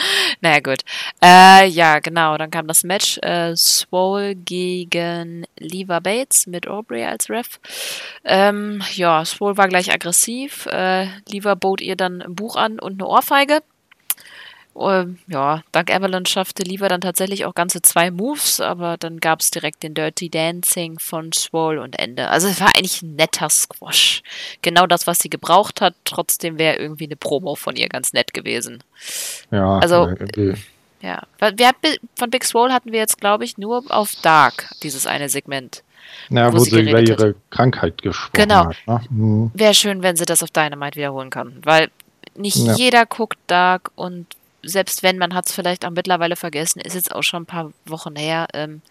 Naja, 0.41 0.61
gut. 0.61 0.83
Äh, 1.23 1.69
ja, 1.69 1.99
genau. 2.01 2.37
Dann 2.37 2.51
kam 2.51 2.67
das 2.67 2.85
Match 2.85 3.19
äh, 3.19 3.55
Swole 3.57 4.35
gegen 4.35 5.47
Lever 5.59 6.01
Bates 6.01 6.47
mit 6.47 6.67
Aubrey 6.67 7.05
als 7.05 7.31
Ref. 7.31 7.61
Ähm, 8.25 8.83
ja, 8.95 9.25
Swole 9.25 9.57
war 9.57 9.69
gleich 9.69 9.93
aggressiv. 9.93 10.67
Äh, 10.67 11.07
Lever 11.29 11.57
bot 11.57 11.81
ihr 11.81 11.97
dann 11.97 12.23
ein 12.23 12.35
Buch 12.35 12.57
an 12.57 12.79
und 12.79 12.95
eine 12.95 13.07
Ohrfeige. 13.07 13.63
Ähm, 14.79 15.19
ja, 15.27 15.63
dank 15.73 15.91
Evelyn 15.91 16.25
schaffte 16.25 16.63
Lever 16.63 16.89
dann 16.89 17.03
tatsächlich 17.03 17.45
auch 17.45 17.55
ganze 17.55 17.83
zwei 17.83 18.11
Moves, 18.11 18.61
aber 18.61 18.97
dann 18.97 19.21
gab 19.21 19.41
es 19.41 19.51
direkt 19.51 19.83
den 19.83 19.95
Dirty 19.95 20.31
Dancing 20.31 20.99
von 20.99 21.33
Swole 21.33 21.81
und 21.81 21.99
Ende. 21.99 22.29
Also 22.29 22.49
es 22.49 22.61
war 22.61 22.69
eigentlich 22.75 23.03
ein 23.03 23.17
netter 23.17 23.51
Squash. 23.51 24.23
Genau 24.63 24.87
das, 24.87 25.07
was 25.07 25.19
sie 25.19 25.31
gebraucht 25.31 25.81
hat. 25.81 25.95
Trotzdem 26.05 26.59
wäre 26.59 26.77
irgendwie 26.77 27.05
eine 27.05 27.17
Promo 27.17 27.55
von 27.55 27.77
ihr 27.77 27.89
ganz 27.89 28.13
nett 28.13 28.33
gewesen. 28.33 28.83
Ja, 29.51 29.79
also 29.79 30.03
okay. 30.03 30.55
ja. 31.03 31.23
Wir 31.39 31.73
von 32.17 32.31
Big 32.31 32.45
Swole 32.45 32.73
hatten 32.73 32.93
wir 32.93 32.99
jetzt, 32.99 33.21
glaube 33.21 33.45
ich, 33.45 33.59
nur 33.59 33.85
auf 33.89 34.15
Dark 34.23 34.71
dieses 34.83 35.07
eine 35.07 35.29
Segment. 35.29 35.83
Ja, 36.31 36.53
wo, 36.53 36.59
wo 36.59 36.61
sie, 36.61 36.71
sie 36.71 36.81
über 36.81 37.01
ihre 37.01 37.29
hat. 37.29 37.37
Krankheit 37.51 38.03
gesprochen 38.03 38.33
genau. 38.33 38.67
hat. 38.67 38.77
Genau. 38.87 38.99
Ne? 38.99 39.07
Mhm. 39.11 39.51
Wäre 39.55 39.75
schön, 39.75 40.03
wenn 40.03 40.17
sie 40.17 40.25
das 40.25 40.43
auf 40.43 40.51
Dynamite 40.51 40.97
wiederholen 40.97 41.31
kann, 41.31 41.59
weil 41.63 41.91
nicht 42.35 42.57
ja. 42.57 42.75
jeder 42.75 43.07
guckt 43.07 43.39
Dark 43.47 43.91
und 43.95 44.27
selbst 44.63 45.03
wenn, 45.03 45.19
man 45.19 45.35
hat 45.35 45.49
es 45.49 45.55
vielleicht 45.55 45.85
auch 45.85 45.91
mittlerweile 45.91 46.37
vergessen, 46.37 46.81
ist 46.81 46.95
jetzt 46.95 47.15
auch 47.15 47.23
schon 47.23 47.43
ein 47.43 47.47
paar 47.47 47.73
Wochen 47.87 48.17
her. 48.17 48.47
Ähm, 48.55 48.83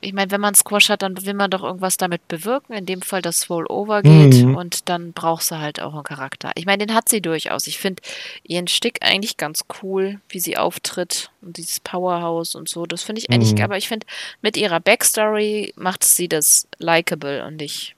ich 0.00 0.12
meine, 0.12 0.30
wenn 0.30 0.40
man 0.40 0.54
Squash 0.54 0.88
hat, 0.90 1.02
dann 1.02 1.24
will 1.24 1.34
man 1.34 1.50
doch 1.50 1.62
irgendwas 1.62 1.96
damit 1.96 2.28
bewirken. 2.28 2.74
In 2.74 2.86
dem 2.86 3.02
Fall, 3.02 3.22
dass 3.22 3.40
Swole 3.40 3.68
over 3.68 4.02
geht 4.02 4.44
mhm. 4.44 4.54
und 4.54 4.88
dann 4.88 5.12
braucht 5.12 5.44
sie 5.44 5.58
halt 5.58 5.80
auch 5.80 5.94
einen 5.94 6.04
Charakter. 6.04 6.52
Ich 6.54 6.66
meine, 6.66 6.86
den 6.86 6.94
hat 6.94 7.08
sie 7.08 7.20
durchaus. 7.20 7.66
Ich 7.66 7.78
finde 7.78 8.02
ihren 8.44 8.68
Stick 8.68 8.98
eigentlich 9.00 9.36
ganz 9.36 9.64
cool, 9.82 10.20
wie 10.28 10.38
sie 10.38 10.56
auftritt 10.56 11.30
und 11.40 11.56
dieses 11.56 11.80
Powerhouse 11.80 12.54
und 12.54 12.68
so. 12.68 12.86
Das 12.86 13.02
finde 13.02 13.20
ich 13.20 13.30
eigentlich, 13.30 13.54
mhm. 13.54 13.62
aber 13.62 13.76
ich 13.78 13.88
finde, 13.88 14.06
mit 14.42 14.56
ihrer 14.56 14.80
Backstory 14.80 15.72
macht 15.76 16.04
sie 16.04 16.28
das 16.28 16.68
likable 16.78 17.44
und 17.44 17.56
nicht 17.56 17.96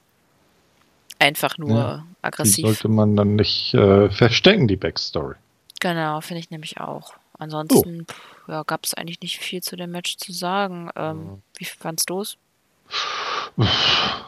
einfach 1.19 1.57
nur 1.57 1.77
ja, 1.77 2.05
aggressiv. 2.21 2.55
Die 2.55 2.61
sollte 2.61 2.87
man 2.87 3.15
dann 3.15 3.35
nicht 3.35 3.73
äh, 3.73 4.09
verstecken, 4.09 4.67
die 4.67 4.77
Backstory. 4.77 5.35
Genau, 5.79 6.21
finde 6.21 6.39
ich 6.39 6.49
nämlich 6.49 6.79
auch. 6.79 7.13
Ansonsten 7.37 8.05
oh. 8.47 8.51
ja, 8.51 8.63
gab 8.63 8.83
es 8.83 8.93
eigentlich 8.93 9.21
nicht 9.21 9.39
viel 9.39 9.63
zu 9.63 9.75
dem 9.77 9.91
Match 9.91 10.17
zu 10.17 10.33
sagen. 10.33 10.89
Ähm, 10.95 11.41
wie 11.57 11.65
fandst 11.65 12.09
du 12.09 12.21
es? 12.21 12.37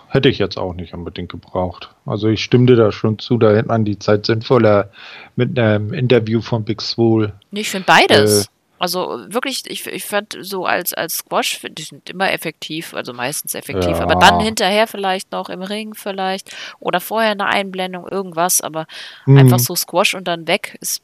hätte 0.07 0.29
ich 0.29 0.39
jetzt 0.39 0.57
auch 0.57 0.73
nicht 0.73 0.93
unbedingt 0.93 1.31
gebraucht. 1.31 1.89
Also 2.05 2.27
ich 2.27 2.43
stimmte 2.43 2.75
da 2.75 2.91
schon 2.91 3.17
zu, 3.17 3.37
da 3.37 3.51
hätte 3.51 3.69
man 3.69 3.85
die 3.85 3.97
Zeit 3.97 4.25
sinnvoller 4.25 4.91
mit 5.35 5.57
einem 5.57 5.93
Interview 5.93 6.41
von 6.41 6.63
Big 6.63 6.81
Swole. 6.81 7.33
Nee, 7.51 7.61
ich 7.61 7.69
finde 7.69 7.85
beides. 7.85 8.45
Äh, 8.45 8.49
also 8.79 9.19
wirklich, 9.27 9.63
ich, 9.67 9.85
ich 9.85 10.03
fand 10.03 10.37
so 10.41 10.65
als, 10.65 10.93
als 10.93 11.17
Squash, 11.17 11.61
die 11.69 11.83
sind 11.83 12.09
immer 12.09 12.31
effektiv, 12.33 12.93
also 12.95 13.13
meistens 13.13 13.53
effektiv, 13.53 13.97
ja. 13.97 14.01
aber 14.01 14.15
dann 14.15 14.39
hinterher 14.39 14.87
vielleicht 14.87 15.31
noch 15.31 15.49
im 15.49 15.61
Ring 15.61 15.93
vielleicht 15.93 16.49
oder 16.79 16.99
vorher 16.99 17.31
eine 17.31 17.45
Einblendung, 17.45 18.07
irgendwas, 18.07 18.59
aber 18.59 18.87
mhm. 19.27 19.37
einfach 19.37 19.59
so 19.59 19.75
Squash 19.75 20.15
und 20.15 20.27
dann 20.27 20.47
weg 20.47 20.77
ist 20.81 21.03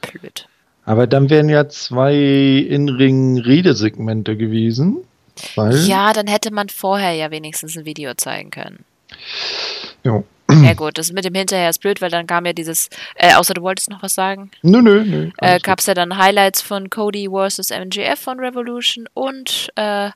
blöd. 0.00 0.48
Aber 0.84 1.06
dann 1.06 1.28
wären 1.28 1.48
ja 1.48 1.68
zwei 1.68 2.14
In-Ring-Redesegmente 2.14 4.36
gewesen. 4.36 4.98
ja, 5.56 6.12
dann 6.12 6.26
hätte 6.26 6.52
man 6.52 6.68
vorher 6.68 7.12
ja 7.12 7.30
wenigstens 7.30 7.76
ein 7.76 7.84
Video 7.84 8.14
zeigen 8.14 8.50
können. 8.50 8.84
Ja. 10.04 10.22
Ja 10.50 10.72
gut, 10.72 10.96
das 10.96 11.12
mit 11.12 11.26
dem 11.26 11.34
Hinterher 11.34 11.68
ist 11.68 11.80
blöd, 11.80 12.00
weil 12.00 12.10
dann 12.10 12.26
kam 12.26 12.46
ja 12.46 12.54
dieses, 12.54 12.88
äh, 13.16 13.34
außer 13.34 13.52
du 13.52 13.60
wolltest 13.60 13.90
noch 13.90 14.02
was 14.02 14.14
sagen? 14.14 14.50
Nö, 14.62 14.80
nö, 14.80 15.04
nö. 15.04 15.30
Äh, 15.36 15.60
Gab 15.60 15.80
es 15.80 15.86
ja 15.86 15.92
dann 15.92 16.16
Highlights 16.16 16.62
von 16.62 16.88
Cody 16.88 17.28
vs. 17.28 17.70
MGF 17.70 18.18
von 18.18 18.40
Revolution 18.40 19.06
und 19.12 19.68
äh, 19.76 20.10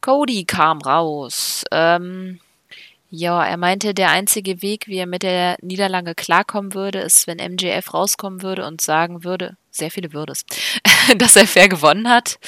Cody 0.00 0.44
kam 0.44 0.80
raus. 0.80 1.62
Ähm, 1.70 2.40
ja, 3.10 3.44
er 3.44 3.56
meinte, 3.56 3.94
der 3.94 4.10
einzige 4.10 4.60
Weg, 4.60 4.86
wie 4.86 4.98
er 4.98 5.06
mit 5.06 5.22
der 5.22 5.56
Niederlage 5.62 6.14
klarkommen 6.14 6.74
würde, 6.74 6.98
ist, 7.00 7.26
wenn 7.26 7.38
MJF 7.38 7.94
rauskommen 7.94 8.42
würde 8.42 8.66
und 8.66 8.80
sagen 8.80 9.24
würde, 9.24 9.56
sehr 9.70 9.90
viele 9.90 10.12
Würdes, 10.12 10.44
dass 11.18 11.36
er 11.36 11.46
fair 11.46 11.68
gewonnen 11.68 12.08
hat. 12.08 12.38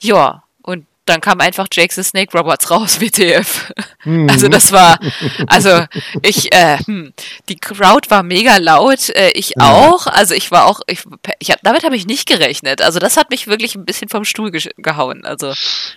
Ja, 0.00 0.42
und 0.62 0.86
dann 1.06 1.20
kam 1.20 1.40
einfach 1.40 1.66
Jake 1.72 1.94
the 1.94 2.02
Snake 2.02 2.36
Roberts 2.36 2.70
raus, 2.70 3.00
WTF. 3.00 3.72
Mhm. 4.04 4.28
Also 4.28 4.48
das 4.48 4.72
war, 4.72 4.98
also 5.46 5.84
ich, 6.22 6.52
äh, 6.52 6.78
hm, 6.78 7.12
die 7.48 7.56
Crowd 7.56 8.10
war 8.10 8.22
mega 8.22 8.58
laut, 8.58 9.10
äh, 9.10 9.30
ich 9.30 9.54
ja. 9.56 9.72
auch. 9.72 10.06
Also 10.06 10.34
ich 10.34 10.50
war 10.50 10.66
auch, 10.66 10.80
ich, 10.86 11.04
ich 11.38 11.50
hab, 11.50 11.60
damit 11.62 11.84
habe 11.84 11.96
ich 11.96 12.06
nicht 12.06 12.28
gerechnet. 12.28 12.82
Also 12.82 12.98
das 12.98 13.16
hat 13.16 13.30
mich 13.30 13.46
wirklich 13.46 13.74
ein 13.74 13.84
bisschen 13.84 14.08
vom 14.08 14.24
Stuhl 14.24 14.50
ge 14.50 14.66
gehauen. 14.78 15.24
Also 15.24 15.52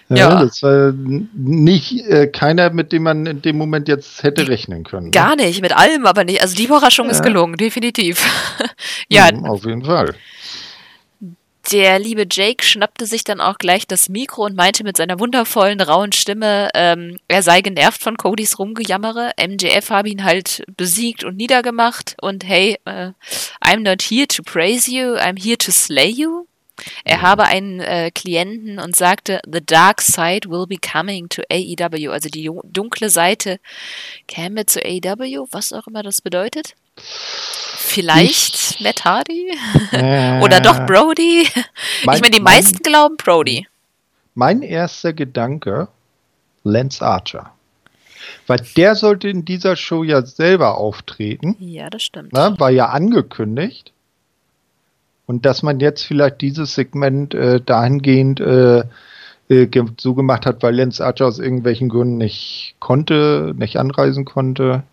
ja, 0.10 0.16
ja. 0.16 0.44
das 0.44 0.62
war 0.62 0.94
nicht 1.34 2.06
äh, 2.08 2.28
keiner, 2.28 2.70
mit 2.70 2.92
dem 2.92 3.04
man 3.04 3.26
in 3.26 3.42
dem 3.42 3.58
Moment 3.58 3.88
jetzt 3.88 4.24
hätte 4.24 4.48
rechnen 4.48 4.84
können. 4.84 5.08
Ne? 5.08 5.12
Gar 5.12 5.36
nicht, 5.36 5.62
mit 5.62 5.76
allem, 5.76 6.06
aber 6.06 6.24
nicht. 6.24 6.42
Also 6.42 6.56
die 6.56 6.66
Überraschung 6.66 7.08
ja. 7.08 7.12
ist 7.12 7.24
gelungen, 7.24 7.58
definitiv. 7.58 8.26
ja, 9.10 9.30
mhm, 9.32 9.46
auf 9.46 9.66
jeden 9.66 9.84
Fall. 9.84 10.16
Der 11.72 12.00
liebe 12.00 12.26
Jake 12.30 12.66
schnappte 12.66 13.06
sich 13.06 13.24
dann 13.24 13.40
auch 13.40 13.60
gleich 13.60 13.86
das 13.86 14.10
Mikro 14.10 14.46
und 14.46 14.56
meinte 14.56 14.84
mit 14.84 14.98
seiner 14.98 15.20
wundervollen, 15.20 15.80
rauen 15.82 16.12
Stimme, 16.14 16.70
ähm, 16.74 17.20
er 17.28 17.44
sei 17.44 17.62
genervt 17.62 18.02
von 18.02 18.18
Codys 18.18 18.58
Rumgejammere. 18.58 19.34
MJF 19.40 19.92
habe 19.92 20.10
ihn 20.10 20.24
halt 20.24 20.64
besiegt 20.78 21.24
und 21.24 21.38
niedergemacht 21.38 22.16
und 22.22 22.44
hey, 22.44 22.80
äh, 22.86 23.12
I'm 23.64 23.82
not 23.82 24.02
here 24.02 24.28
to 24.28 24.42
praise 24.42 24.90
you, 24.90 25.16
I'm 25.16 25.40
here 25.40 25.58
to 25.60 25.72
slay 25.72 26.10
you. 26.10 26.48
Er 27.04 27.22
habe 27.22 27.44
einen 27.44 27.82
äh, 27.82 28.10
Klienten 28.10 28.80
und 28.80 28.96
sagte, 28.96 29.40
The 29.46 29.64
dark 29.64 30.02
side 30.02 30.50
will 30.50 30.66
be 30.66 30.78
coming 30.78 31.30
to 31.30 31.44
AEW. 31.52 32.10
Also 32.10 32.30
die 32.30 32.50
dunkle 32.64 33.10
Seite 33.10 33.60
käme 34.28 34.66
zu 34.66 34.80
AEW, 34.84 35.48
was 35.52 35.74
auch 35.74 35.88
immer 35.88 36.02
das 36.02 36.22
bedeutet. 36.22 36.74
Vielleicht 37.02 38.56
ich, 38.56 38.80
Matt 38.82 39.04
Hardy? 39.06 39.52
Äh, 39.92 40.40
Oder 40.44 40.60
doch 40.60 40.86
Brody? 40.86 41.48
Mein, 42.06 42.16
ich 42.16 42.22
meine, 42.22 42.36
die 42.36 42.42
meisten 42.42 42.80
mein, 42.84 42.92
glauben 42.92 43.18
Brody. 43.18 43.68
Mein 44.36 44.62
erster 44.62 45.14
Gedanke, 45.14 45.88
Lance 46.64 47.06
Archer. 47.06 47.52
Weil 48.48 48.62
der 48.78 48.96
sollte 48.96 49.30
in 49.30 49.46
dieser 49.46 49.76
Show 49.76 50.04
ja 50.04 50.26
selber 50.26 50.78
auftreten. 50.78 51.56
Ja, 51.60 51.90
das 51.90 52.04
stimmt. 52.04 52.34
Na, 52.34 52.60
war 52.60 52.70
ja 52.70 52.90
angekündigt. 52.90 53.92
Und 55.26 55.46
dass 55.46 55.64
man 55.64 55.80
jetzt 55.80 56.04
vielleicht 56.04 56.42
dieses 56.42 56.74
Segment 56.76 57.34
äh, 57.34 57.62
dahingehend 57.62 58.40
äh, 58.40 58.84
äh, 59.50 59.68
so 59.98 60.16
gemacht 60.16 60.46
hat, 60.46 60.64
weil 60.64 60.76
Lance 60.76 61.06
Archer 61.06 61.28
aus 61.28 61.40
irgendwelchen 61.40 61.90
Gründen 61.90 62.18
nicht 62.18 62.76
konnte, 62.80 63.54
nicht 63.56 63.78
anreisen 63.78 64.26
konnte 64.26 64.84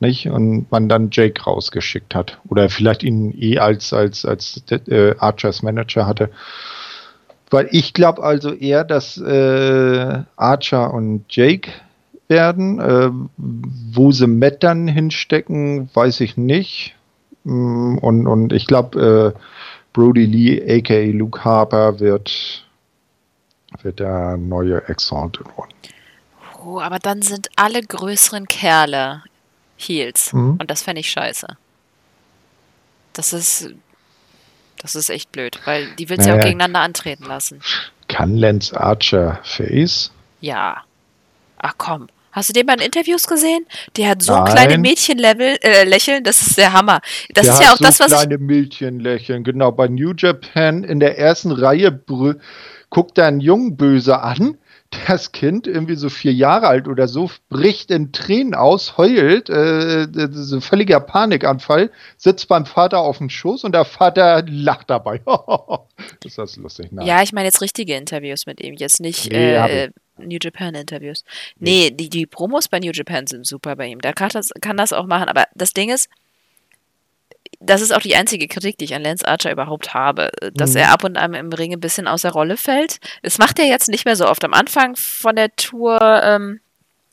nicht? 0.00 0.28
Und 0.28 0.70
man 0.70 0.88
dann 0.88 1.10
Jake 1.10 1.42
rausgeschickt 1.42 2.14
hat. 2.14 2.38
Oder 2.48 2.70
vielleicht 2.70 3.02
ihn 3.02 3.34
eh 3.36 3.58
als, 3.58 3.92
als, 3.92 4.24
als 4.24 4.62
äh, 4.70 5.14
Archers 5.18 5.62
Manager 5.62 6.06
hatte. 6.06 6.30
Weil 7.50 7.68
ich 7.70 7.94
glaube 7.94 8.22
also 8.22 8.52
eher, 8.52 8.84
dass 8.84 9.18
äh, 9.18 10.22
Archer 10.36 10.92
und 10.92 11.24
Jake 11.28 11.70
werden. 12.28 12.78
Äh, 12.80 13.10
wo 13.36 14.12
sie 14.12 14.26
Matt 14.26 14.62
dann 14.62 14.86
hinstecken, 14.86 15.88
weiß 15.94 16.20
ich 16.20 16.36
nicht. 16.36 16.94
Mm, 17.44 17.98
und, 17.98 18.26
und 18.26 18.52
ich 18.52 18.66
glaube, 18.66 19.34
äh, 19.34 19.38
Brody 19.92 20.26
Lee, 20.26 20.78
aka 20.78 21.10
Luke 21.10 21.44
Harper, 21.44 21.98
wird, 21.98 22.64
wird 23.82 23.98
der 24.00 24.36
neue 24.36 24.86
Exalted 24.88 25.46
One. 25.56 25.68
Oh, 26.64 26.80
aber 26.80 26.98
dann 26.98 27.22
sind 27.22 27.48
alle 27.56 27.80
größeren 27.82 28.46
Kerle 28.46 29.22
Heels. 29.78 30.32
Mhm. 30.32 30.58
Und 30.60 30.70
das 30.70 30.82
fände 30.82 31.00
ich 31.00 31.10
scheiße. 31.10 31.46
Das 33.12 33.32
ist. 33.32 33.70
Das 34.80 34.94
ist 34.94 35.10
echt 35.10 35.32
blöd, 35.32 35.58
weil 35.64 35.88
die 35.96 36.08
willst 36.08 36.20
naja. 36.20 36.34
ja 36.34 36.40
auch 36.40 36.44
gegeneinander 36.44 36.80
antreten 36.80 37.24
lassen. 37.24 37.60
Kann 38.06 38.36
Lance 38.36 38.78
Archer 38.78 39.40
Face? 39.42 40.12
Ja. 40.40 40.84
Ach 41.56 41.74
komm. 41.76 42.08
Hast 42.30 42.50
du 42.50 42.52
den 42.52 42.66
mal 42.66 42.74
in 42.74 42.86
Interviews 42.86 43.26
gesehen? 43.26 43.66
Der 43.96 44.10
hat 44.10 44.22
so 44.22 44.32
Nein. 44.32 44.44
kleine 44.44 44.78
Mädchenlevel 44.78 45.58
äh, 45.62 45.82
lächeln, 45.82 46.22
das 46.22 46.46
ist 46.46 46.58
der 46.58 46.72
Hammer. 46.72 47.00
Das 47.34 47.46
der 47.46 47.54
ist 47.54 47.62
ja 47.62 47.72
auch 47.72 47.78
so 47.78 47.84
das, 47.84 47.98
was 47.98 48.12
kleine 48.12 48.38
Mädchenlächeln, 48.38 49.42
genau. 49.42 49.72
Bei 49.72 49.88
New 49.88 50.12
Japan 50.16 50.84
in 50.84 51.00
der 51.00 51.18
ersten 51.18 51.50
Reihe 51.50 52.00
guckt 52.90 53.18
er 53.18 53.26
einen 53.26 53.40
Jungen 53.40 53.76
böse 53.76 54.20
an 54.20 54.56
das 55.06 55.32
Kind, 55.32 55.66
irgendwie 55.66 55.94
so 55.96 56.08
vier 56.08 56.32
Jahre 56.32 56.66
alt 56.66 56.88
oder 56.88 57.08
so, 57.08 57.30
bricht 57.48 57.90
in 57.90 58.12
Tränen 58.12 58.54
aus, 58.54 58.96
heult, 58.96 59.50
äh, 59.50 60.06
so 60.30 60.56
ein 60.56 60.62
völliger 60.62 61.00
Panikanfall, 61.00 61.90
sitzt 62.16 62.48
beim 62.48 62.64
Vater 62.64 63.00
auf 63.00 63.18
dem 63.18 63.28
Schoß 63.28 63.64
und 63.64 63.72
der 63.72 63.84
Vater 63.84 64.44
lacht 64.46 64.90
dabei. 64.90 65.20
ist 66.24 66.38
das 66.38 66.56
lustig. 66.56 66.88
Nein. 66.90 67.06
Ja, 67.06 67.22
ich 67.22 67.32
meine 67.32 67.46
jetzt 67.46 67.60
richtige 67.60 67.94
Interviews 67.96 68.46
mit 68.46 68.62
ihm, 68.62 68.74
jetzt 68.74 69.00
nicht 69.00 69.30
nee, 69.30 69.54
äh, 69.54 69.90
New 70.16 70.38
Japan 70.40 70.74
Interviews. 70.74 71.24
Nee, 71.58 71.88
nee, 71.88 71.90
die, 71.90 72.08
die 72.08 72.26
Promos 72.26 72.68
bei 72.68 72.78
New 72.78 72.92
Japan 72.92 73.26
sind 73.26 73.46
super 73.46 73.76
bei 73.76 73.86
ihm. 73.86 74.00
Der 74.00 74.14
kann 74.14 74.30
das, 74.32 74.50
kann 74.60 74.76
das 74.76 74.92
auch 74.92 75.06
machen, 75.06 75.28
aber 75.28 75.44
das 75.54 75.72
Ding 75.72 75.90
ist, 75.90 76.08
das 77.60 77.80
ist 77.80 77.92
auch 77.92 78.00
die 78.00 78.16
einzige 78.16 78.48
Kritik, 78.48 78.78
die 78.78 78.84
ich 78.84 78.94
an 78.94 79.02
Lance 79.02 79.26
Archer 79.26 79.52
überhaupt 79.52 79.94
habe, 79.94 80.30
dass 80.54 80.70
mhm. 80.70 80.78
er 80.78 80.92
ab 80.92 81.04
und 81.04 81.16
an 81.16 81.34
im 81.34 81.52
Ring 81.52 81.72
ein 81.72 81.80
bisschen 81.80 82.06
außer 82.06 82.30
Rolle 82.30 82.56
fällt. 82.56 82.98
Das 83.22 83.38
macht 83.38 83.58
er 83.58 83.66
jetzt 83.66 83.88
nicht 83.88 84.04
mehr 84.04 84.16
so 84.16 84.28
oft. 84.28 84.44
Am 84.44 84.54
Anfang 84.54 84.96
von 84.96 85.36
der 85.36 85.54
Tour 85.56 86.00
ähm, 86.00 86.60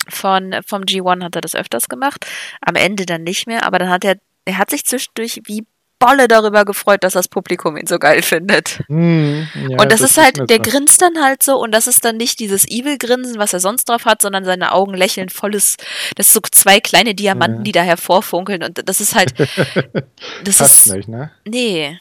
von, 0.07 0.55
vom 0.65 0.83
G1 0.83 1.23
hat 1.23 1.35
er 1.35 1.41
das 1.41 1.55
öfters 1.55 1.89
gemacht, 1.89 2.25
am 2.61 2.75
Ende 2.75 3.05
dann 3.05 3.23
nicht 3.23 3.47
mehr, 3.47 3.65
aber 3.65 3.79
dann 3.79 3.89
hat 3.89 4.05
er, 4.05 4.17
er 4.45 4.57
hat 4.57 4.69
sich 4.69 4.85
zwischendurch 4.85 5.41
wie 5.45 5.65
Bolle 6.05 6.27
darüber 6.27 6.65
gefreut, 6.65 7.03
dass 7.03 7.13
das 7.13 7.27
Publikum 7.27 7.77
ihn 7.77 7.87
so 7.87 7.97
geil 7.97 8.21
findet. 8.21 8.79
Mm, 8.87 9.41
ja, 9.69 9.81
und 9.81 9.91
das, 9.91 10.01
das 10.01 10.11
ist 10.11 10.17
halt, 10.17 10.37
ist 10.37 10.49
der 10.49 10.59
grinst 10.59 11.01
dann 11.01 11.21
halt 11.21 11.41
so 11.41 11.57
und 11.57 11.71
das 11.71 11.87
ist 11.87 12.05
dann 12.05 12.17
nicht 12.17 12.39
dieses 12.39 12.67
Evil-Grinsen, 12.67 13.37
was 13.39 13.53
er 13.53 13.59
sonst 13.59 13.89
drauf 13.89 14.05
hat, 14.05 14.21
sondern 14.21 14.45
seine 14.45 14.71
Augen 14.71 14.93
lächeln 14.93 15.29
volles, 15.29 15.77
das 16.15 16.31
sind 16.31 16.45
so 16.45 16.49
zwei 16.51 16.79
kleine 16.79 17.15
Diamanten, 17.15 17.57
ja. 17.57 17.63
die 17.63 17.71
da 17.71 17.81
hervorfunkeln 17.81 18.63
und 18.63 18.87
das 18.87 19.01
ist 19.01 19.15
halt, 19.15 19.33
das 20.43 20.57
Passt 20.57 20.87
ist, 20.87 20.93
nicht, 20.93 21.07
ne? 21.07 21.31
Nee. 21.45 21.99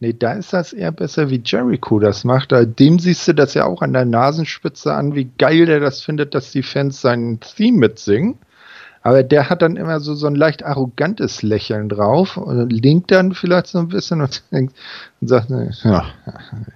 Nee, 0.00 0.14
da 0.14 0.32
ist 0.32 0.52
das 0.52 0.72
eher 0.72 0.92
besser, 0.92 1.30
wie 1.30 1.42
Jericho 1.44 1.98
das 1.98 2.24
macht. 2.24 2.52
Dem 2.52 2.98
siehst 2.98 3.28
du 3.28 3.34
das 3.34 3.54
ja 3.54 3.66
auch 3.66 3.82
an 3.82 3.92
der 3.92 4.06
Nasenspitze 4.06 4.92
an, 4.92 5.14
wie 5.14 5.30
geil 5.38 5.66
der 5.66 5.80
das 5.80 6.02
findet, 6.02 6.34
dass 6.34 6.52
die 6.52 6.62
Fans 6.62 7.00
seinen 7.00 7.38
Theme 7.40 7.78
mitsingen. 7.78 8.38
Aber 9.02 9.22
der 9.22 9.48
hat 9.48 9.62
dann 9.62 9.76
immer 9.76 9.98
so, 10.00 10.14
so 10.14 10.26
ein 10.26 10.34
leicht 10.34 10.62
arrogantes 10.62 11.42
Lächeln 11.42 11.88
drauf 11.88 12.36
und 12.36 12.70
linkt 12.70 13.10
dann 13.10 13.32
vielleicht 13.32 13.68
so 13.68 13.78
ein 13.78 13.88
bisschen 13.88 14.20
und, 14.20 14.42
und 14.50 14.72
sagt, 15.22 15.48
ja, 15.84 16.04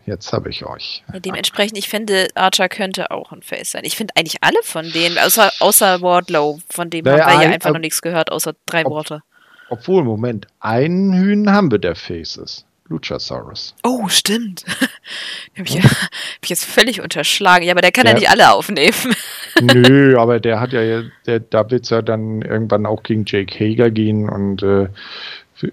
jetzt 0.07 0.33
habe 0.33 0.49
ich 0.49 0.64
euch. 0.64 1.05
Ja, 1.12 1.20
dementsprechend, 1.20 1.77
ich 1.77 1.89
finde, 1.89 2.29
Archer 2.35 2.70
könnte 2.70 3.11
auch 3.11 3.33
ein 3.33 3.43
Face 3.43 3.72
sein. 3.72 3.83
Ich 3.85 3.97
finde 3.97 4.14
eigentlich 4.16 4.39
alle 4.41 4.62
von 4.62 4.91
denen, 4.91 5.18
außer, 5.18 5.51
außer 5.61 6.01
Wardlow, 6.01 6.61
von 6.70 6.89
dem 6.89 7.05
naja, 7.05 7.27
haben 7.27 7.41
wir 7.41 7.47
ja 7.49 7.55
einfach 7.55 7.72
noch 7.72 7.79
nichts 7.79 8.01
gehört, 8.01 8.33
außer 8.33 8.55
drei 8.64 8.87
ob, 8.87 8.93
Worte. 8.93 9.22
Obwohl, 9.68 10.03
Moment, 10.03 10.47
einen 10.61 11.12
Hühn 11.12 11.51
haben 11.51 11.70
wir, 11.70 11.79
der 11.79 11.95
Faces. 11.95 12.64
Luchasaurus. 12.89 13.74
Oh, 13.82 14.09
stimmt. 14.09 14.64
Den 15.57 15.66
habe 15.66 15.68
ich, 15.68 15.82
hab 15.82 16.43
ich, 16.43 16.51
jetzt 16.51 16.64
völlig 16.64 17.01
unterschlagen. 17.01 17.64
Ja, 17.64 17.72
aber 17.72 17.80
der 17.80 17.93
kann 17.93 18.05
der, 18.05 18.14
ja 18.14 18.18
nicht 18.18 18.30
alle 18.30 18.53
aufnehmen. 18.53 19.14
Nö, 19.62 20.18
aber 20.18 20.41
der 20.41 20.61
hat 20.61 20.72
ja, 20.72 21.03
der, 21.26 21.41
da 21.41 21.70
wird 21.70 21.85
es 21.85 21.91
ja 21.91 22.03
dann 22.03 22.43
irgendwann 22.43 22.85
auch 22.85 23.03
gegen 23.03 23.24
Jake 23.26 23.59
Hager 23.59 23.91
gehen 23.91 24.28
und 24.28 24.62
äh, 24.62 24.89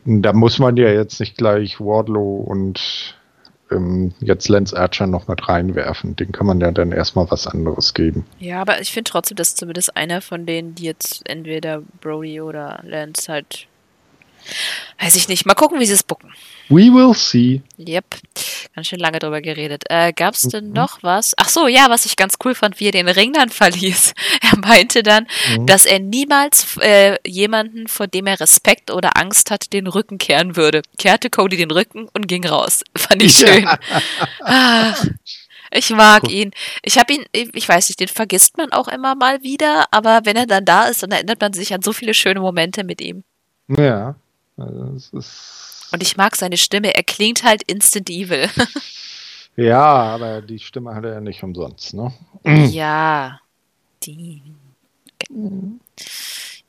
da 0.06 0.32
muss 0.32 0.60
man 0.60 0.78
ja 0.78 0.90
jetzt 0.90 1.20
nicht 1.20 1.38
gleich 1.38 1.82
Wardlow 1.82 2.46
und 2.48 3.16
ähm, 3.72 4.14
jetzt 4.20 4.48
Lance 4.48 4.78
Archer 4.78 5.08
noch 5.08 5.28
mit 5.28 5.50
reinwerfen. 5.50 6.16
Den 6.16 6.32
kann 6.32 6.46
man 6.46 6.62
ja 6.62 6.72
dann 6.72 6.94
erstmal 6.94 7.30
was 7.30 7.48
anderes 7.48 7.94
geben. 7.94 8.26
Ja, 8.40 8.62
aber 8.62 8.80
ich 8.80 8.92
finde 8.92 9.10
trotzdem, 9.10 9.36
dass 9.36 9.56
zumindest 9.56 9.98
einer 9.98 10.22
von 10.22 10.46
denen, 10.46 10.76
die 10.76 10.84
jetzt 10.84 11.28
entweder 11.28 11.82
Brody 12.00 12.40
oder 12.40 12.82
Lance 12.86 13.32
halt 13.32 13.68
Weiß 15.00 15.16
ich 15.16 15.28
nicht. 15.28 15.46
Mal 15.46 15.54
gucken, 15.54 15.80
wie 15.80 15.86
sie 15.86 15.94
es 15.94 16.04
bucken. 16.04 16.34
We 16.72 16.90
will 16.90 17.14
see. 17.14 17.62
Yep. 17.78 18.06
Ganz 18.74 18.88
schön 18.88 19.00
lange 19.00 19.20
drüber 19.20 19.42
geredet. 19.42 19.84
Äh, 19.90 20.14
Gab 20.14 20.36
es 20.36 20.44
denn 20.44 20.68
mhm. 20.68 20.74
noch 20.74 21.04
was? 21.04 21.34
Ach 21.38 21.50
so, 21.50 21.68
ja, 21.68 21.90
was 21.90 22.06
ich 22.06 22.16
ganz 22.16 22.36
cool 22.46 22.56
fand, 22.56 22.80
wie 22.80 22.88
er 22.88 22.94
den 22.94 23.10
Ring 23.10 23.34
dann 23.34 23.50
verließ. 23.50 24.14
Er 24.42 24.58
meinte 24.58 25.04
dann, 25.04 25.28
mhm. 25.50 25.68
dass 25.68 25.86
er 25.86 26.00
niemals 26.00 26.78
äh, 26.78 27.18
jemanden, 27.28 27.88
vor 27.88 28.08
dem 28.08 28.26
er 28.26 28.40
Respekt 28.40 28.90
oder 28.90 29.18
Angst 29.18 29.52
hat, 29.52 29.74
den 29.74 29.88
Rücken 29.88 30.18
kehren 30.18 30.56
würde. 30.56 30.82
Kehrte 30.98 31.30
Cody 31.30 31.58
den 31.58 31.72
Rücken 31.72 32.08
und 32.14 32.28
ging 32.28 32.48
raus. 32.48 32.84
Fand 32.96 33.22
ich 33.22 33.34
schön. 33.34 33.64
Ja. 33.64 33.80
Ach, 34.40 35.06
ich 35.72 35.90
mag 35.90 36.24
cool. 36.24 36.32
ihn. 36.32 36.52
Ich 36.84 36.98
habe 36.98 37.14
ihn, 37.14 37.26
ich 37.34 37.68
weiß 37.68 37.90
nicht, 37.90 38.00
den 38.00 38.08
vergisst 38.08 38.58
man 38.58 38.72
auch 38.72 38.88
immer 38.88 39.16
mal 39.16 39.44
wieder, 39.44 39.88
aber 39.92 40.22
wenn 40.24 40.38
er 40.38 40.48
dann 40.48 40.64
da 40.64 40.86
ist, 40.86 41.04
dann 41.04 41.12
erinnert 41.12 41.42
man 41.42 41.52
sich 41.52 41.74
an 41.74 41.82
so 41.82 41.92
viele 41.92 42.14
schöne 42.14 42.40
Momente 42.40 42.86
mit 42.86 43.02
ihm. 43.02 43.24
Ja, 43.68 44.16
also 44.58 45.20
Und 45.92 46.02
ich 46.02 46.18
mag 46.18 46.36
seine 46.36 46.58
Stimme. 46.58 46.96
Er 46.96 47.04
klingt 47.04 47.44
halt 47.44 47.64
instant 47.64 48.10
evil. 48.10 48.50
ja, 49.56 49.84
aber 49.84 50.42
die 50.42 50.60
Stimme 50.60 50.96
hat 50.96 51.04
er 51.04 51.14
ja 51.14 51.22
nicht 51.22 51.44
umsonst, 51.44 51.94
ne? 51.94 52.14
Ja. 52.72 53.40
Die. 54.04 54.42
Okay. 55.22 55.80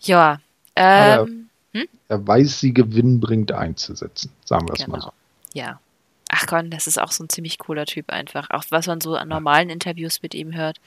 Ja. 0.01 0.39
Ähm, 0.77 1.49
er, 1.73 1.81
hm? 1.81 1.89
er, 2.09 2.27
weiß, 2.27 2.61
sie 2.61 2.75
gewinnbringend 2.75 3.53
einzusetzen, 3.53 4.31
sagen 4.45 4.68
wir 4.68 4.75
es 4.75 4.85
genau. 4.85 4.97
mal 4.97 5.03
so. 5.03 5.12
Ja. 5.55 5.81
Ach 6.29 6.47
Gott, 6.47 6.64
das 6.70 6.87
ist 6.87 7.01
auch 7.01 7.12
so 7.12 7.25
ein 7.25 7.29
ziemlich 7.29 7.59
cooler 7.59 7.85
Typ 7.85 8.11
einfach. 8.11 8.49
Auch 8.51 8.64
was 8.70 8.87
man 8.87 9.01
so 9.03 9.16
an 9.16 9.29
normalen 9.29 9.68
Interviews 9.68 10.23
mit 10.23 10.35
ihm 10.35 10.55
hört. 10.55 10.79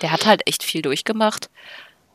Der 0.00 0.12
hat 0.12 0.26
halt 0.26 0.46
echt 0.46 0.62
viel 0.62 0.80
durchgemacht, 0.80 1.50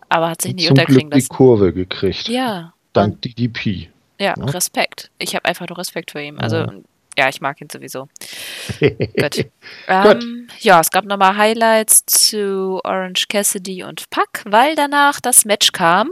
aber 0.08 0.30
hat 0.30 0.42
sich 0.42 0.56
nicht 0.56 0.70
unterkriegen 0.70 1.12
lassen. 1.12 1.22
die 1.22 1.28
Kurve 1.28 1.74
gekriegt. 1.74 2.30
Ja. 2.30 2.74
Dank 2.94 3.22
DDP. 3.22 3.90
Ja, 4.20 4.34
ja, 4.38 4.45
Respekt. 4.45 5.11
Ich 5.20 5.36
habe 5.36 5.45
einfach 5.45 5.68
nur 5.68 5.78
Respekt 5.78 6.11
vor 6.11 6.22
ihm. 6.22 6.39
Also, 6.39 6.57
ja, 6.57 6.74
ja 7.18 7.30
ich 7.30 7.41
mag 7.41 7.61
ihn 7.61 7.70
sowieso. 7.70 8.07
Gut. 8.80 9.45
Ähm, 9.88 10.47
ja, 10.59 10.80
es 10.80 10.89
gab 10.89 11.05
nochmal 11.05 11.38
Highlights 11.38 12.05
zu 12.05 12.82
Orange 12.84 13.28
Cassidy 13.28 13.84
und 13.84 14.09
Puck, 14.09 14.43
weil 14.45 14.76
danach 14.76 15.20
das 15.20 15.45
Match 15.45 15.72
kam. 15.72 16.09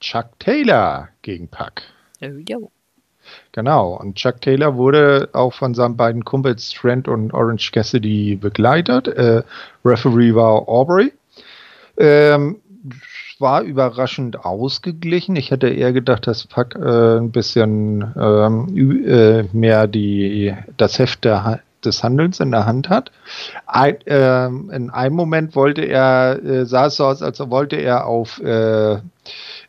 Chuck 0.00 0.38
Taylor 0.38 1.08
gegen 1.22 1.48
Puck. 1.48 1.82
Oh, 2.20 2.26
jo. 2.48 2.70
Genau, 3.52 3.94
und 3.94 4.16
Chuck 4.16 4.40
Taylor 4.40 4.76
wurde 4.76 5.28
auch 5.32 5.52
von 5.54 5.74
seinen 5.74 5.96
beiden 5.96 6.24
Kumpels 6.24 6.70
Trent 6.70 7.08
und 7.08 7.32
Orange 7.32 7.70
Cassidy 7.70 8.36
begleitet. 8.36 9.08
Äh, 9.08 9.42
Referee 9.84 10.34
war 10.34 10.68
Aubrey. 10.68 11.12
Ähm, 11.98 12.60
war 13.42 13.60
überraschend 13.60 14.46
ausgeglichen. 14.46 15.36
Ich 15.36 15.50
hätte 15.50 15.68
eher 15.68 15.92
gedacht, 15.92 16.26
dass 16.26 16.46
Pack 16.46 16.74
äh, 16.76 17.18
ein 17.18 17.30
bisschen 17.30 18.14
ähm, 18.18 19.04
äh, 19.06 19.42
mehr 19.52 19.86
die, 19.86 20.54
das 20.78 20.98
Heft 20.98 21.24
der, 21.24 21.60
des 21.84 22.02
Handelns 22.02 22.40
in 22.40 22.50
der 22.50 22.66
Hand 22.66 22.88
hat. 22.88 23.12
Ein, 23.66 24.00
äh, 24.06 24.46
in 24.46 24.90
einem 24.90 25.16
Moment 25.16 25.54
wollte 25.54 25.82
er, 25.82 26.42
äh, 26.42 26.66
sah 26.66 26.86
es 26.86 26.96
so 26.96 27.06
aus, 27.06 27.22
als 27.22 27.38
wollte 27.50 27.76
er 27.76 28.06
auf 28.06 28.40
äh, 28.40 28.98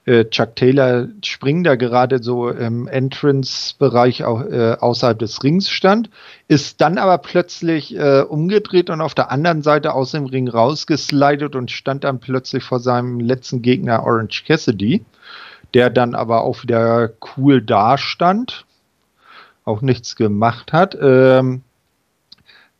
äh, 0.05 0.25
Chuck 0.25 0.55
Taylor 0.55 1.07
springen, 1.23 1.63
der 1.63 1.77
gerade 1.77 2.21
so 2.21 2.49
im 2.49 2.87
Entrance-Bereich 2.87 4.19
äh, 4.21 4.75
außerhalb 4.79 5.17
des 5.17 5.41
Rings 5.43 5.69
stand, 5.69 6.09
ist 6.47 6.81
dann 6.81 6.97
aber 6.97 7.17
plötzlich 7.19 7.95
äh, 7.95 8.21
umgedreht 8.21 8.89
und 8.89 8.99
auf 8.99 9.15
der 9.15 9.31
anderen 9.31 9.61
Seite 9.61 9.93
aus 9.93 10.11
dem 10.11 10.25
Ring 10.25 10.49
rausgeslidet 10.49 11.55
und 11.55 11.71
stand 11.71 12.03
dann 12.03 12.19
plötzlich 12.19 12.63
vor 12.63 12.79
seinem 12.79 13.19
letzten 13.19 13.61
Gegner 13.61 14.03
Orange 14.03 14.43
Cassidy, 14.45 15.05
der 15.73 15.89
dann 15.89 16.15
aber 16.15 16.41
auch 16.41 16.63
wieder 16.63 17.11
cool 17.37 17.61
dastand, 17.61 18.65
auch 19.63 19.81
nichts 19.81 20.17
gemacht 20.17 20.73
hat. 20.73 20.97
Ähm, 21.01 21.61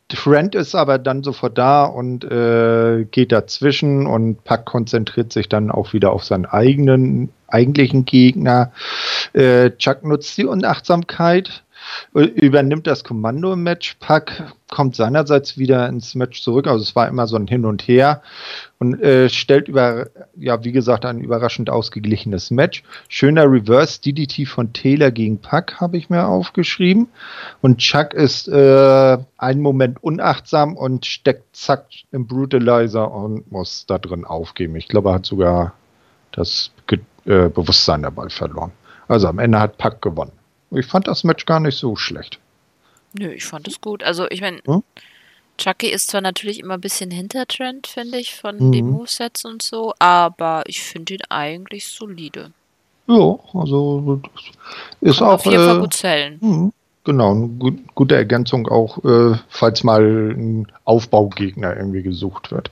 Trent 0.08 0.54
ist 0.54 0.74
aber 0.74 0.98
dann 0.98 1.22
sofort 1.22 1.56
da 1.56 1.84
und 1.84 2.24
äh, 2.24 3.04
geht 3.10 3.32
dazwischen 3.32 4.06
und 4.06 4.44
Pack 4.44 4.66
konzentriert 4.66 5.32
sich 5.32 5.48
dann 5.48 5.70
auch 5.70 5.92
wieder 5.92 6.12
auf 6.12 6.24
seinen 6.24 6.44
eigenen 6.44 7.30
eigentlichen 7.48 8.04
Gegner. 8.04 8.72
Äh, 9.32 9.70
Chuck 9.78 10.04
nutzt 10.04 10.36
die 10.36 10.44
Unachtsamkeit 10.44 11.63
übernimmt 12.12 12.86
das 12.86 13.04
Kommando 13.04 13.52
im 13.52 13.62
Match. 13.62 13.96
Pack 14.00 14.54
kommt 14.70 14.96
seinerseits 14.96 15.56
wieder 15.58 15.88
ins 15.88 16.14
Match 16.14 16.42
zurück. 16.42 16.66
Also 16.66 16.82
es 16.82 16.96
war 16.96 17.08
immer 17.08 17.26
so 17.26 17.36
ein 17.36 17.46
Hin 17.46 17.64
und 17.64 17.82
Her 17.86 18.22
und 18.78 19.00
äh, 19.00 19.28
stellt 19.28 19.68
über, 19.68 20.08
ja, 20.36 20.64
wie 20.64 20.72
gesagt, 20.72 21.04
ein 21.04 21.20
überraschend 21.20 21.70
ausgeglichenes 21.70 22.50
Match. 22.50 22.82
Schöner 23.08 23.44
Reverse 23.44 24.00
DDT 24.00 24.46
von 24.46 24.72
Taylor 24.72 25.10
gegen 25.10 25.38
Pack 25.38 25.80
habe 25.80 25.96
ich 25.96 26.10
mir 26.10 26.26
aufgeschrieben. 26.26 27.08
Und 27.60 27.78
Chuck 27.78 28.14
ist 28.14 28.48
äh, 28.48 29.18
einen 29.38 29.60
Moment 29.60 30.02
unachtsam 30.02 30.76
und 30.76 31.06
steckt 31.06 31.54
zack 31.54 31.86
im 32.10 32.26
Brutalizer 32.26 33.10
und 33.12 33.50
muss 33.52 33.86
da 33.86 33.98
drin 33.98 34.24
aufgeben. 34.24 34.76
Ich 34.76 34.88
glaube, 34.88 35.10
er 35.10 35.14
hat 35.14 35.26
sogar 35.26 35.74
das 36.32 36.72
Ge 36.86 36.98
äh, 37.26 37.48
Bewusstsein 37.48 38.02
dabei 38.02 38.28
verloren. 38.28 38.72
Also 39.08 39.28
am 39.28 39.38
Ende 39.38 39.60
hat 39.60 39.78
Pack 39.78 40.02
gewonnen. 40.02 40.32
Ich 40.74 40.86
fand 40.86 41.06
das 41.06 41.24
Match 41.24 41.46
gar 41.46 41.60
nicht 41.60 41.78
so 41.78 41.96
schlecht. 41.96 42.38
Nö, 43.12 43.30
ich 43.30 43.44
fand 43.44 43.68
es 43.68 43.80
gut. 43.80 44.02
Also, 44.02 44.28
ich 44.30 44.40
meine, 44.40 44.60
hm? 44.64 44.82
Chucky 45.56 45.88
ist 45.88 46.10
zwar 46.10 46.20
natürlich 46.20 46.60
immer 46.60 46.74
ein 46.74 46.80
bisschen 46.80 47.10
hinter 47.10 47.46
Trend, 47.46 47.86
finde 47.86 48.18
ich, 48.18 48.34
von 48.34 48.56
mhm. 48.58 48.72
den 48.72 48.90
Movesets 48.90 49.44
und 49.44 49.62
so, 49.62 49.94
aber 49.98 50.64
ich 50.66 50.82
finde 50.82 51.14
ihn 51.14 51.22
eigentlich 51.28 51.86
solide. 51.86 52.50
Ja, 53.06 53.38
also 53.52 54.20
ist 55.00 55.18
Kann 55.18 55.28
auch. 55.28 55.32
Auf 55.34 55.44
jeden 55.44 55.62
äh, 55.62 55.66
Fall 55.66 55.80
gut 55.80 55.94
zählen. 55.94 56.38
Mh, 56.40 56.70
genau, 57.04 57.30
eine 57.32 57.48
gut, 57.48 57.94
gute 57.94 58.16
Ergänzung 58.16 58.66
auch, 58.66 59.04
äh, 59.04 59.38
falls 59.48 59.84
mal 59.84 60.02
ein 60.02 60.66
Aufbaugegner 60.84 61.76
irgendwie 61.76 62.02
gesucht 62.02 62.50
wird. 62.50 62.70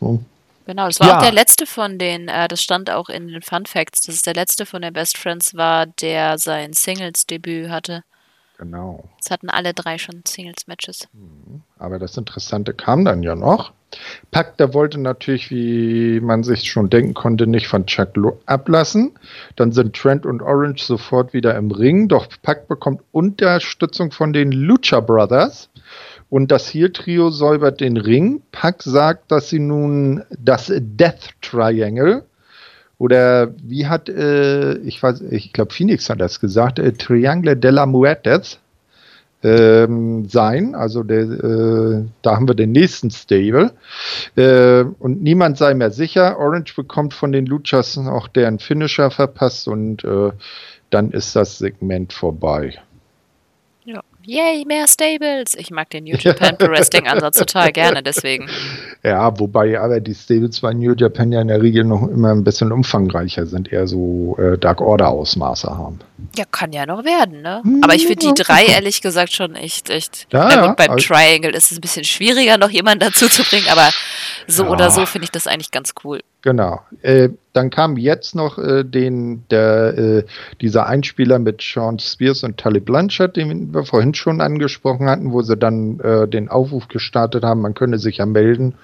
Hm. 0.00 0.24
Genau, 0.66 0.86
das 0.86 1.00
war 1.00 1.08
ja. 1.08 1.18
auch 1.18 1.22
der 1.22 1.32
letzte 1.32 1.66
von 1.66 1.98
den, 1.98 2.28
äh, 2.28 2.48
das 2.48 2.62
stand 2.62 2.90
auch 2.90 3.08
in 3.08 3.28
den 3.28 3.42
Fun 3.42 3.66
Facts, 3.66 4.02
dass 4.02 4.16
es 4.16 4.22
der 4.22 4.34
letzte 4.34 4.66
von 4.66 4.82
den 4.82 4.92
Best 4.92 5.18
Friends 5.18 5.54
war, 5.54 5.86
der 5.86 6.38
sein 6.38 6.72
Singles-Debüt 6.72 7.68
hatte. 7.68 8.04
Genau. 8.58 9.02
Es 9.20 9.30
hatten 9.30 9.50
alle 9.50 9.74
drei 9.74 9.98
schon 9.98 10.22
Singles-Matches. 10.26 11.08
Mhm. 11.12 11.62
Aber 11.78 11.98
das 11.98 12.16
Interessante 12.16 12.74
kam 12.74 13.04
dann 13.04 13.22
ja 13.22 13.34
noch. 13.34 13.72
Pack, 14.30 14.56
der 14.56 14.72
wollte 14.72 14.98
natürlich, 14.98 15.50
wie 15.50 16.20
man 16.20 16.44
sich 16.44 16.70
schon 16.70 16.88
denken 16.88 17.12
konnte, 17.12 17.46
nicht 17.46 17.66
von 17.66 17.86
Chuck 17.86 18.10
ablassen. 18.46 19.12
Dann 19.56 19.72
sind 19.72 19.96
Trent 19.96 20.24
und 20.24 20.42
Orange 20.42 20.82
sofort 20.82 21.32
wieder 21.32 21.56
im 21.56 21.70
Ring, 21.70 22.08
doch 22.08 22.28
Pack 22.42 22.68
bekommt 22.68 23.02
Unterstützung 23.12 24.12
von 24.12 24.32
den 24.32 24.52
Lucha 24.52 25.00
Brothers. 25.00 25.68
Und 26.32 26.50
das 26.50 26.72
Heel-Trio 26.72 27.28
säubert 27.28 27.82
den 27.82 27.98
Ring. 27.98 28.40
Pack 28.52 28.82
sagt, 28.82 29.30
dass 29.30 29.50
sie 29.50 29.58
nun 29.58 30.22
das 30.30 30.72
Death 30.74 31.28
Triangle 31.42 32.24
oder 32.96 33.52
wie 33.62 33.86
hat, 33.86 34.08
äh, 34.08 34.78
ich 34.78 35.02
weiß, 35.02 35.20
ich 35.30 35.52
glaube, 35.52 35.74
Phoenix 35.74 36.08
hat 36.08 36.22
das 36.22 36.40
gesagt, 36.40 36.78
äh, 36.78 36.92
Triangle 36.94 37.54
de 37.54 37.70
la 37.70 37.84
Muertes 37.84 38.60
ähm, 39.42 40.26
sein. 40.26 40.74
Also 40.74 41.02
der, 41.02 41.20
äh, 41.20 42.04
da 42.22 42.36
haben 42.36 42.48
wir 42.48 42.54
den 42.54 42.72
nächsten 42.72 43.10
Stable. 43.10 43.72
Äh, 44.34 44.84
und 45.00 45.22
niemand 45.22 45.58
sei 45.58 45.74
mehr 45.74 45.90
sicher. 45.90 46.38
Orange 46.38 46.74
bekommt 46.74 47.12
von 47.12 47.32
den 47.32 47.44
Luchas 47.44 47.98
auch 47.98 48.26
deren 48.26 48.58
Finisher 48.58 49.10
verpasst 49.10 49.68
und 49.68 50.02
äh, 50.04 50.30
dann 50.88 51.10
ist 51.10 51.36
das 51.36 51.58
Segment 51.58 52.14
vorbei. 52.14 52.78
Yay, 54.24 54.64
mehr 54.66 54.86
Stables. 54.86 55.54
Ich 55.54 55.70
mag 55.70 55.90
den 55.90 56.04
New 56.04 56.16
Japan 56.16 56.56
Pro 56.56 56.68
Wrestling 56.68 57.08
Ansatz 57.08 57.38
total 57.38 57.72
gerne, 57.72 58.02
deswegen. 58.02 58.48
Ja, 59.02 59.38
wobei 59.38 59.80
aber 59.80 60.00
die 60.00 60.14
Stables 60.14 60.60
bei 60.60 60.72
New 60.72 60.94
Japan 60.94 61.32
ja 61.32 61.40
in 61.40 61.48
der 61.48 61.60
Regel 61.60 61.84
noch 61.84 62.06
immer 62.08 62.30
ein 62.30 62.44
bisschen 62.44 62.72
umfangreicher 62.72 63.46
sind, 63.46 63.72
eher 63.72 63.86
so 63.86 64.36
äh, 64.38 64.56
Dark 64.58 64.80
Order 64.80 65.08
Ausmaße 65.08 65.68
haben. 65.76 65.98
Ja, 66.36 66.44
kann 66.50 66.72
ja 66.72 66.86
noch 66.86 67.04
werden, 67.04 67.42
ne? 67.42 67.60
Hm, 67.64 67.80
aber 67.82 67.94
ich 67.94 68.06
finde 68.06 68.26
die 68.26 68.42
drei 68.42 68.64
ehrlich 68.66 69.00
gesagt 69.00 69.32
schon 69.32 69.56
echt, 69.56 69.90
echt. 69.90 70.28
Ja, 70.32 70.50
ja, 70.50 70.66
gut, 70.68 70.76
beim 70.76 70.90
also, 70.92 71.06
Triangle 71.06 71.50
ist 71.50 71.72
es 71.72 71.78
ein 71.78 71.80
bisschen 71.80 72.04
schwieriger, 72.04 72.58
noch 72.58 72.70
jemanden 72.70 73.00
dazu 73.00 73.28
zu 73.28 73.42
bringen, 73.42 73.66
aber 73.70 73.90
so 74.46 74.64
ja. 74.64 74.70
oder 74.70 74.90
so 74.90 75.04
finde 75.04 75.24
ich 75.24 75.30
das 75.32 75.46
eigentlich 75.46 75.72
ganz 75.72 75.94
cool. 76.04 76.20
Genau. 76.42 76.80
Äh, 77.02 77.30
dann 77.52 77.70
kam 77.70 77.96
jetzt 77.96 78.34
noch 78.34 78.58
äh, 78.58 78.84
den, 78.84 79.44
der, 79.50 79.98
äh, 79.98 80.24
dieser 80.60 80.86
Einspieler 80.86 81.38
mit 81.38 81.60
Sean 81.60 81.98
Spears 81.98 82.44
und 82.44 82.56
Tully 82.56 82.80
Blanchard, 82.80 83.36
den 83.36 83.74
wir 83.74 83.84
vorhin 83.84 84.14
schon 84.14 84.40
angesprochen 84.40 85.08
hatten, 85.08 85.32
wo 85.32 85.42
sie 85.42 85.56
dann 85.56 86.00
äh, 86.00 86.26
den 86.26 86.48
Aufruf 86.48 86.88
gestartet 86.88 87.44
haben, 87.44 87.60
man 87.60 87.74
könne 87.74 87.98
sich 87.98 88.18
ja 88.18 88.26
melden 88.26 88.74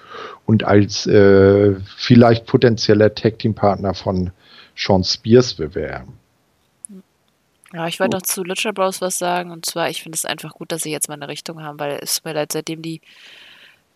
und 0.45 0.63
als 0.63 1.07
äh, 1.07 1.75
vielleicht 1.97 2.45
potenzieller 2.45 3.13
Tag-Team-Partner 3.13 3.93
von 3.93 4.31
Sean 4.75 5.03
Spears 5.03 5.55
bewerben. 5.55 6.13
Ja, 7.73 7.87
ich 7.87 7.99
wollte 7.99 8.17
noch 8.17 8.23
zu 8.23 8.43
Lucha 8.43 8.71
Bros 8.71 9.01
was 9.01 9.19
sagen. 9.19 9.51
Und 9.51 9.65
zwar, 9.65 9.89
ich 9.89 10.01
finde 10.01 10.15
es 10.15 10.25
einfach 10.25 10.53
gut, 10.53 10.71
dass 10.71 10.81
sie 10.81 10.91
jetzt 10.91 11.07
mal 11.07 11.15
eine 11.15 11.27
Richtung 11.27 11.61
haben, 11.61 11.79
weil 11.79 11.99
es 12.01 12.23
mir 12.23 12.33
leid, 12.33 12.51
seitdem 12.51 12.81
die 12.81 13.01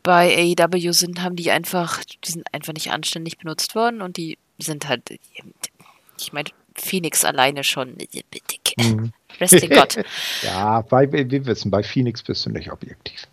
bei 0.04 0.54
AEW 0.60 0.92
sind, 0.92 1.24
haben 1.24 1.36
die 1.36 1.50
einfach, 1.50 2.04
die 2.04 2.32
sind 2.32 2.46
einfach 2.52 2.74
nicht 2.74 2.92
anständig 2.92 3.38
benutzt 3.38 3.74
worden 3.74 4.02
und 4.02 4.18
die 4.18 4.38
sind 4.60 4.88
halt, 4.88 5.10
ich 6.20 6.34
meine, 6.34 6.50
Phoenix 6.76 7.24
alleine 7.24 7.64
schon. 7.64 7.98
Mhm. 8.78 9.14
Wrestling 9.40 9.70
Gott. 9.70 10.04
ja, 10.44 10.82
bei, 10.82 11.12
wir 11.12 11.46
wissen, 11.46 11.72
bei 11.72 11.84
Phoenix 11.84 12.24
bist 12.24 12.46
du 12.46 12.50
nicht 12.52 12.72
objektiv. 12.72 13.28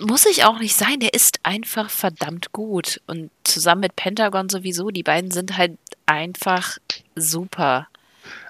Muss 0.00 0.26
ich 0.26 0.44
auch 0.44 0.58
nicht 0.58 0.74
sein, 0.74 0.98
der 0.98 1.14
ist 1.14 1.38
einfach 1.44 1.90
verdammt 1.90 2.52
gut. 2.52 3.00
Und 3.06 3.30
zusammen 3.44 3.82
mit 3.82 3.94
Pentagon 3.94 4.48
sowieso, 4.48 4.90
die 4.90 5.04
beiden 5.04 5.30
sind 5.30 5.56
halt 5.56 5.78
einfach 6.06 6.78
super. 7.14 7.86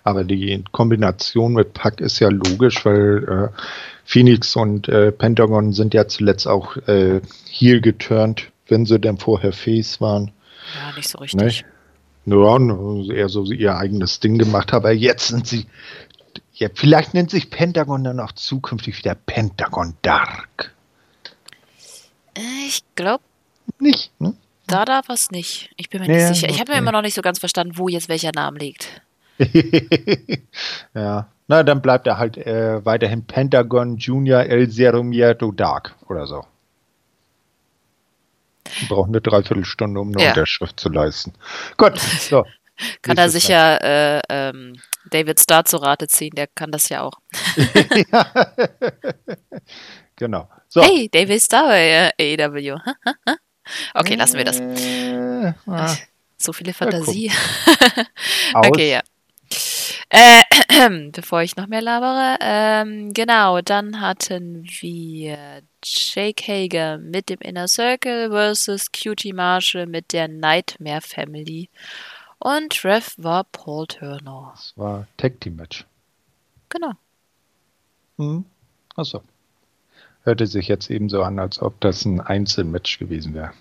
Aber 0.04 0.24
die 0.24 0.64
Kombination 0.72 1.52
mit 1.52 1.74
Pack 1.74 2.00
ist 2.00 2.20
ja 2.20 2.28
logisch, 2.28 2.84
weil 2.86 3.52
äh, 3.52 3.60
Phoenix 4.06 4.56
und 4.56 4.88
äh, 4.88 5.12
Pentagon 5.12 5.74
sind 5.74 5.92
ja 5.92 6.08
zuletzt 6.08 6.48
auch 6.48 6.76
äh, 6.88 7.20
hier 7.44 7.80
geturnt, 7.80 8.50
wenn 8.68 8.86
sie 8.86 8.98
denn 8.98 9.18
vorher 9.18 9.52
Face 9.52 10.00
waren. 10.00 10.30
Ja, 10.76 10.92
nicht 10.94 11.08
so 11.08 11.18
richtig. 11.18 11.40
Nicht? 11.40 11.64
Ja, 12.26 13.14
eher 13.14 13.28
so 13.28 13.44
ihr 13.44 13.76
eigenes 13.76 14.20
Ding 14.20 14.38
gemacht, 14.38 14.74
aber 14.74 14.92
jetzt 14.92 15.28
sind 15.28 15.46
sie. 15.46 15.66
Ja, 16.54 16.68
vielleicht 16.74 17.14
nennt 17.14 17.30
sich 17.30 17.50
Pentagon 17.50 18.02
dann 18.02 18.18
auch 18.18 18.32
zukünftig 18.32 18.98
wieder 18.98 19.14
Pentagon 19.14 19.94
Dark. 20.02 20.74
Äh, 22.36 22.66
ich 22.66 22.82
glaube. 22.94 23.22
Nicht, 23.78 24.10
ne? 24.20 24.34
Da 24.66 24.84
darf 24.84 25.08
es 25.08 25.30
nicht. 25.30 25.70
Ich 25.76 25.90
bin 25.90 26.00
mir 26.00 26.08
nicht 26.08 26.26
sicher. 26.26 26.48
Ich 26.48 26.60
habe 26.60 26.72
mir 26.72 26.78
immer 26.78 26.92
noch 26.92 27.02
nicht 27.02 27.14
so 27.14 27.22
ganz 27.22 27.38
verstanden, 27.38 27.78
wo 27.78 27.88
jetzt 27.88 28.08
welcher 28.08 28.32
Name 28.32 28.58
liegt. 28.58 29.00
ja. 30.94 31.28
Na, 31.48 31.62
dann 31.62 31.80
bleibt 31.80 32.08
er 32.08 32.18
halt 32.18 32.36
äh, 32.36 32.84
weiterhin 32.84 33.24
Pentagon 33.24 33.98
Junior 33.98 34.42
El 34.42 34.68
Zerumierto 34.68 35.52
Dark 35.52 35.94
oder 36.08 36.26
so. 36.26 36.44
Wir 38.80 38.88
brauchen 38.88 39.10
eine 39.10 39.20
Dreiviertelstunde, 39.20 40.00
um 40.00 40.12
eine 40.12 40.22
ja. 40.22 40.28
Unterschrift 40.30 40.78
zu 40.78 40.88
leisten. 40.88 41.32
Gut, 41.76 41.98
so. 41.98 42.44
kann 43.02 43.16
er 43.16 43.30
sich 43.30 43.48
ja 43.48 43.76
äh, 43.76 44.20
ähm, 44.28 44.74
David 45.10 45.40
Starr 45.40 45.64
zu 45.64 45.78
Rate 45.78 46.08
ziehen, 46.08 46.34
der 46.34 46.46
kann 46.46 46.70
das 46.70 46.88
ja 46.88 47.02
auch. 47.02 47.18
genau. 50.16 50.48
So. 50.68 50.82
Hey, 50.82 51.08
David 51.10 51.42
Starr 51.42 51.68
bei 51.68 52.12
äh, 52.18 52.36
AEW. 52.38 52.78
okay, 53.94 54.14
lassen 54.16 54.36
wir 54.36 54.44
das. 54.44 54.60
Äh, 54.60 55.52
ah. 55.66 55.94
so 56.36 56.52
viele 56.52 56.74
Fantasie. 56.74 57.32
okay, 58.54 58.90
ja. 58.92 59.02
Äh, 60.08 60.42
bevor 61.12 61.42
ich 61.42 61.56
noch 61.56 61.66
mehr 61.66 61.82
labere, 61.82 62.38
ähm, 62.40 63.12
genau, 63.12 63.60
dann 63.60 64.00
hatten 64.00 64.64
wir 64.80 65.62
Jake 65.82 66.46
Hager 66.46 66.98
mit 66.98 67.28
dem 67.28 67.40
Inner 67.40 67.66
Circle 67.66 68.30
versus 68.30 68.92
Cutie 68.92 69.32
Marshall 69.32 69.86
mit 69.86 70.12
der 70.12 70.28
Nightmare 70.28 71.00
Family. 71.00 71.70
Und 72.38 72.84
Rev 72.84 73.14
war 73.16 73.44
Paul 73.44 73.86
Turner. 73.86 74.52
Das 74.54 74.72
war 74.76 75.06
Tag 75.16 75.40
Team 75.40 75.56
Match. 75.56 75.84
Genau. 76.68 76.92
Hm. 78.18 78.44
Achso. 78.94 79.22
Hörte 80.22 80.46
sich 80.46 80.68
jetzt 80.68 80.90
eben 80.90 81.08
so 81.08 81.22
an, 81.22 81.38
als 81.38 81.60
ob 81.60 81.80
das 81.80 82.04
ein 82.04 82.20
Einzelmatch 82.20 82.98
gewesen 82.98 83.34
wäre. 83.34 83.52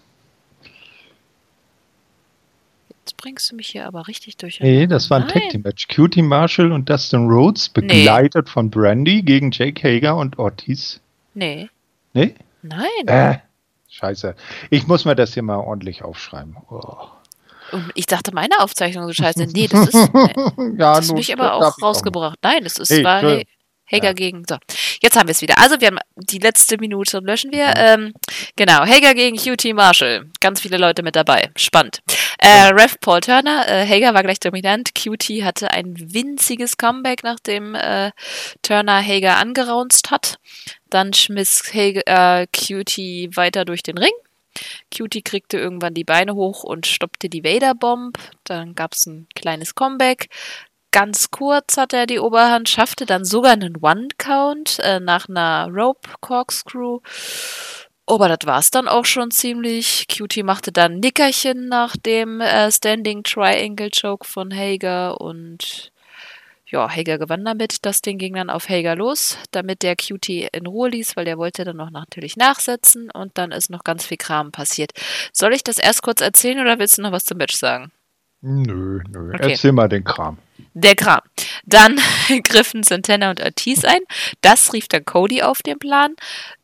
Jetzt 3.05 3.17
bringst 3.17 3.51
du 3.51 3.55
mich 3.55 3.67
hier 3.67 3.85
aber 3.85 4.07
richtig 4.07 4.35
durch. 4.37 4.59
Nee, 4.59 4.87
das 4.87 5.11
war 5.11 5.21
ein 5.21 5.27
Tag 5.27 5.49
Team 5.49 5.61
Match. 5.61 5.87
Cutie 5.89 6.23
Marshall 6.23 6.71
und 6.71 6.89
Dustin 6.89 7.27
Rhodes, 7.27 7.69
begleitet 7.69 8.47
nee. 8.47 8.51
von 8.51 8.71
Brandy 8.71 9.21
gegen 9.21 9.51
Jake 9.51 9.87
Hager 9.87 10.17
und 10.17 10.39
Ortiz. 10.39 10.99
Nee. 11.35 11.69
Nee? 12.13 12.33
Nein. 12.63 12.87
Äh, 13.05 13.37
scheiße. 13.91 14.35
Ich 14.71 14.87
muss 14.87 15.05
mir 15.05 15.15
das 15.15 15.35
hier 15.35 15.43
mal 15.43 15.57
ordentlich 15.57 16.03
aufschreiben. 16.03 16.57
Oh. 16.71 17.09
Und 17.71 17.91
ich 17.93 18.07
dachte, 18.07 18.33
meine 18.33 18.59
Aufzeichnung 18.59 19.07
ist 19.07 19.17
scheiße. 19.17 19.49
Nee, 19.53 19.67
das 19.67 19.89
ist. 19.89 20.11
Nee. 20.11 20.33
ja, 20.79 20.95
das 20.95 21.05
ist 21.05 21.13
mich 21.13 21.31
aber 21.31 21.53
auch 21.53 21.79
rausgebracht. 21.79 22.39
Nein, 22.41 22.63
das 22.63 22.79
ist 22.79 22.89
hey, 22.89 23.03
war, 23.03 23.21
Hager 23.91 24.07
ja. 24.07 24.13
gegen. 24.13 24.43
So, 24.47 24.57
jetzt 25.01 25.15
haben 25.15 25.27
wir 25.27 25.31
es 25.31 25.41
wieder. 25.41 25.59
Also, 25.59 25.79
wir 25.79 25.87
haben 25.87 25.99
die 26.15 26.39
letzte 26.39 26.77
Minute 26.77 27.19
löschen 27.19 27.51
wir. 27.51 27.73
Ähm, 27.75 28.13
genau, 28.55 28.85
Hager 28.85 29.13
gegen 29.13 29.37
QT 29.37 29.73
Marshall. 29.73 30.29
Ganz 30.39 30.61
viele 30.61 30.77
Leute 30.77 31.03
mit 31.03 31.15
dabei. 31.15 31.51
Spannend. 31.55 32.01
Äh, 32.37 32.69
Ref 32.73 32.99
Paul 32.99 33.21
Turner. 33.21 33.67
Äh, 33.67 33.87
Hager 33.87 34.13
war 34.13 34.23
gleich 34.23 34.39
dominant. 34.39 34.93
QT 34.95 35.43
hatte 35.43 35.71
ein 35.71 35.95
winziges 35.97 36.77
Comeback, 36.77 37.23
nachdem 37.23 37.75
äh, 37.75 38.11
Turner 38.61 39.01
Hager 39.01 39.37
angeraunzt 39.37 40.11
hat. 40.11 40.37
Dann 40.89 41.13
schmiss 41.13 41.73
Hager, 41.73 42.03
äh, 42.41 42.47
QT 42.47 42.97
weiter 43.35 43.65
durch 43.65 43.83
den 43.83 43.97
Ring. 43.97 44.13
Cutie 44.95 45.21
kriegte 45.21 45.57
irgendwann 45.57 45.93
die 45.93 46.03
Beine 46.03 46.35
hoch 46.35 46.63
und 46.63 46.85
stoppte 46.85 47.29
die 47.29 47.43
Vader-Bomb. 47.43 48.17
Dann 48.43 48.75
gab 48.75 48.93
es 48.93 49.05
ein 49.05 49.27
kleines 49.35 49.75
Comeback 49.75 50.29
ganz 50.95 51.29
kurz 51.29 51.75
hat 51.75 51.91
er 51.91 52.05
die 52.05 52.19
Oberhand, 52.19 52.69
schaffte 52.69 53.05
dann 53.05 53.25
sogar 53.25 53.51
einen 53.51 53.75
One-Count 53.81 54.79
äh, 54.79 55.01
nach 55.01 55.27
einer 55.27 55.67
Rope-Corkscrew. 55.69 57.01
Aber 58.05 58.29
das 58.29 58.45
war's 58.45 58.71
dann 58.71 58.87
auch 58.87 59.03
schon 59.03 59.29
ziemlich. 59.29 60.07
Cutie 60.07 60.43
machte 60.43 60.71
dann 60.71 61.01
Nickerchen 61.01 61.67
nach 61.67 61.97
dem 61.97 62.39
äh, 62.39 62.71
Standing 62.71 63.23
Triangle 63.23 63.89
Choke 63.89 64.25
von 64.25 64.55
Hager 64.55 65.19
und 65.19 65.91
ja, 66.67 66.89
Hager 66.89 67.17
gewann 67.17 67.43
damit. 67.43 67.85
Das 67.85 68.01
Ding 68.01 68.17
ging 68.17 68.35
dann 68.35 68.49
auf 68.49 68.69
Hager 68.69 68.95
los, 68.95 69.37
damit 69.51 69.83
der 69.83 69.97
Cutie 69.97 70.47
in 70.53 70.65
Ruhe 70.65 70.87
ließ, 70.87 71.17
weil 71.17 71.25
der 71.25 71.37
wollte 71.37 71.65
dann 71.65 71.75
noch 71.75 71.91
natürlich 71.91 72.37
nachsetzen 72.37 73.11
und 73.11 73.37
dann 73.37 73.51
ist 73.51 73.69
noch 73.69 73.83
ganz 73.83 74.05
viel 74.05 74.17
Kram 74.17 74.53
passiert. 74.53 74.91
Soll 75.33 75.53
ich 75.53 75.63
das 75.63 75.77
erst 75.77 76.03
kurz 76.03 76.21
erzählen 76.21 76.61
oder 76.61 76.79
willst 76.79 76.97
du 76.97 77.01
noch 77.01 77.11
was 77.11 77.25
zum 77.25 77.37
Match 77.37 77.57
sagen? 77.57 77.91
Nö, 78.39 79.01
nö. 79.09 79.33
Okay. 79.33 79.51
Erzähl 79.51 79.73
mal 79.73 79.89
den 79.89 80.05
Kram. 80.05 80.37
Der 80.73 80.95
Kram. 80.95 81.21
Dann 81.65 81.99
griffen 82.43 82.83
Santana 82.83 83.29
und 83.29 83.41
Ortiz 83.41 83.83
ein. 83.83 84.01
Das 84.41 84.73
rief 84.73 84.87
dann 84.87 85.05
Cody 85.05 85.41
auf 85.41 85.61
den 85.61 85.79
Plan. 85.79 86.15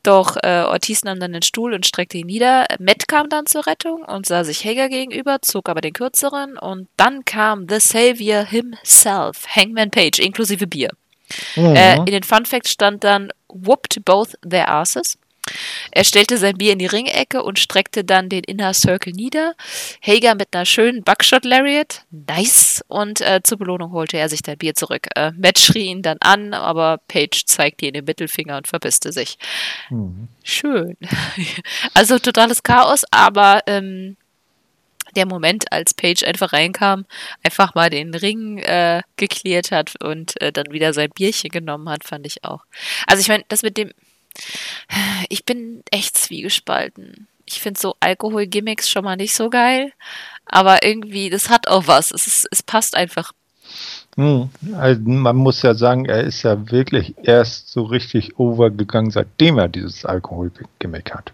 Doch 0.04 0.38
äh, 0.42 0.64
Ortiz 0.64 1.04
nahm 1.04 1.20
dann 1.20 1.34
den 1.34 1.42
Stuhl 1.42 1.74
und 1.74 1.86
streckte 1.86 2.18
ihn 2.18 2.28
nieder. 2.28 2.66
Matt 2.80 3.08
kam 3.08 3.30
dann 3.30 3.46
zur 3.46 3.68
Rettung 3.68 4.04
und 4.04 4.26
sah 4.26 4.44
sich 4.44 4.66
Hager 4.66 4.90
gegenüber, 4.90 5.40
zog 5.42 5.70
aber 5.70 5.82
den 5.82 5.94
kürzeren. 5.94 6.58
Und 6.58 6.88
dann 6.98 7.26
kam 7.26 7.68
The 7.70 7.80
Savior 7.80 8.44
himself, 8.44 9.46
Hangman 9.48 9.92
Page, 9.92 10.20
inklusive 10.20 10.68
Bier. 10.68 10.90
Mhm. 11.56 11.76
Äh, 11.76 11.96
in 11.98 12.06
den 12.06 12.24
Fun 12.24 12.46
Facts 12.46 12.72
stand 12.72 13.04
dann, 13.04 13.32
whooped 13.48 14.04
both 14.06 14.36
their 14.48 14.70
asses. 14.70 15.18
Er 15.92 16.04
stellte 16.04 16.38
sein 16.38 16.58
Bier 16.58 16.74
in 16.74 16.80
die 16.80 16.86
Ringecke 16.86 17.44
und 17.44 17.60
streckte 17.60 18.04
dann 18.04 18.30
den 18.30 18.44
Inner 18.44 18.74
Circle 18.74 19.14
nieder. 19.14 19.56
Hager 20.02 20.36
mit 20.36 20.50
einer 20.54 20.66
schönen 20.66 21.04
Buckshot 21.04 21.46
Lariat. 21.46 22.06
Nice. 22.12 22.84
Und 22.88 23.22
äh, 23.22 23.42
zur 23.44 23.58
Belohnung 23.58 23.92
holte 23.92 24.18
er 24.18 24.30
sich 24.30 24.42
sein 24.46 24.58
Bier 24.58 24.76
zurück. 24.76 25.08
Äh, 25.16 25.32
Matt 25.32 25.60
schrie 25.60 25.88
ihn 25.88 26.02
dann 26.02 26.18
an, 26.20 26.54
aber 26.54 27.00
Paige 27.08 27.44
zeigte 27.46 27.88
ihn 27.88 27.94
den 27.94 28.06
Mittelfinger 28.06 28.58
und 28.58 28.68
verbisste 28.68 29.12
sich. 29.12 29.38
Mhm. 29.90 30.28
Schön. 30.44 30.98
Also 31.94 32.20
totales 32.20 32.64
Chaos, 32.64 33.04
aber 33.12 33.62
ähm, 33.68 34.16
der 35.16 35.26
Moment, 35.26 35.72
als 35.72 35.94
Paige 35.94 36.26
einfach 36.26 36.54
reinkam, 36.54 37.06
einfach 37.44 37.76
mal 37.76 37.90
den 37.90 38.14
Ring 38.14 38.60
äh, 38.60 39.02
geklärt 39.18 39.72
hat 39.72 40.02
und 40.02 40.40
äh, 40.42 40.52
dann 40.52 40.72
wieder 40.72 40.94
sein 40.94 41.10
Bierchen 41.10 41.50
genommen 41.50 41.90
hat, 41.90 42.04
fand 42.04 42.26
ich 42.26 42.44
auch. 42.44 42.64
Also 43.08 43.22
ich 43.22 43.28
meine, 43.28 43.44
das 43.48 43.64
mit 43.64 43.78
dem 43.78 43.92
ich 45.30 45.46
bin 45.46 45.84
echt 45.92 46.18
zwiegespalten. 46.18 47.28
Ich 47.46 47.60
finde 47.60 47.80
so 47.80 47.96
Alkohol-Gimmicks 48.00 48.90
schon 48.90 49.04
mal 49.04 49.18
nicht 49.18 49.34
so 49.34 49.50
geil, 49.50 49.92
aber 50.46 50.84
irgendwie, 50.86 51.30
das 51.30 51.50
hat 51.50 51.68
auch 51.68 51.88
was. 51.88 52.12
Es, 52.12 52.28
ist, 52.28 52.48
es 52.52 52.64
passt 52.64 52.96
einfach. 52.96 53.34
Hm. 54.16 54.50
Also 54.74 55.02
man 55.02 55.36
muss 55.38 55.62
ja 55.62 55.74
sagen, 55.74 56.06
er 56.06 56.22
ist 56.22 56.44
ja 56.44 56.70
wirklich 56.72 57.16
erst 57.24 57.70
so 57.70 57.84
richtig 57.84 58.38
overgegangen, 58.38 59.12
seitdem 59.12 59.58
er 59.58 59.68
dieses 59.68 60.06
Alkohol-Gimmick 60.06 61.14
hat. 61.14 61.32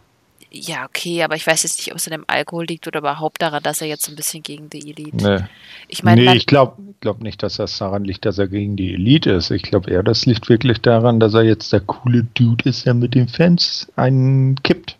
Ja, 0.49 0.85
okay, 0.85 1.23
aber 1.23 1.35
ich 1.35 1.45
weiß 1.45 1.63
jetzt 1.63 1.77
nicht, 1.77 1.91
ob 1.91 1.97
es 1.97 2.07
an 2.07 2.11
dem 2.11 2.23
Alkohol 2.27 2.65
liegt 2.65 2.87
oder 2.87 2.99
überhaupt 2.99 3.41
daran, 3.41 3.61
dass 3.63 3.81
er 3.81 3.87
jetzt 3.87 4.07
ein 4.07 4.15
bisschen 4.15 4.43
gegen 4.43 4.69
die 4.69 4.89
Elite. 4.89 5.17
Nee. 5.17 5.45
Ich 5.89 6.03
meine, 6.03 6.23
nee, 6.23 6.37
ich 6.37 6.45
glaube 6.45 6.81
glaub 7.01 7.21
nicht, 7.21 7.43
dass 7.43 7.57
das 7.57 7.77
daran 7.77 8.05
liegt, 8.05 8.25
dass 8.25 8.37
er 8.37 8.47
gegen 8.47 8.77
die 8.77 8.93
Elite 8.93 9.31
ist. 9.31 9.51
Ich 9.51 9.63
glaube 9.63 9.91
eher, 9.91 10.03
das 10.03 10.25
liegt 10.25 10.47
wirklich 10.47 10.79
daran, 10.79 11.19
dass 11.19 11.33
er 11.33 11.43
jetzt 11.43 11.73
der 11.73 11.81
coole 11.81 12.23
Dude 12.33 12.69
ist, 12.69 12.85
der 12.85 12.93
mit 12.93 13.13
den 13.13 13.27
Fans 13.27 13.91
einen 13.97 14.61
kippt. 14.63 14.95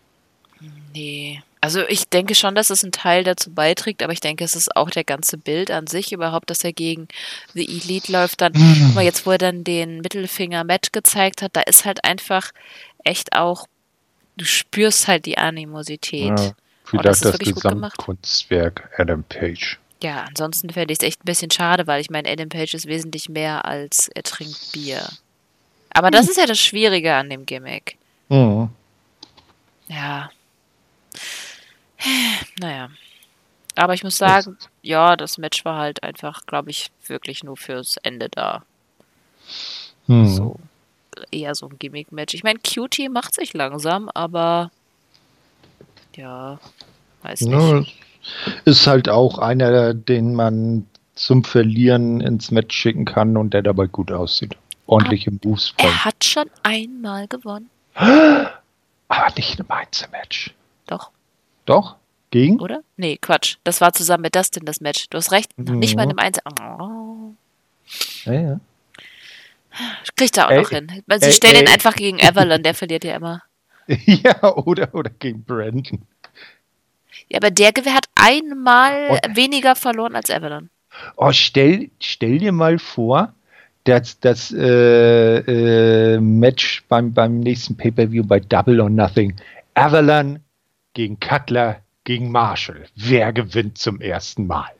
Nee. 0.94 1.42
Also 1.60 1.80
ich 1.88 2.08
denke 2.08 2.34
schon, 2.34 2.54
dass 2.54 2.70
es 2.70 2.84
ein 2.84 2.92
Teil 2.92 3.24
dazu 3.24 3.52
beiträgt, 3.52 4.02
aber 4.02 4.12
ich 4.12 4.20
denke, 4.20 4.44
es 4.44 4.54
ist 4.54 4.76
auch 4.76 4.90
der 4.90 5.04
ganze 5.04 5.38
Bild 5.38 5.70
an 5.70 5.86
sich 5.86 6.12
überhaupt, 6.12 6.50
dass 6.50 6.62
er 6.62 6.72
gegen 6.72 7.08
The 7.54 7.66
Elite 7.66 8.12
läuft. 8.12 8.40
Dann, 8.42 8.52
mhm. 8.52 9.00
jetzt 9.00 9.26
wo 9.26 9.32
er 9.32 9.38
dann 9.38 9.64
den 9.64 10.00
Mittelfinger 10.00 10.62
Matt 10.62 10.92
gezeigt 10.92 11.42
hat, 11.42 11.56
da 11.56 11.62
ist 11.62 11.84
halt 11.84 12.04
einfach 12.04 12.52
echt 13.02 13.34
auch 13.34 13.66
du 14.38 14.44
spürst 14.44 15.08
halt 15.08 15.26
die 15.26 15.36
Animosität. 15.36 16.38
Ja, 16.38 16.52
vielleicht 16.84 17.06
das, 17.06 17.20
das 17.20 17.38
Gesamtkunstwerk 17.38 18.90
Adam 18.96 19.24
Page. 19.24 19.78
Ja, 20.02 20.24
ansonsten 20.24 20.70
fände 20.70 20.92
ich 20.92 21.00
es 21.00 21.06
echt 21.06 21.22
ein 21.22 21.26
bisschen 21.26 21.50
schade, 21.50 21.86
weil 21.86 22.00
ich 22.00 22.08
meine, 22.08 22.30
Adam 22.30 22.48
Page 22.48 22.74
ist 22.74 22.86
wesentlich 22.86 23.28
mehr 23.28 23.64
als 23.64 24.08
er 24.08 24.22
trinkt 24.22 24.72
Bier. 24.72 25.06
Aber 25.90 26.10
das 26.10 26.28
ist 26.28 26.38
ja 26.38 26.46
das 26.46 26.60
Schwierige 26.60 27.14
an 27.14 27.28
dem 27.28 27.44
Gimmick. 27.44 27.98
Mhm. 28.28 28.70
Ja. 29.88 30.30
Naja. 32.60 32.90
Aber 33.74 33.94
ich 33.94 34.04
muss 34.04 34.18
sagen, 34.18 34.56
ja, 34.82 35.16
das 35.16 35.38
Match 35.38 35.64
war 35.64 35.78
halt 35.78 36.02
einfach, 36.02 36.46
glaube 36.46 36.70
ich, 36.70 36.90
wirklich 37.06 37.42
nur 37.42 37.56
fürs 37.56 37.96
Ende 37.98 38.28
da. 38.28 38.64
Mhm. 40.06 40.28
So. 40.28 40.56
Eher 41.30 41.54
so 41.54 41.68
ein 41.68 41.78
Gimmick-Match. 41.78 42.34
Ich 42.34 42.44
meine, 42.44 42.58
Cutie 42.60 43.08
macht 43.08 43.34
sich 43.34 43.52
langsam, 43.54 44.08
aber 44.14 44.70
ja, 46.16 46.58
weiß 47.22 47.42
nicht. 47.42 47.52
Ja, 47.52 47.84
ist 48.64 48.86
halt 48.86 49.08
auch 49.08 49.38
einer, 49.38 49.94
den 49.94 50.34
man 50.34 50.86
zum 51.14 51.44
Verlieren 51.44 52.20
ins 52.20 52.50
Match 52.50 52.76
schicken 52.76 53.04
kann 53.04 53.36
und 53.36 53.54
der 53.54 53.62
dabei 53.62 53.86
gut 53.86 54.12
aussieht. 54.12 54.56
Ordentlich 54.86 55.26
im 55.26 55.38
Moves. 55.44 55.74
Er 55.76 56.04
hat 56.04 56.24
schon 56.24 56.48
einmal 56.62 57.26
gewonnen. 57.28 57.68
Aber 57.94 59.34
nicht 59.36 59.58
im 59.60 59.70
Einzelmatch. 59.70 60.54
Doch, 60.86 61.10
Doch? 61.66 61.96
Gegen? 62.30 62.60
oder? 62.60 62.82
Nee, 62.98 63.16
Quatsch. 63.16 63.56
Das 63.64 63.80
war 63.80 63.92
zusammen 63.94 64.22
mit 64.22 64.36
Dustin 64.36 64.64
das 64.66 64.80
Match. 64.82 65.08
Du 65.08 65.16
hast 65.16 65.32
recht, 65.32 65.58
noch 65.58 65.74
nicht 65.74 65.96
mal 65.96 66.02
in 66.02 66.10
Mhm. 66.10 66.18
einem 66.18 66.26
Einzel. 66.26 66.42
Oh. 66.78 67.32
Ja, 68.26 68.32
ja. 68.32 68.60
Kriegt 70.16 70.36
er 70.36 70.46
auch 70.46 70.50
Ey, 70.52 70.62
noch 70.62 70.70
hin. 70.70 70.88
Sie 71.06 71.26
ey, 71.26 71.32
stellen 71.32 71.56
ihn 71.60 71.66
ey. 71.66 71.72
einfach 71.74 71.94
gegen 71.94 72.18
Evelyn, 72.18 72.62
der 72.62 72.74
verliert 72.74 73.04
ja 73.04 73.16
immer. 73.16 73.42
ja, 73.86 74.42
oder, 74.56 74.94
oder 74.94 75.10
gegen 75.10 75.44
Brandon. 75.44 76.02
Ja, 77.28 77.38
aber 77.38 77.50
der 77.50 77.68
hat 77.68 78.06
einmal 78.14 79.08
Und- 79.10 79.36
weniger 79.36 79.76
verloren 79.76 80.14
als 80.16 80.30
Evelyn. 80.30 80.70
Oh, 81.16 81.32
stell, 81.32 81.90
stell 82.00 82.38
dir 82.38 82.52
mal 82.52 82.78
vor, 82.78 83.32
das, 83.84 84.18
das 84.20 84.52
äh, 84.52 85.36
äh, 86.14 86.18
Match 86.20 86.82
beim, 86.88 87.12
beim 87.12 87.40
nächsten 87.40 87.76
Pay-Per-View 87.76 88.24
bei 88.24 88.40
Double 88.40 88.80
or 88.80 88.90
Nothing. 88.90 89.34
Avalon 89.74 90.40
gegen 90.94 91.20
Cutler 91.20 91.80
gegen 92.04 92.30
Marshall. 92.32 92.86
Wer 92.96 93.32
gewinnt 93.32 93.78
zum 93.78 94.00
ersten 94.00 94.46
Mal? 94.46 94.70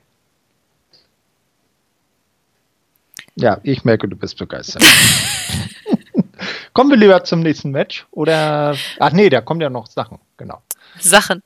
Ja, 3.39 3.59
ich 3.62 3.84
merke, 3.84 4.09
du 4.09 4.16
bist 4.16 4.36
begeistert. 4.39 4.82
Kommen 6.72 6.91
wir 6.91 6.97
lieber 6.97 7.24
zum 7.24 7.41
nächsten 7.41 7.70
Match? 7.70 8.07
Oder. 8.12 8.76
Ach 9.01 9.12
nee, 9.12 9.28
da 9.28 9.41
kommen 9.41 9.61
ja 9.61 9.68
noch 9.70 9.86
Sachen, 9.89 10.18
genau. 10.36 10.62
Sachen. 11.01 11.43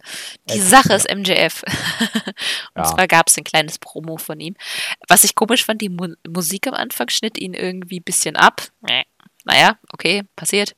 Die 0.51 0.59
Äh, 0.59 0.63
Sache 0.63 0.93
ist 0.95 1.09
MJF. 1.13 1.63
Und 2.75 2.83
Ja. 2.83 2.85
zwar 2.85 3.07
gab 3.09 3.29
es 3.29 3.37
ein 3.39 3.45
kleines 3.45 3.79
Promo 3.79 4.17
von 4.19 4.41
ihm. 4.41 4.55
Was 5.09 5.25
ich 5.25 5.35
komisch 5.35 5.65
fand, 5.65 5.81
die 5.81 5.89
Mu 5.89 6.09
Musik 6.29 6.67
am 6.67 6.75
Anfang 6.75 7.09
schnitt 7.09 7.39
ihn 7.39 7.55
irgendwie 7.55 8.01
ein 8.01 8.05
bisschen 8.05 8.37
ab. 8.37 8.63
Naja, 9.45 9.77
okay, 9.93 10.23
passiert. 10.37 10.75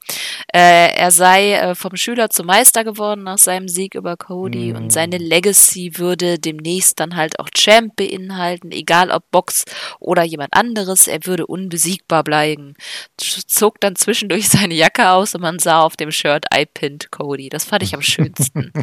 Äh, 0.53 0.95
er 0.95 1.11
sei 1.11 1.53
äh, 1.53 1.75
vom 1.75 1.97
Schüler 1.97 2.31
zum 2.31 2.47
Meister 2.47 2.83
geworden 2.85 3.23
nach 3.25 3.39
seinem 3.39 3.69
Sieg 3.69 3.95
über 3.95 4.17
Cody 4.17 4.73
Mm. 4.73 4.77
und 4.77 4.91
seine 4.93 5.19
Legacy 5.19 5.99
würde 5.99 6.39
demnächst 6.39 6.99
dann 7.01 7.17
halt 7.17 7.39
auch 7.39 7.51
Champ 7.51 7.97
beinhalten, 7.97 8.71
egal 8.73 9.11
ob 9.11 9.31
Box 9.31 9.65
oder 10.01 10.23
jemand 10.23 10.55
anderes. 10.55 11.07
Er 11.07 11.27
würde 11.27 11.47
unbesiegbar 11.47 12.25
bleiben. 12.25 12.75
Zog 13.19 13.81
dann 13.81 13.97
zwischendurch 13.97 14.49
seine 14.49 14.75
Jacke 14.75 15.11
aus 15.11 15.35
und 15.35 15.43
man 15.43 15.59
sah 15.59 15.81
auf 15.83 15.97
dem 15.97 16.11
Shirt 16.11 16.47
I 16.55 16.65
pinned 16.67 17.11
Cody. 17.11 17.49
Das 17.51 17.65
fand 17.65 17.83
ich 17.83 17.95
am 17.95 18.03
schönsten. 18.03 18.73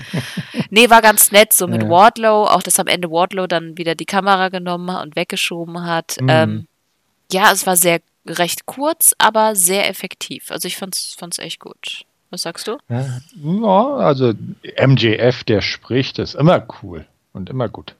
Nee, 0.69 0.89
war 0.89 1.01
ganz 1.01 1.31
nett, 1.31 1.51
so 1.53 1.67
mit 1.67 1.83
Ja. 1.83 1.89
Wardlow, 1.89 2.45
auch 2.45 2.61
dass 2.63 2.79
am 2.79 2.87
Ende 2.87 3.09
Wardlow 3.11 3.45
dann 3.47 3.77
wieder 3.77 3.93
die 3.95 4.05
Kamera 4.05 4.49
genommen 4.49 4.95
und 4.95 5.15
weggeschoben 5.15 5.85
hat. 5.85 6.15
Mhm. 6.21 6.29
Ähm, 6.29 6.67
ja, 7.31 7.51
es 7.51 7.65
war 7.65 7.75
sehr 7.75 7.99
recht 8.25 8.65
kurz, 8.65 9.13
aber 9.17 9.55
sehr 9.55 9.89
effektiv. 9.89 10.51
Also 10.51 10.67
ich 10.67 10.77
fand's, 10.77 11.15
fand's 11.17 11.39
echt 11.39 11.59
gut. 11.59 12.05
Was 12.29 12.43
sagst 12.43 12.67
du? 12.67 12.77
Ja, 12.89 13.19
ja, 13.35 13.95
also 13.97 14.33
MJF, 14.79 15.43
der 15.43 15.61
spricht, 15.61 16.17
ist 16.17 16.35
immer 16.35 16.65
cool 16.81 17.05
und 17.33 17.49
immer 17.49 17.67
gut. 17.67 17.95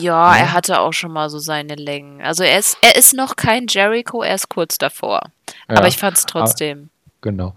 Ja, 0.00 0.34
er 0.36 0.52
hatte 0.52 0.80
auch 0.80 0.92
schon 0.92 1.12
mal 1.12 1.30
so 1.30 1.38
seine 1.38 1.76
Längen. 1.76 2.20
Also 2.22 2.42
er 2.42 2.58
ist, 2.58 2.76
er 2.82 2.96
ist 2.96 3.14
noch 3.14 3.36
kein 3.36 3.66
Jericho, 3.68 4.22
er 4.22 4.34
ist 4.34 4.48
kurz 4.48 4.78
davor. 4.78 5.20
Ja, 5.68 5.76
aber 5.76 5.88
ich 5.88 5.96
fand's 5.96 6.26
trotzdem. 6.26 6.90
Genau. 7.20 7.54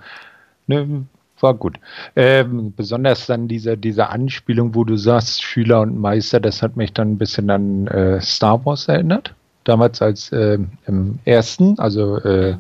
Ne, 0.68 1.06
war 1.40 1.54
gut. 1.54 1.78
Ähm, 2.16 2.74
besonders 2.76 3.26
dann 3.26 3.48
diese, 3.48 3.78
diese 3.78 4.10
Anspielung, 4.10 4.76
wo 4.76 4.84
du 4.84 4.98
sagst, 4.98 5.44
Schüler 5.44 5.82
und 5.82 6.00
Meister, 6.00 6.40
das 6.40 6.62
hat 6.62 6.78
mich 6.78 6.94
dann 6.94 7.14
ein 7.14 7.18
bisschen 7.18 7.50
an 7.50 7.88
äh, 7.88 8.22
Star 8.22 8.64
Wars 8.66 8.88
erinnert. 8.88 9.34
Damals 9.68 10.02
als 10.02 10.32
ähm, 10.32 10.70
im 10.86 11.20
ersten, 11.26 11.78
also 11.78 12.18
äh, 12.18 12.56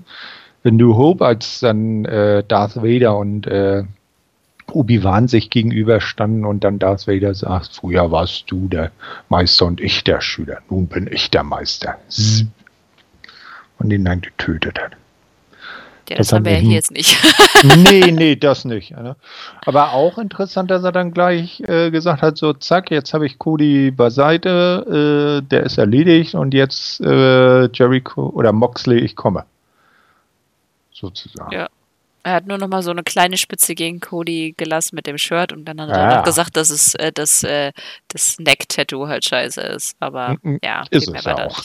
The 0.63 0.71
New 0.71 0.97
Hope, 0.97 1.25
als 1.25 1.61
dann 1.61 2.03
äh, 2.03 2.43
Darth 2.45 2.75
Vader 2.75 3.17
und 3.17 3.47
äh, 3.47 3.83
Obi-Wan 4.71 5.29
sich 5.29 5.49
gegenüberstanden 5.49 6.43
und 6.43 6.65
dann 6.65 6.79
Darth 6.79 7.07
Vader 7.07 7.33
sagt, 7.33 7.75
früher 7.75 8.11
warst 8.11 8.51
du 8.51 8.67
der 8.67 8.91
Meister 9.29 9.65
und 9.65 9.79
ich 9.79 10.03
der 10.03 10.19
Schüler, 10.19 10.57
nun 10.69 10.87
bin 10.87 11.07
ich 11.09 11.31
der 11.31 11.43
Meister. 11.43 11.97
Zzz. 12.09 12.45
Und 13.79 13.93
ihn 13.93 14.03
dann 14.03 14.19
getötet 14.19 14.77
hat. 14.77 14.97
Ja, 16.09 16.15
das, 16.15 16.27
das 16.27 16.35
haben 16.35 16.45
wir 16.45 16.53
ja 16.53 16.59
hier 16.59 16.71
jetzt 16.71 16.91
nicht. 16.91 17.17
nee, 17.77 18.11
nee, 18.11 18.35
das 18.39 18.65
nicht. 18.65 18.91
Ne? 18.91 19.15
Aber 19.65 19.93
auch 19.93 20.17
interessant, 20.17 20.71
dass 20.71 20.83
er 20.83 20.91
dann 20.91 21.11
gleich 21.11 21.61
äh, 21.67 21.91
gesagt 21.91 22.21
hat, 22.21 22.37
so 22.37 22.53
zack, 22.53 22.91
jetzt 22.91 23.13
habe 23.13 23.25
ich 23.25 23.37
Cody 23.37 23.91
beiseite, 23.91 25.41
äh, 25.43 25.47
der 25.47 25.63
ist 25.63 25.77
erledigt 25.77 26.35
und 26.35 26.53
jetzt 26.53 27.01
äh, 27.01 27.69
Jericho 27.71 28.29
oder 28.29 28.53
Moxley, 28.53 28.99
ich 28.99 29.15
komme. 29.15 29.45
Sozusagen. 30.91 31.51
Ja. 31.51 31.67
Er 32.27 32.33
hat 32.33 32.45
nur 32.45 32.57
noch 32.57 32.67
mal 32.67 32.83
so 32.83 32.91
eine 32.91 33.03
kleine 33.03 33.37
Spitze 33.37 33.73
gegen 33.73 34.01
Cody 34.01 34.53
gelassen 34.57 34.97
mit 34.97 35.07
dem 35.07 35.17
Shirt 35.17 35.53
und 35.53 35.63
dann 35.63 35.79
hat 35.79 35.89
er 35.91 35.97
Ja. 35.97 36.15
noch 36.17 36.23
gesagt, 36.25 36.57
dass 36.57 36.69
es 36.69 36.93
äh, 36.95 37.13
das, 37.13 37.41
äh, 37.43 37.71
das 38.09 38.37
Neck-Tattoo 38.37 39.07
halt 39.07 39.23
scheiße 39.23 39.61
ist. 39.61 39.95
Aber 40.01 40.35
Mhm. 40.43 40.59
ja, 40.61 40.83
Ist 40.89 41.07
es 41.07 41.25
auch. 41.25 41.63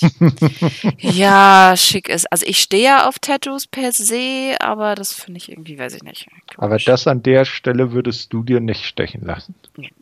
Ja, 0.98 1.74
schick 1.76 2.08
ist. 2.08 2.30
Also 2.30 2.46
ich 2.46 2.58
stehe 2.58 2.84
ja 2.84 3.08
auf 3.08 3.18
Tattoos 3.18 3.66
per 3.66 3.90
se, 3.90 4.54
aber 4.60 4.94
das 4.94 5.12
finde 5.12 5.38
ich 5.38 5.50
irgendwie, 5.50 5.78
weiß 5.80 5.94
ich 5.96 6.04
nicht. 6.04 6.28
Aber 6.56 6.68
komisch. 6.68 6.84
das 6.84 7.08
an 7.08 7.24
der 7.24 7.44
Stelle 7.44 7.90
würdest 7.90 8.32
du 8.32 8.44
dir 8.44 8.60
nicht 8.60 8.84
stechen 8.84 9.24
lassen. 9.24 9.56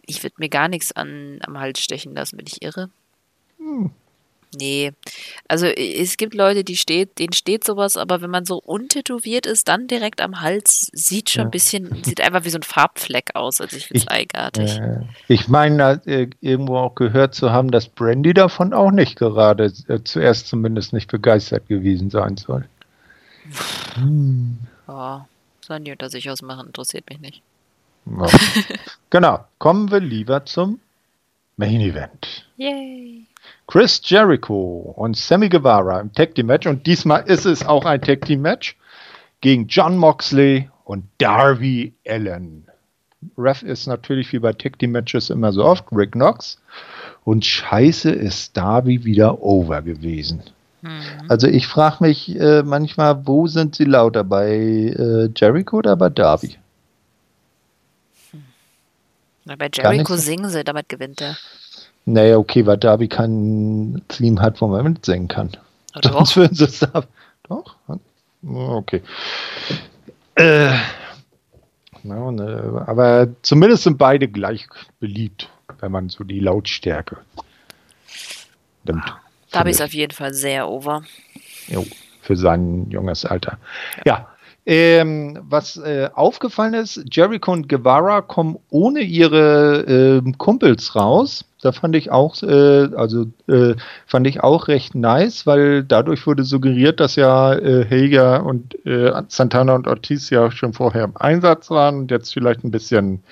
Ich 0.04 0.22
würde 0.22 0.36
mir 0.38 0.50
gar 0.50 0.68
nichts 0.68 0.92
an, 0.92 1.38
am 1.46 1.58
Hals 1.58 1.80
stechen 1.80 2.14
lassen, 2.14 2.36
bin 2.36 2.46
ich 2.46 2.60
irre. 2.62 2.90
Hm. 3.58 3.90
Nee. 4.58 4.92
Also 5.46 5.66
es 5.66 6.16
gibt 6.16 6.34
Leute, 6.34 6.64
die 6.64 6.76
steht, 6.76 7.18
denen 7.20 7.32
steht 7.32 7.62
sowas, 7.64 7.96
aber 7.96 8.20
wenn 8.20 8.30
man 8.30 8.44
so 8.44 8.56
untätowiert 8.58 9.46
ist, 9.46 9.68
dann 9.68 9.86
direkt 9.86 10.20
am 10.20 10.40
Hals, 10.40 10.90
sieht 10.92 11.30
schon 11.30 11.42
Ja. 11.42 11.44
ein 11.46 11.50
bisschen, 11.52 12.02
sieht 12.02 12.20
einfach 12.20 12.44
wie 12.44 12.50
so 12.50 12.58
ein 12.58 12.64
Farbfleck 12.64 13.30
aus. 13.34 13.60
Also 13.60 13.76
ich 13.76 13.86
finde 13.86 14.00
es 14.02 14.08
eigenartig. 14.08 14.78
Äh, 14.78 15.02
ich 15.28 15.46
meine, 15.48 16.02
äh, 16.06 16.28
irgendwo 16.40 16.78
auch 16.78 16.96
gehört 16.96 17.34
zu 17.34 17.50
haben, 17.52 17.70
dass 17.70 17.88
Brandy 17.88 18.34
davon 18.34 18.72
auch 18.72 18.90
nicht 18.90 19.16
gerade, 19.16 19.72
äh, 19.86 20.00
zuerst 20.02 20.48
zumindest 20.48 20.92
nicht 20.92 21.08
begeistert 21.10 21.68
gewesen 21.68 22.10
sein 22.10 22.36
soll. 22.36 22.68
Hm. 23.94 24.58
Ja, 24.88 25.28
sollen 25.64 25.84
die 25.84 25.92
unter 25.92 26.10
sich 26.10 26.28
ausmachen, 26.28 26.66
interessiert 26.66 27.08
mich 27.08 27.20
nicht. 27.20 27.42
Ja. 28.06 28.26
genau, 29.10 29.44
kommen 29.58 29.90
wir 29.90 30.00
lieber 30.00 30.44
zum 30.44 30.80
Main 31.56 31.80
Event. 31.80 32.46
Yay. 32.56 33.26
Chris 33.66 34.00
Jericho 34.04 34.94
und 34.96 35.16
Sammy 35.16 35.48
Guevara 35.48 36.00
im 36.00 36.12
Tag 36.12 36.34
Team 36.34 36.46
Match 36.46 36.66
und 36.66 36.86
diesmal 36.86 37.22
ist 37.28 37.46
es 37.46 37.64
auch 37.64 37.84
ein 37.84 38.00
Tag 38.00 38.22
Team 38.22 38.42
Match 38.42 38.76
gegen 39.40 39.66
John 39.68 39.96
Moxley 39.96 40.68
und 40.84 41.04
Darby 41.18 41.94
Allen. 42.06 42.66
Ref 43.36 43.62
ist 43.62 43.86
natürlich 43.86 44.32
wie 44.32 44.38
bei 44.38 44.52
Tag 44.52 44.78
Team 44.78 44.92
Matches 44.92 45.30
immer 45.30 45.52
so 45.52 45.64
oft 45.64 45.84
Rick 45.92 46.12
Knox 46.12 46.60
und 47.24 47.44
scheiße 47.44 48.10
ist 48.10 48.56
Darby 48.56 49.04
wieder 49.04 49.42
over 49.42 49.82
gewesen. 49.82 50.42
Mhm. 50.82 51.02
Also 51.28 51.46
ich 51.46 51.66
frage 51.66 51.98
mich 52.00 52.38
äh, 52.38 52.62
manchmal, 52.62 53.26
wo 53.26 53.46
sind 53.46 53.76
sie 53.76 53.84
lauter 53.84 54.24
bei 54.24 54.48
äh, 54.48 55.28
Jericho 55.36 55.78
oder 55.78 55.96
bei 55.96 56.08
Darby? 56.08 56.56
Na, 59.44 59.56
bei 59.56 59.68
Jericho 59.72 60.16
singen 60.16 60.50
sie, 60.50 60.64
damit 60.64 60.88
gewinnt 60.88 61.20
er. 61.20 61.36
Naja, 62.12 62.38
okay, 62.38 62.66
weil 62.66 62.76
Darby 62.76 63.06
kein 63.06 64.02
Theme 64.08 64.40
hat, 64.40 64.60
wo 64.60 64.66
man 64.66 64.84
mitsingen 64.84 65.28
kann. 65.28 65.50
Sonst 66.02 66.32
doch. 66.32 66.36
würden 66.36 66.54
sie 66.54 66.64
es 66.64 66.80
da. 66.80 67.04
Doch? 67.48 67.76
Okay. 68.42 69.02
Äh, 70.34 70.72
na, 72.02 72.30
äh, 72.30 72.80
aber 72.86 73.28
zumindest 73.42 73.84
sind 73.84 73.98
beide 73.98 74.26
gleich 74.26 74.66
beliebt, 74.98 75.48
wenn 75.80 75.92
man 75.92 76.08
so 76.08 76.24
die 76.24 76.40
Lautstärke 76.40 77.18
nimmt. 78.84 79.04
Darby 79.52 79.70
ist 79.70 79.82
auf 79.82 79.92
jeden 79.92 80.12
Fall 80.12 80.32
sehr 80.32 80.68
over. 80.68 81.02
Jo, 81.68 81.86
für 82.22 82.36
sein 82.36 82.90
junges 82.90 83.24
Alter. 83.24 83.58
Ja. 84.04 84.26
Ähm, 84.66 85.38
was 85.42 85.78
äh, 85.78 86.10
aufgefallen 86.14 86.74
ist, 86.74 87.02
Jericho 87.10 87.50
und 87.50 87.68
Guevara 87.68 88.20
kommen 88.20 88.58
ohne 88.68 89.00
ihre 89.00 90.20
ähm, 90.22 90.36
Kumpels 90.38 90.94
raus. 90.94 91.44
Da 91.60 91.72
fand 91.72 91.94
ich 91.96 92.10
auch, 92.10 92.42
äh, 92.42 92.88
also 92.94 93.26
äh, 93.48 93.74
fand 94.06 94.26
ich 94.26 94.42
auch 94.42 94.68
recht 94.68 94.94
nice, 94.94 95.46
weil 95.46 95.84
dadurch 95.84 96.26
wurde 96.26 96.44
suggeriert, 96.44 97.00
dass 97.00 97.16
ja 97.16 97.54
äh, 97.54 97.84
Hager 97.84 98.44
und 98.44 98.84
äh, 98.86 99.12
Santana 99.28 99.74
und 99.74 99.86
Ortiz 99.86 100.30
ja 100.30 100.50
schon 100.50 100.72
vorher 100.72 101.04
im 101.04 101.16
Einsatz 101.16 101.70
waren 101.70 101.98
und 101.98 102.10
jetzt 102.10 102.32
vielleicht 102.32 102.64
ein 102.64 102.70
bisschen 102.70 103.22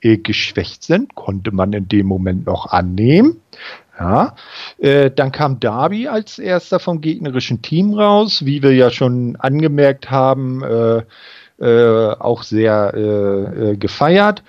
äh, 0.00 0.18
geschwächt 0.18 0.84
sind, 0.84 1.14
konnte 1.14 1.50
man 1.52 1.72
in 1.72 1.88
dem 1.88 2.06
Moment 2.06 2.46
noch 2.46 2.66
annehmen. 2.66 3.40
Ja, 3.98 4.34
äh, 4.78 5.10
dann 5.10 5.30
kam 5.30 5.60
Darby 5.60 6.08
als 6.08 6.38
erster 6.38 6.80
vom 6.80 7.00
gegnerischen 7.00 7.62
Team 7.62 7.94
raus, 7.94 8.44
wie 8.44 8.62
wir 8.62 8.74
ja 8.74 8.90
schon 8.90 9.36
angemerkt 9.36 10.10
haben, 10.10 10.64
äh, 10.64 11.02
äh, 11.60 12.16
auch 12.18 12.42
sehr 12.42 12.92
äh, 12.94 13.70
äh, 13.70 13.76
gefeiert. 13.76 14.42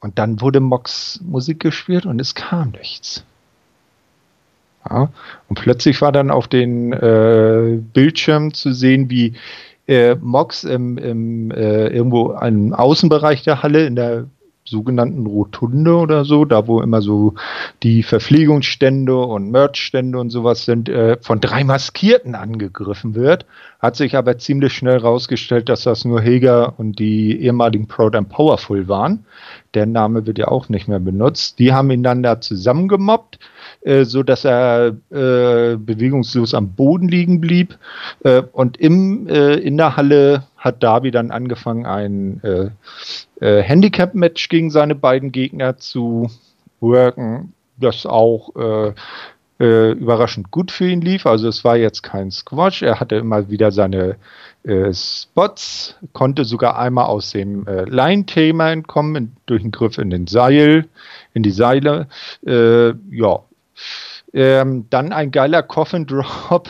Und 0.00 0.18
dann 0.18 0.40
wurde 0.40 0.60
Mox 0.60 1.20
Musik 1.24 1.60
gespielt 1.60 2.06
und 2.06 2.20
es 2.20 2.34
kam 2.34 2.70
nichts. 2.70 3.24
Ja, 4.88 5.10
und 5.48 5.60
plötzlich 5.60 6.00
war 6.00 6.12
dann 6.12 6.30
auf 6.30 6.48
den 6.48 6.92
äh, 6.92 7.80
Bildschirm 7.92 8.54
zu 8.54 8.72
sehen, 8.72 9.10
wie 9.10 9.34
Mox 10.20 10.64
im, 10.64 10.98
im 10.98 11.50
irgendwo 11.50 12.32
im 12.32 12.74
Außenbereich 12.74 13.42
der 13.42 13.62
Halle 13.62 13.86
in 13.86 13.96
der 13.96 14.26
sogenannten 14.68 15.26
Rotunde 15.26 15.96
oder 15.96 16.24
so, 16.24 16.44
da 16.44 16.66
wo 16.66 16.80
immer 16.80 17.02
so 17.02 17.34
die 17.82 18.02
Verpflegungsstände 18.02 19.16
und 19.16 19.50
Merchstände 19.50 20.18
und 20.18 20.30
sowas 20.30 20.64
sind, 20.64 20.88
äh, 20.88 21.16
von 21.20 21.40
drei 21.40 21.64
Maskierten 21.64 22.34
angegriffen 22.34 23.14
wird. 23.14 23.46
Hat 23.80 23.96
sich 23.96 24.16
aber 24.16 24.38
ziemlich 24.38 24.72
schnell 24.72 24.98
rausgestellt, 24.98 25.68
dass 25.68 25.82
das 25.82 26.04
nur 26.04 26.20
Heger 26.20 26.74
und 26.78 26.98
die 26.98 27.40
ehemaligen 27.40 27.86
Proud 27.86 28.16
and 28.16 28.28
Powerful 28.28 28.88
waren. 28.88 29.24
Der 29.74 29.86
Name 29.86 30.26
wird 30.26 30.38
ja 30.38 30.48
auch 30.48 30.68
nicht 30.68 30.88
mehr 30.88 30.98
benutzt. 30.98 31.58
Die 31.58 31.72
haben 31.72 31.90
ihn 31.90 32.02
dann 32.02 32.22
da 32.22 32.40
zusammengemobbt 32.40 33.38
äh, 33.88 34.04
so 34.04 34.22
dass 34.22 34.44
er 34.44 34.88
äh, 35.10 35.76
bewegungslos 35.76 36.52
am 36.52 36.74
Boden 36.74 37.08
liegen 37.08 37.40
blieb. 37.40 37.78
Äh, 38.22 38.42
und 38.52 38.76
im, 38.76 39.26
äh, 39.28 39.54
in 39.54 39.78
der 39.78 39.96
Halle 39.96 40.44
hat 40.58 40.82
Darby 40.82 41.10
dann 41.10 41.30
angefangen, 41.30 41.86
ein 41.86 42.42
äh, 42.44 42.68
äh, 43.40 43.62
Handicap-Match 43.62 44.50
gegen 44.50 44.70
seine 44.70 44.94
beiden 44.94 45.32
Gegner 45.32 45.78
zu 45.78 46.30
worken, 46.80 47.54
das 47.78 48.06
auch 48.06 48.52
überraschend 49.60 50.52
gut 50.52 50.70
für 50.70 50.88
ihn 50.88 51.00
lief. 51.00 51.26
Also 51.26 51.48
es 51.48 51.64
war 51.64 51.76
jetzt 51.76 52.04
kein 52.04 52.30
Squash. 52.30 52.82
Er 52.82 53.00
hatte 53.00 53.16
immer 53.16 53.50
wieder 53.50 53.72
seine 53.72 54.14
Spots, 54.92 55.96
konnte 56.12 56.44
sogar 56.44 56.78
einmal 56.78 57.06
aus 57.06 57.32
dem 57.32 57.66
Line-Thema 57.66 58.70
entkommen 58.70 59.16
in, 59.16 59.32
durch 59.46 59.62
einen 59.62 59.72
Griff 59.72 59.98
in 59.98 60.10
den 60.10 60.28
Seil, 60.28 60.86
in 61.34 61.42
die 61.42 61.50
Seile. 61.50 62.06
ja, 62.44 63.40
ähm, 64.32 64.86
dann 64.90 65.12
ein 65.12 65.30
geiler 65.30 65.62
Coffin 65.62 66.06
Drop 66.06 66.68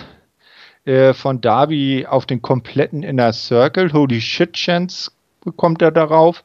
äh, 0.84 1.12
von 1.12 1.40
Darby 1.40 2.06
auf 2.08 2.26
den 2.26 2.42
kompletten 2.42 3.02
Inner 3.02 3.32
Circle. 3.32 3.92
Holy 3.92 4.20
shit 4.20 4.52
Chance 4.54 5.10
bekommt 5.44 5.82
er 5.82 5.90
darauf. 5.90 6.44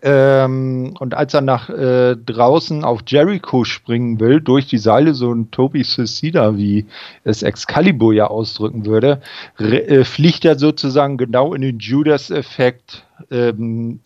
Ähm, 0.00 0.94
und 0.98 1.14
als 1.14 1.34
er 1.34 1.42
nach 1.42 1.68
äh, 1.68 2.16
draußen 2.16 2.82
auf 2.82 3.00
Jericho 3.06 3.64
springen 3.64 4.20
will, 4.20 4.40
durch 4.40 4.66
die 4.66 4.78
Seile, 4.78 5.12
so 5.12 5.30
ein 5.32 5.50
Toby 5.50 5.84
Suicida, 5.84 6.56
wie 6.56 6.86
es 7.24 7.42
Excalibur 7.42 8.14
ja 8.14 8.28
ausdrücken 8.28 8.86
würde, 8.86 9.20
äh, 9.58 10.04
fliegt 10.04 10.46
er 10.46 10.58
sozusagen 10.58 11.18
genau 11.18 11.52
in 11.52 11.60
den 11.60 11.78
Judas-Effekt 11.78 13.04
ähm, 13.30 14.00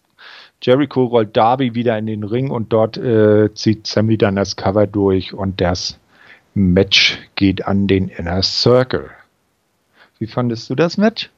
Jericho 0.67 1.05
rollt 1.05 1.37
Darby 1.37 1.75
wieder 1.75 1.97
in 1.97 2.07
den 2.07 2.25
Ring 2.25 2.51
und 2.51 2.73
dort 2.73 2.97
äh, 2.97 3.55
zieht 3.55 3.87
Sammy 3.87 4.19
dann 4.19 4.35
das 4.35 4.57
Cover 4.57 4.89
durch 4.89 5.33
und 5.33 5.61
das 5.61 5.97
Match 6.55 7.21
geht 7.37 7.65
an 7.65 7.87
den 7.87 8.09
Inner 8.09 8.43
Circle. 8.43 9.09
Wie 10.19 10.27
fandest 10.27 10.69
du 10.69 10.75
das 10.75 10.97
Match? 10.97 11.31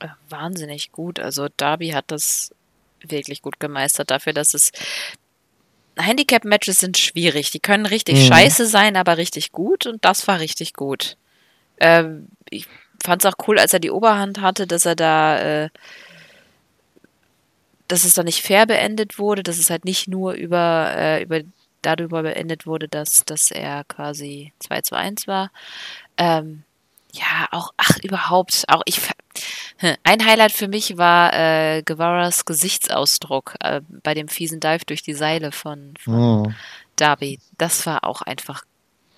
Äh, 0.00 0.08
wahnsinnig 0.28 0.90
gut. 0.90 1.20
Also 1.20 1.46
Darby 1.56 1.90
hat 1.90 2.06
das 2.08 2.52
wirklich 3.00 3.42
gut 3.42 3.60
gemeistert 3.60 4.10
dafür, 4.10 4.32
dass 4.32 4.54
es 4.54 4.72
Handicap-Matches 5.96 6.78
sind 6.78 6.98
schwierig. 6.98 7.52
Die 7.52 7.60
können 7.60 7.86
richtig 7.86 8.24
mhm. 8.24 8.32
scheiße 8.32 8.66
sein, 8.66 8.96
aber 8.96 9.18
richtig 9.18 9.52
gut 9.52 9.86
und 9.86 10.04
das 10.04 10.26
war 10.26 10.40
richtig 10.40 10.72
gut. 10.72 11.16
Ähm, 11.78 12.26
ich 12.50 12.66
fand 13.04 13.24
es 13.24 13.32
auch 13.32 13.46
cool, 13.46 13.60
als 13.60 13.72
er 13.72 13.78
die 13.78 13.92
Oberhand 13.92 14.40
hatte, 14.40 14.66
dass 14.66 14.84
er 14.84 14.96
da 14.96 15.38
äh, 15.38 15.68
dass 17.88 18.04
es 18.04 18.14
dann 18.14 18.26
nicht 18.26 18.42
fair 18.42 18.66
beendet 18.66 19.18
wurde, 19.18 19.42
dass 19.42 19.58
es 19.58 19.70
halt 19.70 19.84
nicht 19.84 20.08
nur 20.08 20.32
über, 20.32 20.92
äh, 20.96 21.22
über 21.22 21.40
darüber 21.82 22.22
beendet 22.22 22.66
wurde, 22.66 22.88
dass, 22.88 23.24
dass 23.24 23.50
er 23.50 23.84
quasi 23.84 24.52
2 24.60 24.80
zu 24.82 24.96
1 24.96 25.26
war. 25.26 25.50
Ähm, 26.16 26.64
ja, 27.12 27.46
auch, 27.52 27.72
ach, 27.76 27.98
überhaupt, 28.02 28.64
auch 28.68 28.82
ich, 28.86 29.00
ein 30.02 30.24
Highlight 30.24 30.52
für 30.52 30.68
mich 30.68 30.96
war 30.96 31.32
äh, 31.32 31.82
Guevaras 31.82 32.44
Gesichtsausdruck 32.44 33.54
äh, 33.60 33.80
bei 34.02 34.14
dem 34.14 34.28
fiesen 34.28 34.60
Dive 34.60 34.84
durch 34.86 35.02
die 35.02 35.14
Seile 35.14 35.52
von, 35.52 35.94
von 35.98 36.14
oh. 36.14 36.52
Darby. 36.96 37.38
Das 37.58 37.86
war 37.86 38.04
auch 38.04 38.22
einfach 38.22 38.64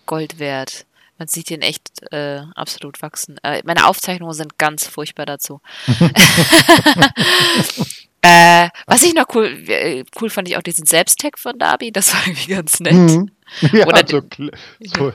Gold 0.04 0.38
wert. 0.38 0.86
Man 1.18 1.28
sieht 1.28 1.50
ihn 1.50 1.62
echt 1.62 1.90
äh, 2.12 2.42
absolut 2.54 3.00
wachsen. 3.00 3.38
Äh, 3.42 3.62
meine 3.64 3.86
Aufzeichnungen 3.86 4.34
sind 4.34 4.58
ganz 4.58 4.86
furchtbar 4.86 5.24
dazu. 5.24 5.62
Äh, 8.26 8.70
was 8.86 9.02
ich 9.02 9.14
noch 9.14 9.26
cool, 9.34 9.46
äh, 9.68 10.04
cool 10.20 10.30
fand 10.30 10.48
ich 10.48 10.56
auch 10.56 10.62
diesen 10.62 10.86
Selbsttag 10.86 11.38
von 11.38 11.58
Darby, 11.58 11.92
das 11.92 12.12
war 12.12 12.26
irgendwie 12.26 12.52
ganz 12.52 12.80
nett. 12.80 12.94
Mhm. 12.94 13.30
Ja, 13.72 13.86
Oder 13.86 14.02
so, 14.04 14.20
so 14.80 15.12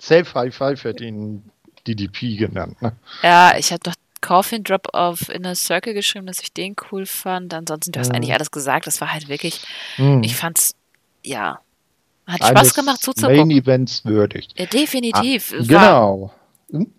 Self-High-Five 0.00 0.84
wird 0.84 1.00
ihn 1.00 1.50
DDP 1.88 2.36
genannt. 2.36 2.80
Ne? 2.80 2.92
Ja, 3.24 3.56
ich 3.58 3.72
hatte 3.72 3.90
doch 3.90 3.94
Coffin 4.20 4.62
Drop 4.62 4.86
of 4.94 5.28
Inner 5.28 5.56
Circle 5.56 5.92
geschrieben, 5.92 6.26
dass 6.26 6.38
ich 6.38 6.52
den 6.52 6.76
cool 6.92 7.04
fand. 7.04 7.52
Ansonsten, 7.52 7.90
du 7.90 7.98
hast 7.98 8.10
mhm. 8.10 8.14
eigentlich 8.14 8.32
alles 8.32 8.52
gesagt. 8.52 8.86
Das 8.86 9.00
war 9.00 9.12
halt 9.12 9.28
wirklich, 9.28 9.60
mhm. 9.96 10.22
ich 10.22 10.36
fand's, 10.36 10.76
ja, 11.24 11.60
hat 12.28 12.44
Spaß 12.44 12.50
Eines 12.50 12.74
gemacht 12.74 13.02
zuzugucken. 13.02 13.48
Main 13.48 13.50
Events 13.50 14.04
würdig. 14.04 14.50
Ja, 14.56 14.66
definitiv. 14.66 15.52
Ah, 15.52 15.62
genau. 15.66 16.34
Hm? 16.70 16.92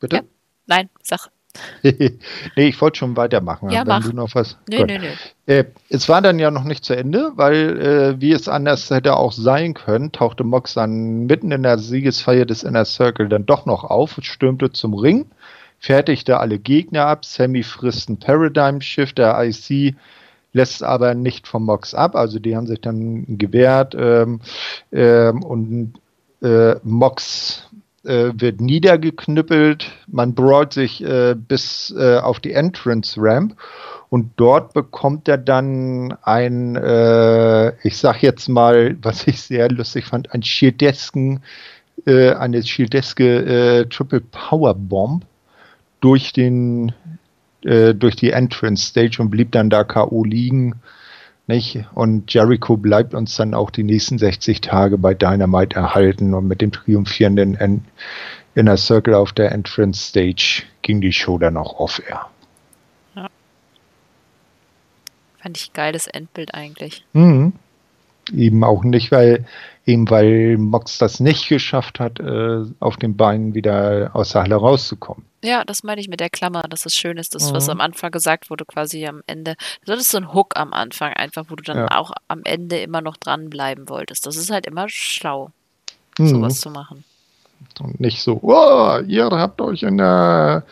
Bitte? 0.00 0.16
Ja. 0.16 0.22
Nein, 0.66 0.90
sag. 1.02 1.30
nee, 1.82 2.18
ich 2.56 2.80
wollte 2.80 2.98
schon 2.98 3.16
weitermachen. 3.16 3.70
Ja, 3.70 3.84
mach. 3.84 4.04
Du 4.04 4.12
noch 4.14 4.34
was? 4.34 4.56
Nö, 4.68 4.84
nö, 4.84 4.98
nö. 4.98 5.06
Äh, 5.46 5.64
es 5.88 6.08
war 6.08 6.22
dann 6.22 6.38
ja 6.38 6.50
noch 6.50 6.64
nicht 6.64 6.84
zu 6.84 6.96
Ende, 6.96 7.32
weil 7.36 7.80
äh, 7.80 8.20
wie 8.20 8.32
es 8.32 8.48
anders 8.48 8.90
hätte 8.90 9.16
auch 9.16 9.32
sein 9.32 9.74
können, 9.74 10.12
tauchte 10.12 10.44
Mox 10.44 10.74
dann 10.74 11.26
mitten 11.26 11.50
in 11.50 11.62
der 11.62 11.78
Siegesfeier 11.78 12.44
des 12.44 12.62
Inner 12.62 12.84
Circle 12.84 13.28
dann 13.28 13.46
doch 13.46 13.66
noch 13.66 13.84
auf, 13.84 14.18
stürmte 14.22 14.70
zum 14.72 14.94
Ring, 14.94 15.26
fertigte 15.78 16.38
alle 16.38 16.58
Gegner 16.58 17.06
ab. 17.06 17.24
Sammy 17.24 17.62
frisst 17.62 18.08
ein 18.10 18.18
Paradigm 18.18 18.80
Shift, 18.80 19.18
der 19.18 19.42
IC 19.42 19.94
lässt 20.52 20.82
aber 20.82 21.14
nicht 21.14 21.46
vom 21.46 21.64
Mox 21.64 21.94
ab, 21.94 22.16
also 22.16 22.38
die 22.38 22.56
haben 22.56 22.66
sich 22.66 22.80
dann 22.80 23.38
gewehrt 23.38 23.94
ähm, 23.98 24.40
ähm, 24.92 25.42
und 25.42 25.94
äh, 26.42 26.76
Mox 26.82 27.67
äh, 28.08 28.32
wird 28.34 28.60
niedergeknüppelt, 28.60 29.90
man 30.06 30.34
brawlt 30.34 30.72
sich 30.72 31.04
äh, 31.04 31.34
bis 31.36 31.94
äh, 31.96 32.18
auf 32.18 32.40
die 32.40 32.52
Entrance 32.52 33.20
Ramp 33.20 33.54
und 34.08 34.32
dort 34.36 34.72
bekommt 34.72 35.28
er 35.28 35.38
dann 35.38 36.16
ein, 36.22 36.76
äh, 36.76 37.68
ich 37.86 37.98
sag 37.98 38.22
jetzt 38.22 38.48
mal, 38.48 38.96
was 39.02 39.26
ich 39.26 39.42
sehr 39.42 39.70
lustig 39.70 40.06
fand, 40.06 40.32
ein 40.32 40.42
Schildesken, 40.42 41.42
äh, 42.06 42.32
eine 42.32 42.62
Schildeske 42.62 43.80
äh, 43.80 43.86
Triple 43.86 44.22
Power 44.22 44.74
Bomb 44.74 45.24
durch 46.00 46.32
den 46.32 46.92
durch 47.60 48.14
die 48.14 48.30
Entrance 48.30 48.86
Stage 48.86 49.20
und 49.20 49.30
blieb 49.30 49.50
dann 49.50 49.68
da 49.68 49.82
K.O. 49.82 50.22
liegen. 50.22 50.76
Nicht? 51.48 51.86
Und 51.94 52.32
Jericho 52.32 52.76
bleibt 52.76 53.14
uns 53.14 53.34
dann 53.36 53.54
auch 53.54 53.70
die 53.70 53.82
nächsten 53.82 54.18
60 54.18 54.60
Tage 54.60 54.98
bei 54.98 55.14
Dynamite 55.14 55.76
erhalten 55.76 56.34
und 56.34 56.46
mit 56.46 56.60
dem 56.60 56.72
triumphierenden 56.72 57.54
en 57.54 57.84
Inner 58.54 58.76
Circle 58.76 59.14
auf 59.14 59.32
der 59.32 59.52
Entrance 59.52 60.08
Stage 60.08 60.64
ging 60.82 61.00
die 61.00 61.12
Show 61.12 61.38
dann 61.38 61.56
auch 61.56 61.78
off-air. 61.78 62.26
Ja. 63.14 63.28
Fand 65.38 65.56
ich 65.56 65.72
geiles 65.72 66.06
Endbild 66.06 66.54
eigentlich. 66.54 67.04
Mhm. 67.14 67.54
Eben 68.34 68.62
auch 68.62 68.84
nicht, 68.84 69.10
weil 69.10 69.46
eben 69.86 70.10
weil 70.10 70.58
Mox 70.58 70.98
das 70.98 71.18
nicht 71.18 71.48
geschafft 71.48 71.98
hat, 71.98 72.20
äh, 72.20 72.64
auf 72.78 72.96
den 72.98 73.16
Beinen 73.16 73.54
wieder 73.54 74.10
aus 74.12 74.32
der 74.32 74.42
Halle 74.42 74.56
rauszukommen. 74.56 75.24
Ja, 75.42 75.64
das 75.64 75.84
meine 75.84 76.00
ich 76.00 76.08
mit 76.08 76.20
der 76.20 76.30
Klammer, 76.30 76.62
dass 76.62 76.84
es 76.84 76.96
schön 76.96 77.16
ist, 77.16 77.34
das, 77.34 77.50
mhm. 77.50 77.56
was 77.56 77.68
am 77.68 77.80
Anfang 77.80 78.10
gesagt 78.10 78.50
wurde, 78.50 78.64
quasi 78.64 79.06
am 79.06 79.22
Ende. 79.26 79.56
Das 79.84 80.00
ist 80.00 80.10
so 80.10 80.18
ein 80.18 80.34
Hook 80.34 80.56
am 80.56 80.72
Anfang, 80.72 81.12
einfach, 81.12 81.44
wo 81.48 81.54
du 81.54 81.62
dann 81.62 81.76
ja. 81.76 81.90
auch 81.92 82.12
am 82.26 82.42
Ende 82.44 82.78
immer 82.80 83.00
noch 83.00 83.16
dranbleiben 83.16 83.88
wolltest. 83.88 84.26
Das 84.26 84.36
ist 84.36 84.50
halt 84.50 84.66
immer 84.66 84.88
schlau, 84.88 85.52
mhm. 86.18 86.28
sowas 86.28 86.60
zu 86.60 86.70
machen. 86.70 87.04
Und 87.80 88.00
nicht 88.00 88.22
so, 88.22 88.40
oh, 88.42 88.98
ihr 89.06 89.28
habt 89.30 89.60
euch 89.60 89.82
in 89.82 89.98
der, 89.98 90.64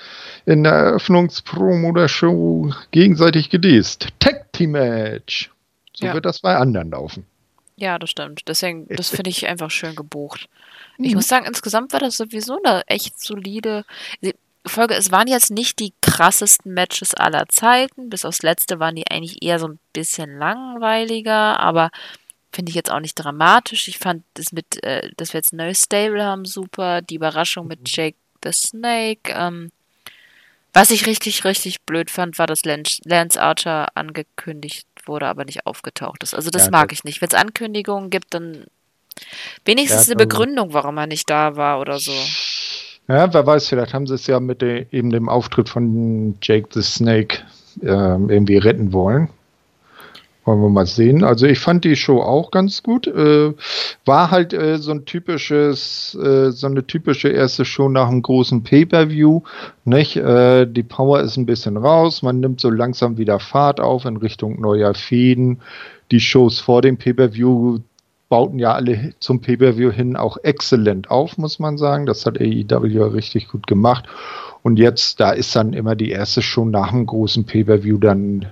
in 0.45 0.64
der 0.64 0.73
Eröffnungspromo 0.73 1.93
der 1.93 2.09
Show 2.09 2.73
gegenseitig 2.91 3.51
gedisst. 3.51 4.09
Tag 4.19 4.53
Team 4.53 4.73
Match. 4.73 5.51
So 5.95 6.07
ja. 6.07 6.14
wird 6.14 6.25
das 6.25 6.41
bei 6.41 6.57
anderen 6.57 6.91
laufen. 6.91 7.25
Ja, 7.77 7.99
das 7.99 8.11
stimmt. 8.11 8.43
Deswegen, 8.49 8.87
das 8.89 9.11
finde 9.11 9.31
ich 9.31 9.47
einfach 9.47 9.71
schön 9.71 9.95
gebucht. 9.95 10.49
Ich 10.99 11.14
muss 11.14 11.29
sagen, 11.29 11.45
insgesamt 11.47 11.93
war 11.93 12.01
das 12.01 12.17
sowieso 12.17 12.59
eine 12.62 12.83
echt 12.87 13.21
solide 13.21 13.85
Folge. 14.69 14.95
Es 14.95 15.11
waren 15.11 15.29
jetzt 15.29 15.51
nicht 15.51 15.79
die 15.79 15.93
krassesten 16.03 16.73
Matches 16.75 17.14
aller 17.14 17.49
Zeiten. 17.49 18.11
Bis 18.11 18.25
aufs 18.25 18.43
letzte 18.43 18.79
waren 18.81 18.97
die 18.97 19.11
eigentlich 19.11 19.43
eher 19.43 19.59
so 19.59 19.69
ein 19.69 19.79
bisschen 19.93 20.39
langweiliger, 20.39 21.59
aber 21.61 21.91
finde 22.53 22.71
ich 22.71 22.77
jetzt 22.77 22.91
auch 22.91 23.01
nicht 23.01 23.14
dramatisch. 23.14 23.89
Ich 23.89 23.99
fand 23.99 24.23
das 24.35 24.53
mit, 24.53 24.83
äh, 24.83 25.11
dass 25.17 25.33
wir 25.33 25.39
jetzt 25.39 25.53
ein 25.53 25.57
neues 25.59 25.83
Stable 25.83 26.25
haben, 26.25 26.45
super. 26.45 27.03
Die 27.03 27.17
Überraschung 27.17 27.67
mit 27.67 27.81
Jake 27.85 28.17
the 28.45 28.53
Snake. 28.53 29.33
Ähm, 29.33 29.71
was 30.73 30.91
ich 30.91 31.07
richtig, 31.07 31.45
richtig 31.45 31.83
blöd 31.83 32.11
fand, 32.11 32.39
war, 32.39 32.47
dass 32.47 32.64
Lance, 32.64 33.01
Lance 33.05 33.41
Archer 33.41 33.89
angekündigt 33.95 34.87
wurde, 35.07 35.27
aber 35.27 35.45
nicht 35.45 35.67
aufgetaucht 35.67 36.23
ist. 36.23 36.35
Also 36.35 36.51
das 36.51 36.64
Ja, 36.67 36.71
mag 36.71 36.89
das- 36.89 36.99
ich 36.99 37.05
nicht. 37.05 37.21
Wenn 37.21 37.29
es 37.29 37.35
Ankündigungen 37.35 38.11
gibt, 38.11 38.35
dann 38.35 38.67
wenigstens 39.64 40.09
eine 40.09 40.17
Begründung, 40.17 40.73
warum 40.75 40.99
er 40.99 41.07
nicht 41.07 41.31
da 41.31 41.57
war 41.57 41.81
oder 41.81 41.99
so. 41.99 42.12
Ja, 43.09 43.33
wer 43.33 43.47
weiß, 43.47 43.69
vielleicht 43.69 43.95
haben 43.95 44.07
sie 44.07 44.15
es 44.15 44.27
ja 44.27 44.41
mit 44.41 44.63
de, 44.63 44.87
eben 44.91 45.11
dem 45.11 45.29
Auftritt 45.29 45.69
von 45.69 46.35
Jake 46.43 46.69
the 46.73 46.83
Snake 46.83 47.39
ähm, 47.83 48.31
irgendwie 48.31 48.57
retten 48.57 48.93
wollen. 48.93 49.29
Wollen 50.45 50.61
wir 50.61 50.69
mal 50.69 50.87
sehen. 50.87 51.25
Also 51.25 51.47
ich 51.47 51.59
fand 51.59 51.85
die 51.85 51.97
Show 51.97 52.21
auch 52.21 52.53
ganz 52.53 52.85
gut. 52.85 53.09
Äh, 53.09 53.53
war 54.05 54.31
halt 54.31 54.53
äh, 54.53 54.79
so 54.79 54.93
ein 54.93 55.05
typisches, 55.05 56.17
äh, 56.23 56.53
so 56.53 56.69
eine 56.69 56.87
typische 56.87 57.29
erste 57.29 57.65
Show 57.65 57.89
nach 57.89 58.09
einem 58.09 58.23
großen 58.23 58.63
Pay-per-View. 58.63 59.43
Nicht? 59.85 60.17
Äh, 60.17 60.67
die 60.67 60.85
Power 60.85 61.21
ist 61.21 61.37
ein 61.37 61.47
bisschen 61.47 61.77
raus. 61.77 62.23
Man 62.23 62.39
nimmt 62.39 62.61
so 62.61 62.71
langsam 62.71 63.19
wieder 63.19 63.41
Fahrt 63.41 63.81
auf 63.81 64.05
in 64.05 64.17
Richtung 64.19 64.61
neuer 64.61 64.95
Fäden. 64.95 65.61
Die 66.13 66.21
Shows 66.21 66.61
vor 66.61 66.81
dem 66.81 66.97
Pay-per-View 66.97 67.81
bauten 68.29 68.59
ja 68.59 68.72
alle 68.74 69.14
zum 69.20 69.41
Pay-per-View 69.41 69.91
hin 69.93 70.16
auch 70.16 70.37
exzellent 70.43 71.11
auf, 71.11 71.39
muss 71.39 71.59
man 71.59 71.79
sagen. 71.79 72.07
Das 72.07 72.27
hat 72.27 72.41
AEW 72.41 73.05
richtig 73.12 73.49
gut 73.49 73.66
gemacht. 73.66 74.05
Und 74.62 74.79
jetzt, 74.79 75.20
da 75.20 75.31
ist 75.31 75.55
dann 75.55 75.72
immer 75.72 75.95
die 75.95 76.11
erste 76.11 76.43
Show 76.43 76.64
nach 76.64 76.91
dem 76.91 77.07
großen 77.07 77.45
Pay-per-View 77.45 77.99
dann, 77.99 78.47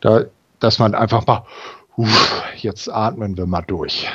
da, 0.00 0.24
dass 0.60 0.78
man 0.78 0.94
einfach 0.94 1.26
mal, 1.26 1.44
uff, 1.96 2.42
jetzt 2.56 2.88
atmen 2.90 3.36
wir 3.36 3.46
mal 3.46 3.62
durch. 3.62 4.08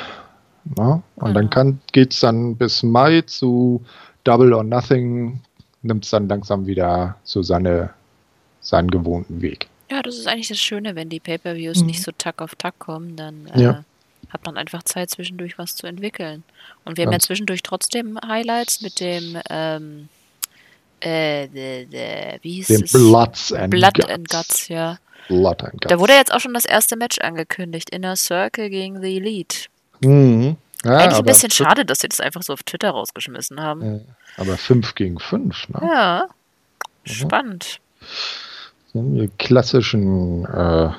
Na? 0.76 1.02
Und 1.16 1.34
dann 1.34 1.44
Mhm. 1.46 1.50
kann, 1.50 1.80
geht's 1.92 2.20
dann 2.20 2.56
bis 2.56 2.82
Mai 2.82 3.22
zu 3.22 3.82
Double 4.24 4.52
or 4.52 4.64
Nothing, 4.64 5.40
nimmt 5.82 6.04
es 6.04 6.10
dann 6.10 6.28
langsam 6.28 6.66
wieder 6.66 7.16
so 7.24 7.42
seine, 7.42 7.90
seinen 8.60 8.90
gewohnten 8.90 9.42
Weg. 9.42 9.68
Ja, 9.90 10.02
das 10.02 10.16
ist 10.16 10.26
eigentlich 10.26 10.48
das 10.48 10.58
Schöne, 10.58 10.94
wenn 10.96 11.08
die 11.08 11.20
Pay-Per-Views 11.20 11.80
Mhm. 11.80 11.86
nicht 11.86 12.02
so 12.02 12.10
Tag 12.16 12.40
auf 12.42 12.54
Tag 12.56 12.78
kommen, 12.80 13.14
dann 13.16 13.46
äh, 13.54 13.62
Ja. 13.62 13.84
Hat 14.32 14.44
man 14.46 14.56
einfach 14.56 14.82
Zeit, 14.82 15.10
zwischendurch 15.10 15.58
was 15.58 15.76
zu 15.76 15.86
entwickeln. 15.86 16.42
Und 16.84 16.96
wir 16.96 17.04
haben 17.04 17.10
ja 17.12 17.16
Ganz- 17.16 17.26
zwischendurch 17.26 17.62
trotzdem 17.62 18.18
Highlights 18.26 18.80
mit 18.80 18.98
dem, 19.00 19.38
ähm, 19.50 20.08
äh, 21.00 21.48
de, 21.48 21.84
de, 21.86 22.38
wie 22.42 22.52
hieß 22.54 22.66
Den 22.68 22.82
es? 22.84 22.92
Bloods 22.92 23.52
and 23.52 23.70
Blood 23.70 23.94
Guts. 23.94 24.08
and 24.08 24.28
Guts, 24.28 24.68
ja. 24.68 24.98
Blood 25.28 25.62
and 25.64 25.72
Guts. 25.72 25.86
Da 25.88 25.98
wurde 26.00 26.14
jetzt 26.14 26.32
auch 26.32 26.40
schon 26.40 26.54
das 26.54 26.64
erste 26.64 26.96
Match 26.96 27.18
angekündigt, 27.20 27.90
Inner 27.90 28.16
Circle 28.16 28.70
gegen 28.70 29.00
The 29.02 29.16
Elite. 29.16 29.66
Mhm. 30.00 30.56
Ja, 30.84 30.96
Eigentlich 30.96 31.18
ein 31.18 31.24
bisschen 31.24 31.50
schade, 31.52 31.84
dass 31.84 32.00
sie 32.00 32.08
das 32.08 32.18
einfach 32.18 32.42
so 32.42 32.52
auf 32.54 32.64
Twitter 32.64 32.90
rausgeschmissen 32.90 33.60
haben. 33.60 34.00
Aber 34.36 34.56
5 34.56 34.96
gegen 34.96 35.18
5, 35.20 35.68
ne? 35.68 35.80
Ja, 35.82 36.28
Mhm. 37.04 37.10
spannend. 37.12 37.80
Die 38.94 39.30
klassischen 39.38 40.44
äh, 40.44 40.90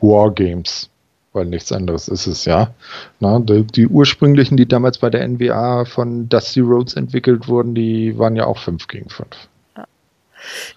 Wargames, 0.00 0.88
weil 1.32 1.46
nichts 1.46 1.72
anderes 1.72 2.08
ist 2.08 2.26
es 2.26 2.44
ja. 2.44 2.74
Na, 3.20 3.38
die, 3.38 3.64
die 3.64 3.86
ursprünglichen, 3.86 4.56
die 4.56 4.66
damals 4.66 4.98
bei 4.98 5.10
der 5.10 5.26
NWA 5.26 5.84
von 5.84 6.28
Dusty 6.28 6.60
Rhodes 6.60 6.94
entwickelt 6.94 7.48
wurden, 7.48 7.74
die 7.74 8.18
waren 8.18 8.36
ja 8.36 8.44
auch 8.46 8.58
5 8.58 8.86
gegen 8.88 9.08
5. 9.08 9.26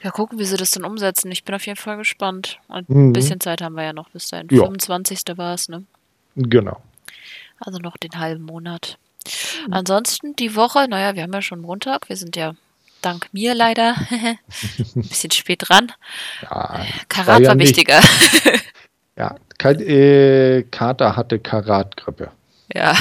Ja, 0.03 0.12
gucken, 0.12 0.38
wie 0.38 0.45
sie 0.45 0.58
das 0.58 0.72
dann 0.72 0.86
umsetzen. 0.86 1.32
Ich 1.32 1.43
bin 1.43 1.56
auf 1.56 1.66
jeden 1.66 1.80
Fall 1.80 1.97
gespannt. 1.97 2.60
Und 2.68 2.88
Mhm. 2.88 3.10
ein 3.10 3.14
bisschen 3.14 3.39
Zeit 3.39 3.62
haben 3.62 3.74
wir 3.76 3.84
ja 3.84 3.93
noch 3.93 4.10
bis 4.10 4.30
dahin. 4.30 4.47
Ja. 4.51 4.62
25. 4.62 5.38
war 5.38 5.56
es, 5.56 5.70
ne? 5.70 5.84
Genau. 6.36 6.82
Also 7.60 7.80
noch 7.80 7.97
den 7.97 8.20
halben 8.20 8.43
Monat. 8.43 8.97
Ansonsten 9.72 10.36
die 10.36 10.56
Woche, 10.56 10.88
naja, 10.88 11.16
wir 11.16 11.24
haben 11.24 11.34
ja 11.34 11.41
schon 11.41 11.62
Montag. 11.62 12.10
Wir 12.10 12.16
sind 12.16 12.36
ja 12.36 12.53
dank 13.01 13.28
mir 13.34 13.56
leider 13.56 13.95
ein 14.12 14.38
bisschen 14.93 15.32
spät 15.32 15.64
dran. 15.68 15.91
Ja, 16.43 16.86
Karat 17.10 17.41
ja 17.41 17.49
war 17.49 17.58
wichtiger. 17.60 18.01
ja 19.18 19.36
äh, 19.63 20.63
Kater 20.63 21.16
hatte 21.16 21.39
Karatgrippe. 21.39 22.32
Ja, 22.74 22.95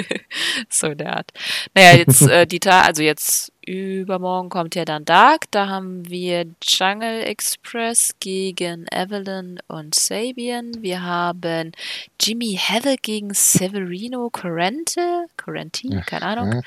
so 0.68 0.88
in 0.88 0.98
der 0.98 1.16
Art. 1.16 1.30
Naja, 1.74 1.96
jetzt 1.96 2.22
äh, 2.22 2.44
die 2.48 2.58
Tage, 2.60 2.86
also 2.88 3.02
jetzt 3.02 3.52
übermorgen 3.64 4.48
kommt 4.50 4.74
ja 4.74 4.84
dann 4.84 5.04
Dark. 5.04 5.44
Da 5.52 5.68
haben 5.68 6.08
wir 6.08 6.44
Jungle 6.62 7.22
Express 7.22 8.14
gegen 8.20 8.86
Evelyn 8.92 9.60
und 9.68 9.94
Sabian. 9.94 10.72
Wir 10.82 11.02
haben 11.02 11.72
Jimmy 12.20 12.58
Havoc 12.60 13.00
gegen 13.02 13.32
Severino 13.32 14.28
Corrente. 14.30 15.26
Correnti, 15.36 15.88
Ja, 15.94 16.00
keine 16.02 16.26
Ahnung. 16.26 16.52
ja. 16.54 16.60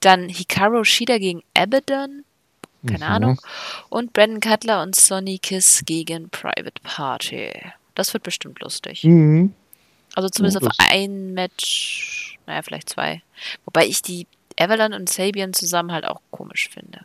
Dann 0.00 0.28
Hikaru 0.28 0.84
Shida 0.84 1.18
gegen 1.18 1.42
Abaddon. 1.56 2.24
Keine 2.86 3.04
Mhm. 3.04 3.10
Ahnung. 3.12 3.40
Und 3.88 4.12
Brandon 4.12 4.40
Cutler 4.40 4.82
und 4.82 4.94
Sonny 4.96 5.38
Kiss 5.38 5.82
gegen 5.84 6.30
Private 6.30 6.80
Party. 6.82 7.50
Das 7.94 8.12
wird 8.12 8.22
bestimmt 8.22 8.60
lustig. 8.60 9.04
Mhm. 9.04 9.52
Also 10.14 10.28
zumindest 10.28 10.62
Oh, 10.62 10.66
auf 10.66 10.76
ein 10.78 11.32
Match, 11.34 12.38
naja, 12.46 12.62
vielleicht 12.62 12.88
zwei. 12.88 13.22
Wobei 13.64 13.86
ich 13.86 14.02
die 14.02 14.26
Evelyn 14.56 14.92
und 14.92 15.08
Sabian 15.08 15.52
zusammen 15.52 15.92
halt 15.92 16.04
auch 16.06 16.20
komisch 16.30 16.68
finde. 16.68 17.00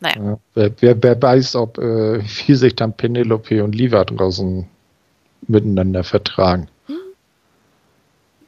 Naja, 0.00 0.16
Ja, 0.22 0.38
wer, 0.54 0.72
wer, 0.80 1.02
wer 1.02 1.22
weiß, 1.22 1.56
ob 1.56 1.78
äh, 1.78 2.22
wie 2.46 2.54
sich 2.54 2.74
dann 2.74 2.96
Penelope 2.96 3.62
und 3.62 3.74
Liva 3.74 4.04
draußen 4.04 4.66
miteinander 5.48 6.04
vertragen. 6.04 6.68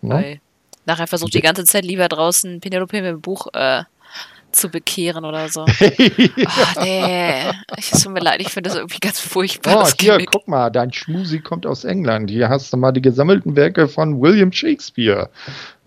Ne? 0.01 0.15
weil 0.15 0.41
nachher 0.87 1.09
versucht 1.09 1.35
die 1.35 1.41
ganze 1.41 1.65
Zeit 1.65 1.85
lieber 1.85 2.09
draußen 2.09 2.61
Penelope 2.61 2.97
mit 2.97 3.05
dem 3.05 3.21
Buch 3.21 3.49
äh, 3.53 3.83
zu 4.53 4.69
bekehren 4.71 5.25
oder 5.25 5.49
so. 5.49 5.67
Ach 5.69 5.81
nee, 6.83 7.51
ich, 7.77 7.93
es 7.93 8.03
tut 8.03 8.13
mir 8.13 8.21
leid, 8.21 8.41
ich 8.41 8.49
finde 8.49 8.71
das 8.71 8.79
irgendwie 8.79 8.99
ganz 8.99 9.21
furchtbar. 9.21 9.83
Oh, 9.83 9.87
hier, 10.01 10.13
Gimmick. 10.13 10.31
guck 10.31 10.49
mal, 10.49 10.71
dein 10.71 10.93
Schmusi 10.93 11.41
kommt 11.41 11.67
aus 11.67 11.85
England. 11.85 12.31
Hier 12.31 12.49
hast 12.49 12.73
du 12.73 12.77
mal 12.77 12.93
die 12.93 13.03
gesammelten 13.03 13.57
Werke 13.57 13.89
von 13.89 14.21
William 14.21 14.53
Shakespeare. 14.53 15.31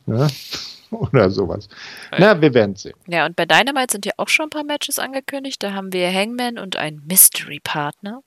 Ne? 0.05 0.27
Oder 0.91 1.29
sowas. 1.29 1.69
Na, 2.17 2.41
wir 2.41 2.53
werden 2.53 2.75
sehen. 2.75 2.95
Ja, 3.07 3.25
und 3.25 3.35
bei 3.37 3.45
Dynamite 3.45 3.93
sind 3.93 4.05
ja 4.05 4.11
auch 4.17 4.27
schon 4.27 4.47
ein 4.47 4.49
paar 4.49 4.65
Matches 4.65 4.99
angekündigt. 4.99 5.63
Da 5.63 5.71
haben 5.71 5.93
wir 5.93 6.13
Hangman 6.13 6.57
und 6.57 6.75
einen 6.75 7.01
Mystery-Partner. 7.07 8.21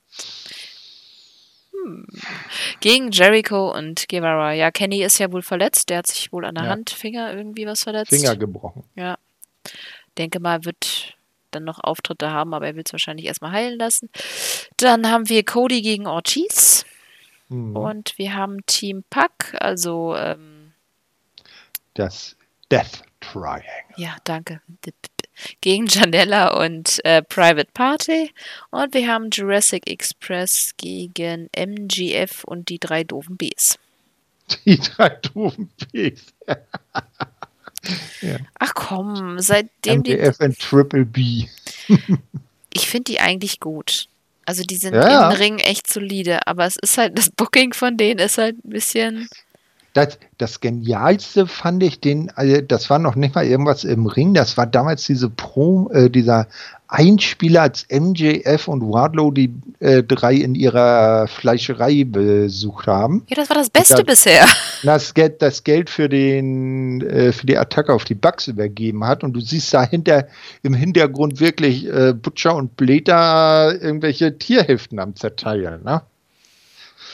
Hm. 1.72 2.06
Gegen 2.80 3.10
Jericho 3.10 3.70
und 3.76 4.08
Guevara. 4.08 4.54
Ja, 4.54 4.70
Kenny 4.70 5.02
ist 5.02 5.18
ja 5.18 5.30
wohl 5.30 5.42
verletzt. 5.42 5.90
Der 5.90 5.98
hat 5.98 6.06
sich 6.06 6.32
wohl 6.32 6.46
an 6.46 6.54
der 6.54 6.64
Ja. 6.64 6.70
Hand, 6.70 6.88
Finger 6.88 7.34
irgendwie 7.34 7.66
was 7.66 7.82
verletzt. 7.82 8.08
Finger 8.08 8.34
gebrochen. 8.34 8.84
Ja. 8.94 9.18
Denke 10.18 10.40
mal, 10.40 10.64
wird 10.64 11.16
dann 11.50 11.64
noch 11.64 11.78
Auftritte 11.82 12.30
haben, 12.30 12.54
aber 12.54 12.66
er 12.66 12.76
will 12.76 12.82
es 12.84 12.92
wahrscheinlich 12.92 13.26
erstmal 13.26 13.52
heilen 13.52 13.78
lassen. 13.78 14.10
Dann 14.76 15.10
haben 15.10 15.28
wir 15.28 15.44
Cody 15.44 15.82
gegen 15.82 16.06
Ortiz. 16.06 16.84
Mhm. 17.48 17.76
Und 17.76 18.18
wir 18.18 18.34
haben 18.34 18.64
Team 18.66 19.04
Pack, 19.10 19.56
also 19.60 20.16
ähm, 20.16 20.72
Das 21.94 22.36
Death 22.70 23.02
Triangle. 23.20 23.64
Ja, 23.96 24.16
danke. 24.24 24.60
Gegen 25.60 25.86
Janella 25.86 26.62
und 26.62 27.04
äh, 27.04 27.22
Private 27.22 27.70
Party. 27.74 28.32
Und 28.70 28.94
wir 28.94 29.08
haben 29.08 29.30
Jurassic 29.30 29.88
Express 29.88 30.72
gegen 30.76 31.48
MGF 31.52 32.44
und 32.44 32.68
die 32.68 32.78
drei 32.78 33.04
doofen 33.04 33.36
Bs. 33.36 33.78
Die 34.64 34.78
drei 34.78 35.08
doofen 35.08 35.70
Bs. 35.92 36.34
Ach 38.58 38.74
komm, 38.74 39.38
seitdem 39.38 40.02
die. 40.02 40.14
MDF 40.16 40.40
und 40.40 40.58
Triple 40.58 41.04
B. 41.04 41.46
Ich 42.76 42.88
finde 42.88 43.12
die 43.12 43.20
eigentlich 43.20 43.60
gut. 43.60 44.08
Also 44.46 44.64
die 44.64 44.74
sind 44.74 44.94
Ja. 44.94 45.30
im 45.30 45.36
Ring 45.36 45.58
echt 45.60 45.88
solide, 45.88 46.44
aber 46.48 46.66
es 46.66 46.74
ist 46.76 46.98
halt, 46.98 47.16
das 47.16 47.30
Booking 47.30 47.72
von 47.72 47.96
denen 47.96 48.18
ist 48.18 48.36
halt 48.36 48.56
ein 48.64 48.70
bisschen. 48.70 49.28
Das, 49.94 50.18
das 50.38 50.58
Genialste 50.60 51.46
fand 51.46 51.82
ich 51.84 52.00
den, 52.00 52.28
also 52.34 52.60
das 52.60 52.90
war 52.90 52.98
noch 52.98 53.14
nicht 53.14 53.34
mal 53.36 53.46
irgendwas 53.46 53.84
im 53.84 54.06
Ring, 54.06 54.34
das 54.34 54.56
war 54.56 54.66
damals 54.66 55.04
diese 55.06 55.30
Pro, 55.30 55.88
äh, 55.92 56.10
dieser 56.10 56.48
Einspieler, 56.88 57.62
als 57.62 57.86
MJF 57.90 58.68
und 58.68 58.82
Wardlow 58.82 59.30
die 59.30 59.54
äh, 59.78 60.02
drei 60.02 60.34
in 60.34 60.54
ihrer 60.56 61.26
Fleischerei 61.28 62.04
besucht 62.04 62.86
haben. 62.88 63.24
Ja, 63.28 63.36
das 63.36 63.48
war 63.48 63.56
das 63.56 63.70
Beste 63.70 63.94
Da- 63.96 64.02
bisher. 64.02 64.44
Das 64.82 65.14
Geld, 65.14 65.40
das 65.40 65.64
Geld 65.64 65.88
für 65.88 66.08
den, 66.10 67.00
äh, 67.00 67.32
für 67.32 67.46
die 67.46 67.56
Attacke 67.56 67.92
auf 67.94 68.04
die 68.04 68.14
Bugs 68.14 68.48
übergeben 68.48 69.04
hat 69.06 69.24
und 69.24 69.32
du 69.32 69.40
siehst 69.40 69.72
dahinter 69.72 70.26
im 70.62 70.74
Hintergrund 70.74 71.40
wirklich 71.40 71.86
äh, 71.86 72.12
Butcher 72.12 72.54
und 72.54 72.76
Bläter 72.76 73.80
irgendwelche 73.80 74.36
Tierhälften 74.36 74.98
am 74.98 75.16
zerteilen, 75.16 75.82
ne? 75.84 76.02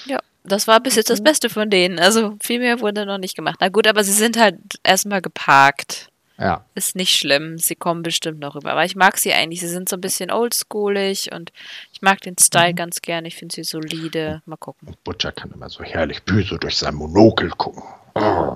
Ja. 0.07 0.19
Das 0.45 0.67
war 0.67 0.81
bis 0.81 0.97
jetzt 0.97 1.11
das 1.11 1.23
Beste 1.23 1.51
von 1.51 1.71
denen. 1.71 1.99
Also 1.99 2.37
viel 2.43 2.61
mehr 2.61 2.81
wurde 2.81 3.07
noch 3.07 3.19
nicht 3.19 3.37
gemacht. 3.37 3.59
Na 3.61 3.69
gut, 3.69 3.87
aber 3.87 4.05
sie 4.05 4.13
sind 4.13 4.39
halt 4.39 4.59
erstmal 4.83 5.21
geparkt. 5.23 6.09
Ja. 6.39 6.65
Ist 6.75 6.97
nicht 6.97 7.15
schlimm. 7.17 7.59
Sie 7.59 7.75
kommen 7.75 8.03
bestimmt 8.03 8.41
noch 8.41 8.55
rüber. 8.55 8.73
Aber 8.73 8.85
ich 8.87 8.97
mag 8.97 9.19
sie 9.19 9.35
eigentlich. 9.35 9.61
Sie 9.61 9.69
sind 9.69 9.91
so 9.91 9.97
ein 9.97 10.01
bisschen 10.01 10.31
oldschoolig 10.31 11.31
und 11.33 11.53
ich 11.93 12.01
mag 12.01 12.23
den 12.23 12.37
Style 12.39 12.73
mhm. 12.73 12.77
ganz 12.77 13.03
gerne. 13.03 13.29
Ich 13.29 13.37
finde 13.37 13.55
sie 13.55 13.65
solide. 13.65 14.41
Mal 14.47 14.57
gucken. 14.57 14.89
Und 14.89 15.05
Butcher 15.05 15.33
kann 15.33 15.53
immer 15.53 15.69
so 15.69 15.85
herrlich 15.85 16.23
böse 16.23 16.59
durch 16.59 16.79
sein 16.79 16.95
Monokel 16.95 17.51
gucken. 17.51 17.83
Oh. 18.15 18.55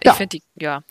Ich 0.00 0.06
ja. 0.06 0.14
finde 0.14 0.38
die, 0.38 0.42
ja. 0.56 0.82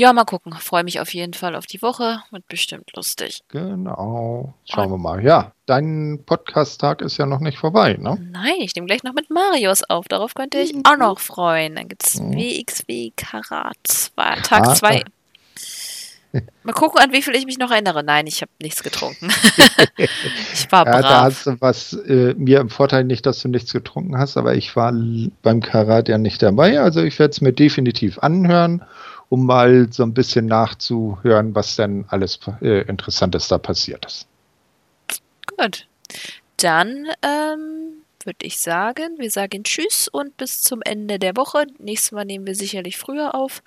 Ja, 0.00 0.14
mal 0.14 0.24
gucken. 0.24 0.54
Freue 0.54 0.82
mich 0.82 0.98
auf 0.98 1.12
jeden 1.12 1.34
Fall 1.34 1.54
auf 1.54 1.66
die 1.66 1.82
Woche. 1.82 2.22
Wird 2.30 2.48
bestimmt 2.48 2.90
lustig. 2.96 3.42
Genau. 3.48 4.54
Schauen 4.64 4.86
Und 4.86 4.92
wir 4.92 4.96
mal. 4.96 5.22
Ja, 5.22 5.52
dein 5.66 6.22
Podcast-Tag 6.24 7.02
ist 7.02 7.18
ja 7.18 7.26
noch 7.26 7.40
nicht 7.40 7.58
vorbei, 7.58 7.98
ne? 8.00 8.16
Nein, 8.32 8.60
ich 8.60 8.74
nehme 8.74 8.86
gleich 8.86 9.02
noch 9.02 9.12
mit 9.12 9.28
Marius 9.28 9.82
auf. 9.90 10.08
Darauf 10.08 10.32
könnte 10.32 10.58
ich 10.58 10.72
mhm. 10.72 10.84
auch 10.86 10.96
noch 10.96 11.20
freuen. 11.20 11.76
Dann 11.76 11.86
gibt 11.86 12.06
es 12.06 12.18
mhm. 12.18 12.32
WXW 12.32 13.10
Karat 13.14 13.76
2, 13.84 14.36
Tag 14.36 14.74
2. 14.74 15.04
Mal 16.62 16.72
gucken, 16.72 16.98
an 17.02 17.12
wie 17.12 17.20
viel 17.20 17.34
ich 17.34 17.44
mich 17.44 17.58
noch 17.58 17.70
erinnere. 17.70 18.02
Nein, 18.02 18.26
ich 18.26 18.40
habe 18.40 18.52
nichts 18.62 18.82
getrunken. 18.82 19.28
ich 19.98 20.72
war 20.72 20.86
brav. 20.86 20.94
Ja, 20.94 21.02
da 21.02 21.22
hast 21.24 21.44
du 21.44 21.60
was 21.60 21.92
äh, 21.92 22.32
mir 22.38 22.60
im 22.60 22.70
Vorteil 22.70 23.04
nicht, 23.04 23.26
dass 23.26 23.40
du 23.40 23.48
nichts 23.48 23.70
getrunken 23.70 24.16
hast, 24.16 24.38
aber 24.38 24.54
ich 24.54 24.74
war 24.76 24.94
beim 25.42 25.60
Karat 25.60 26.08
ja 26.08 26.16
nicht 26.16 26.40
dabei. 26.40 26.80
Also 26.80 27.02
ich 27.02 27.18
werde 27.18 27.32
es 27.32 27.42
mir 27.42 27.52
definitiv 27.52 28.18
anhören, 28.20 28.82
um 29.30 29.46
mal 29.46 29.90
so 29.90 30.02
ein 30.02 30.12
bisschen 30.12 30.46
nachzuhören, 30.46 31.54
was 31.54 31.76
denn 31.76 32.04
alles 32.08 32.38
äh, 32.60 32.82
Interessantes 32.82 33.48
da 33.48 33.56
passiert 33.56 34.04
ist. 34.04 34.26
Gut. 35.56 35.86
Dann 36.56 37.06
ähm, 37.22 38.02
würde 38.24 38.44
ich 38.44 38.58
sagen, 38.58 39.14
wir 39.18 39.30
sagen 39.30 39.62
Tschüss 39.62 40.08
und 40.08 40.36
bis 40.36 40.62
zum 40.62 40.82
Ende 40.82 41.18
der 41.18 41.36
Woche. 41.36 41.66
Nächstes 41.78 42.12
Mal 42.12 42.24
nehmen 42.24 42.46
wir 42.46 42.54
sicherlich 42.54 42.98
früher 42.98 43.34
auf. 43.34 43.62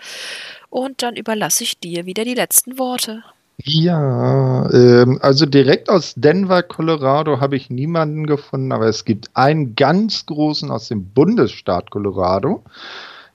Und 0.70 1.02
dann 1.02 1.16
überlasse 1.16 1.64
ich 1.64 1.80
dir 1.80 2.06
wieder 2.06 2.26
die 2.26 2.36
letzten 2.36 2.78
Worte. 2.78 3.24
Ja, 3.58 4.70
ähm, 4.72 5.20
also 5.22 5.46
direkt 5.46 5.90
aus 5.90 6.14
Denver, 6.16 6.64
Colorado 6.64 7.40
habe 7.40 7.56
ich 7.56 7.70
niemanden 7.70 8.26
gefunden, 8.26 8.72
aber 8.72 8.88
es 8.88 9.06
gibt 9.06 9.30
einen 9.36 9.76
ganz 9.76 10.26
großen 10.26 10.72
aus 10.72 10.90
dem 10.90 11.06
Bundesstaat 11.14 11.90
Colorado, 11.92 12.64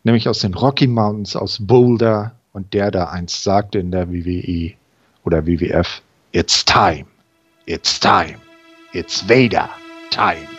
nämlich 0.04 0.28
aus 0.28 0.40
den 0.40 0.54
Rocky 0.54 0.86
Mountains, 0.86 1.36
aus 1.36 1.58
Boulder. 1.60 2.32
Und 2.52 2.74
der 2.74 2.90
da 2.90 3.04
einst 3.04 3.44
sagte 3.44 3.78
in 3.78 3.90
der 3.90 4.10
WWE 4.10 4.72
oder 5.24 5.46
WWF, 5.46 6.02
It's 6.32 6.64
time, 6.64 7.06
it's 7.66 8.00
time, 8.00 8.38
it's 8.92 9.28
Vader 9.28 9.68
time. 10.10 10.57